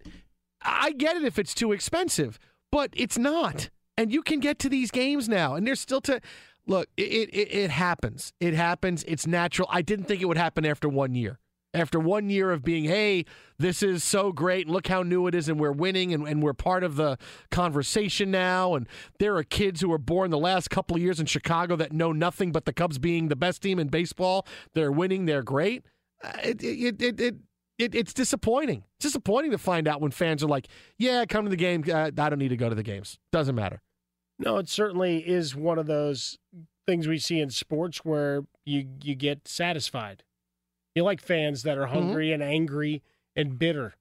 I 0.63 0.93
get 0.93 1.15
it 1.15 1.23
if 1.23 1.37
it's 1.37 1.53
too 1.53 1.71
expensive, 1.73 2.39
but 2.71 2.89
it's 2.93 3.19
not. 3.19 3.69
And 3.97 4.11
you 4.11 4.23
can 4.23 4.39
get 4.39 4.57
to 4.59 4.69
these 4.69 4.89
games 4.89 5.29
now, 5.29 5.53
and 5.53 5.67
there's 5.67 5.79
still 5.79 6.01
to 6.01 6.21
look. 6.65 6.87
It, 6.97 7.29
it 7.31 7.53
it 7.53 7.69
happens. 7.69 8.33
It 8.39 8.55
happens. 8.55 9.03
It's 9.03 9.27
natural. 9.27 9.67
I 9.71 9.83
didn't 9.83 10.05
think 10.05 10.21
it 10.23 10.25
would 10.25 10.37
happen 10.37 10.65
after 10.65 10.89
one 10.89 11.13
year. 11.13 11.37
After 11.71 11.99
one 11.99 12.31
year 12.31 12.49
of 12.51 12.63
being, 12.63 12.85
hey, 12.85 13.25
this 13.59 13.83
is 13.83 14.03
so 14.03 14.31
great, 14.31 14.65
and 14.65 14.73
look 14.73 14.87
how 14.87 15.03
new 15.03 15.27
it 15.27 15.35
is, 15.35 15.47
and 15.47 15.59
we're 15.59 15.71
winning, 15.71 16.13
and, 16.15 16.27
and 16.27 16.41
we're 16.41 16.53
part 16.53 16.83
of 16.83 16.95
the 16.95 17.17
conversation 17.51 18.31
now. 18.31 18.73
And 18.73 18.87
there 19.19 19.35
are 19.35 19.43
kids 19.43 19.79
who 19.81 19.89
were 19.89 19.99
born 19.99 20.31
the 20.31 20.39
last 20.39 20.71
couple 20.71 20.95
of 20.95 21.01
years 21.03 21.19
in 21.19 21.27
Chicago 21.27 21.75
that 21.75 21.93
know 21.93 22.11
nothing 22.11 22.51
but 22.51 22.65
the 22.65 22.73
Cubs 22.73 22.97
being 22.97 23.27
the 23.27 23.35
best 23.35 23.61
team 23.61 23.77
in 23.77 23.87
baseball. 23.89 24.47
They're 24.73 24.91
winning. 24.91 25.25
They're 25.25 25.43
great. 25.43 25.85
Uh, 26.23 26.31
It 26.43 26.63
it 26.63 27.01
it 27.03 27.19
it, 27.19 27.35
it 27.77 27.95
it's 27.95 28.13
disappointing. 28.13 28.83
It's 28.97 29.03
disappointing 29.05 29.51
to 29.51 29.59
find 29.59 29.87
out 29.87 30.01
when 30.01 30.09
fans 30.09 30.43
are 30.43 30.47
like, 30.47 30.67
"Yeah, 30.97 31.23
come 31.25 31.45
to 31.45 31.51
the 31.51 31.55
game. 31.55 31.83
Uh, 31.87 32.05
I 32.05 32.09
don't 32.29 32.39
need 32.39 32.49
to 32.49 32.57
go 32.57 32.69
to 32.69 32.75
the 32.75 32.83
games. 32.83 33.19
Doesn't 33.31 33.55
matter." 33.55 33.83
No, 34.39 34.57
it 34.57 34.69
certainly 34.69 35.17
is 35.19 35.55
one 35.55 35.77
of 35.77 35.85
those 35.85 36.39
things 36.87 37.07
we 37.07 37.19
see 37.19 37.39
in 37.39 37.51
sports 37.51 37.99
where 37.99 38.41
you 38.65 38.87
you 39.03 39.13
get 39.13 39.47
satisfied. 39.47 40.23
You 40.95 41.03
like 41.03 41.21
fans 41.21 41.63
that 41.63 41.77
are 41.77 41.85
mm-hmm. 41.85 41.93
hungry 41.93 42.31
and 42.31 42.43
angry 42.43 43.03
and 43.35 43.59
bitter. 43.59 43.95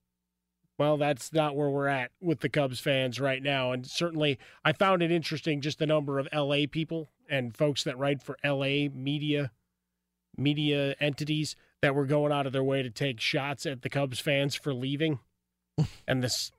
Well, 0.78 0.96
that's 0.96 1.32
not 1.32 1.56
where 1.56 1.68
we're 1.68 1.88
at 1.88 2.12
with 2.20 2.40
the 2.40 2.48
Cubs 2.48 2.78
fans 2.78 3.20
right 3.20 3.42
now. 3.42 3.72
And 3.72 3.84
certainly, 3.84 4.38
I 4.64 4.72
found 4.72 5.02
it 5.02 5.10
interesting 5.10 5.60
just 5.60 5.80
the 5.80 5.86
number 5.86 6.18
of 6.18 6.28
LA 6.32 6.66
people 6.70 7.08
and 7.28 7.56
folks 7.56 7.82
that 7.84 7.98
write 7.98 8.22
for 8.22 8.38
LA 8.44 8.88
media 8.92 9.50
media 10.36 10.94
entities 11.00 11.56
that 11.82 11.96
were 11.96 12.06
going 12.06 12.32
out 12.32 12.46
of 12.46 12.52
their 12.52 12.62
way 12.62 12.80
to 12.82 12.90
take 12.90 13.20
shots 13.20 13.66
at 13.66 13.82
the 13.82 13.88
Cubs 13.88 14.20
fans 14.20 14.54
for 14.54 14.72
leaving. 14.72 15.18
and 16.08 16.22
this 16.22 16.52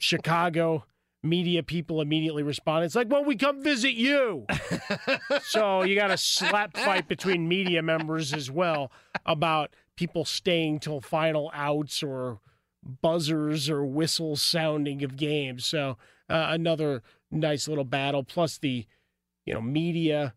Chicago 0.00 0.84
media 1.26 1.62
people 1.62 2.00
immediately 2.00 2.42
responded. 2.42 2.86
It's 2.86 2.94
like, 2.94 3.10
well, 3.10 3.24
we 3.24 3.36
come 3.36 3.62
visit 3.62 3.94
you. 3.94 4.46
so 5.42 5.82
you 5.82 5.94
got 5.94 6.10
a 6.10 6.16
slap 6.16 6.76
fight 6.76 7.08
between 7.08 7.48
media 7.48 7.82
members 7.82 8.32
as 8.32 8.50
well 8.50 8.90
about 9.24 9.74
people 9.96 10.24
staying 10.24 10.80
till 10.80 11.00
final 11.00 11.50
outs 11.54 12.02
or 12.02 12.38
buzzers 13.02 13.68
or 13.68 13.84
whistles 13.84 14.42
sounding 14.42 15.02
of 15.02 15.16
games. 15.16 15.66
So 15.66 15.96
uh, 16.28 16.48
another 16.50 17.02
nice 17.30 17.68
little 17.68 17.84
battle. 17.84 18.22
Plus 18.22 18.58
the, 18.58 18.86
you 19.44 19.54
know, 19.54 19.60
media 19.60 20.34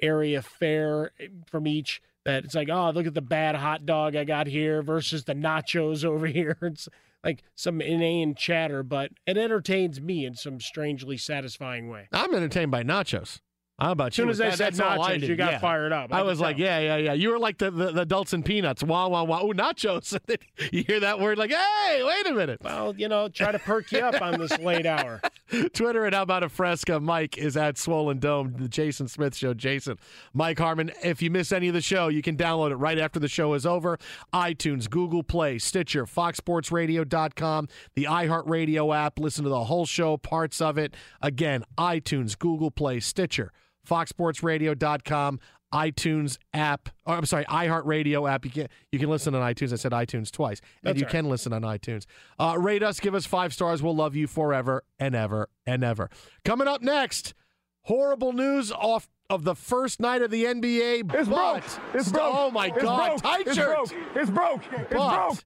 area 0.00 0.42
fair 0.42 1.12
from 1.46 1.66
each. 1.66 2.02
That 2.24 2.44
it's 2.44 2.54
like, 2.54 2.68
oh, 2.70 2.90
look 2.90 3.06
at 3.06 3.14
the 3.14 3.22
bad 3.22 3.54
hot 3.56 3.86
dog 3.86 4.14
I 4.14 4.24
got 4.24 4.46
here 4.46 4.82
versus 4.82 5.24
the 5.24 5.34
nachos 5.34 6.04
over 6.04 6.26
here. 6.26 6.56
It's 6.62 6.88
like 7.24 7.42
some 7.54 7.80
inane 7.80 8.34
chatter, 8.34 8.82
but 8.82 9.10
it 9.26 9.36
entertains 9.36 10.00
me 10.00 10.24
in 10.24 10.34
some 10.34 10.60
strangely 10.60 11.16
satisfying 11.16 11.88
way. 11.88 12.08
I'm 12.12 12.34
entertained 12.34 12.70
by 12.70 12.82
nachos. 12.82 13.40
How 13.80 13.92
about 13.92 14.08
As 14.08 14.14
soon 14.16 14.26
you? 14.26 14.32
as 14.32 14.40
I 14.40 14.50
That- 14.50 14.74
said 14.74 14.80
I 14.80 14.96
nachos, 14.98 15.20
you 15.26 15.36
got 15.36 15.52
yeah. 15.52 15.58
fired 15.58 15.92
up. 15.92 16.12
I, 16.12 16.18
can 16.18 16.26
was 16.26 16.38
like, 16.40 16.58
yeah, 16.58 16.78
yeah, 16.80 16.96
yeah. 16.96 17.12
You 17.14 17.30
were 17.30 17.38
like 17.38 17.58
the, 17.58 17.70
the, 17.70 17.92
the 17.92 18.00
adults 18.02 18.32
and 18.32 18.44
peanuts. 18.44 18.82
Wow, 18.82 19.08
wow, 19.08 19.24
wow. 19.24 19.44
Ooh, 19.44 19.54
nachos. 19.54 20.18
You 20.72 20.84
hear 20.84 21.00
that 21.00 21.18
word 21.18 21.38
like, 21.38 21.50
hey, 21.50 22.02
wait 22.04 22.26
a 22.26 22.34
minute. 22.34 22.60
Well, 22.62 22.94
you 22.96 23.08
know, 23.08 23.28
try 23.28 23.50
to 23.52 23.58
perk 23.58 23.90
you 23.92 24.00
up 24.00 24.20
on 24.20 24.38
this 24.38 24.56
late 24.58 24.84
hour. 24.86 25.20
Twitter 25.72 26.04
and 26.04 26.14
How 26.14 26.22
About 26.22 26.42
a 26.42 26.48
Fresca. 26.48 27.00
Mike 27.00 27.38
is 27.38 27.56
at 27.56 27.78
Swollen 27.78 28.18
Dome. 28.18 28.54
The 28.58 28.68
Jason 28.68 29.08
Smith 29.08 29.34
Show. 29.34 29.54
Jason. 29.54 29.98
Mike 30.34 30.58
Harmon. 30.58 30.92
If 31.02 31.22
you 31.22 31.30
miss 31.30 31.50
any 31.50 31.68
of 31.68 31.74
the 31.74 31.80
show, 31.80 32.08
you 32.08 32.22
can 32.22 32.36
download 32.36 32.70
it 32.70 32.76
right 32.76 32.98
after 32.98 33.18
the 33.18 33.28
show 33.28 33.54
is 33.54 33.64
over. 33.66 33.98
iTunes, 34.34 34.88
Google 34.88 35.22
Play, 35.22 35.58
Stitcher, 35.58 36.04
FoxSportsRadio.com, 36.06 37.68
the 37.94 38.04
iHeartRadio 38.04 38.94
app. 38.94 39.18
Listen 39.18 39.44
to 39.44 39.50
the 39.50 39.64
whole 39.64 39.86
show, 39.86 40.16
parts 40.16 40.60
of 40.60 40.78
it. 40.78 40.94
Again, 41.22 41.64
iTunes, 41.78 42.38
Google 42.38 42.70
Play, 42.70 43.00
Stitcher, 43.00 43.52
FoxSportsRadio.com. 43.90 45.40
iTunes 45.72 46.38
app, 46.52 46.88
or 47.06 47.14
I'm 47.14 47.24
sorry, 47.26 47.44
iHeartRadio 47.44 48.28
app. 48.30 48.44
You 48.44 48.50
can 48.50 48.68
you 48.90 48.98
can 48.98 49.08
listen 49.08 49.34
on 49.34 49.42
iTunes. 49.54 49.72
I 49.72 49.76
said 49.76 49.92
iTunes 49.92 50.30
twice, 50.32 50.60
and 50.82 50.88
That's 50.94 50.98
you 51.00 51.04
all 51.04 51.08
right. 51.08 51.12
can 51.12 51.28
listen 51.28 51.52
on 51.52 51.62
iTunes. 51.62 52.06
Uh, 52.38 52.56
rate 52.58 52.82
us, 52.82 52.98
give 53.00 53.14
us 53.14 53.24
five 53.26 53.52
stars. 53.52 53.82
We'll 53.82 53.94
love 53.94 54.16
you 54.16 54.26
forever 54.26 54.82
and 54.98 55.14
ever 55.14 55.48
and 55.66 55.84
ever. 55.84 56.10
Coming 56.44 56.66
up 56.66 56.82
next, 56.82 57.34
horrible 57.82 58.32
news 58.32 58.72
off 58.72 59.08
of 59.28 59.44
the 59.44 59.54
first 59.54 60.00
night 60.00 60.22
of 60.22 60.32
the 60.32 60.44
NBA. 60.44 61.02
It's 61.14 61.28
but 61.28 61.28
broke. 61.28 61.64
It's 61.94 62.04
st- 62.06 62.14
broke. 62.14 62.34
Oh 62.34 62.50
my 62.50 62.66
It's 62.66 62.82
God, 62.82 63.08
broke. 63.10 63.22
tight 63.22 63.46
It's 63.46 63.56
shirt. 63.56 63.76
broke. 63.76 63.92
It's 64.16 64.30
broke. 64.30 64.62
It's 64.72 64.92
But 64.92 65.16
broke. 65.28 65.44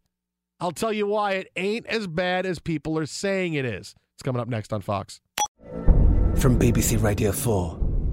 I'll 0.61 0.73
tell 0.73 0.93
you 0.93 1.07
why 1.07 1.33
it 1.33 1.51
ain't 1.57 1.87
as 1.87 2.07
bad 2.07 2.47
as 2.47 2.59
people 2.61 2.99
are 2.99 3.05
saying 3.05 3.53
it 3.53 3.67
is. 3.67 3.95
It's 4.15 4.23
coming 4.23 4.41
up 4.41 4.49
next 4.49 4.73
on 4.73 4.81
Fox. 4.81 5.21
From 6.37 6.59
BBC 6.59 7.03
Radio 7.03 7.31
4, 7.31 7.79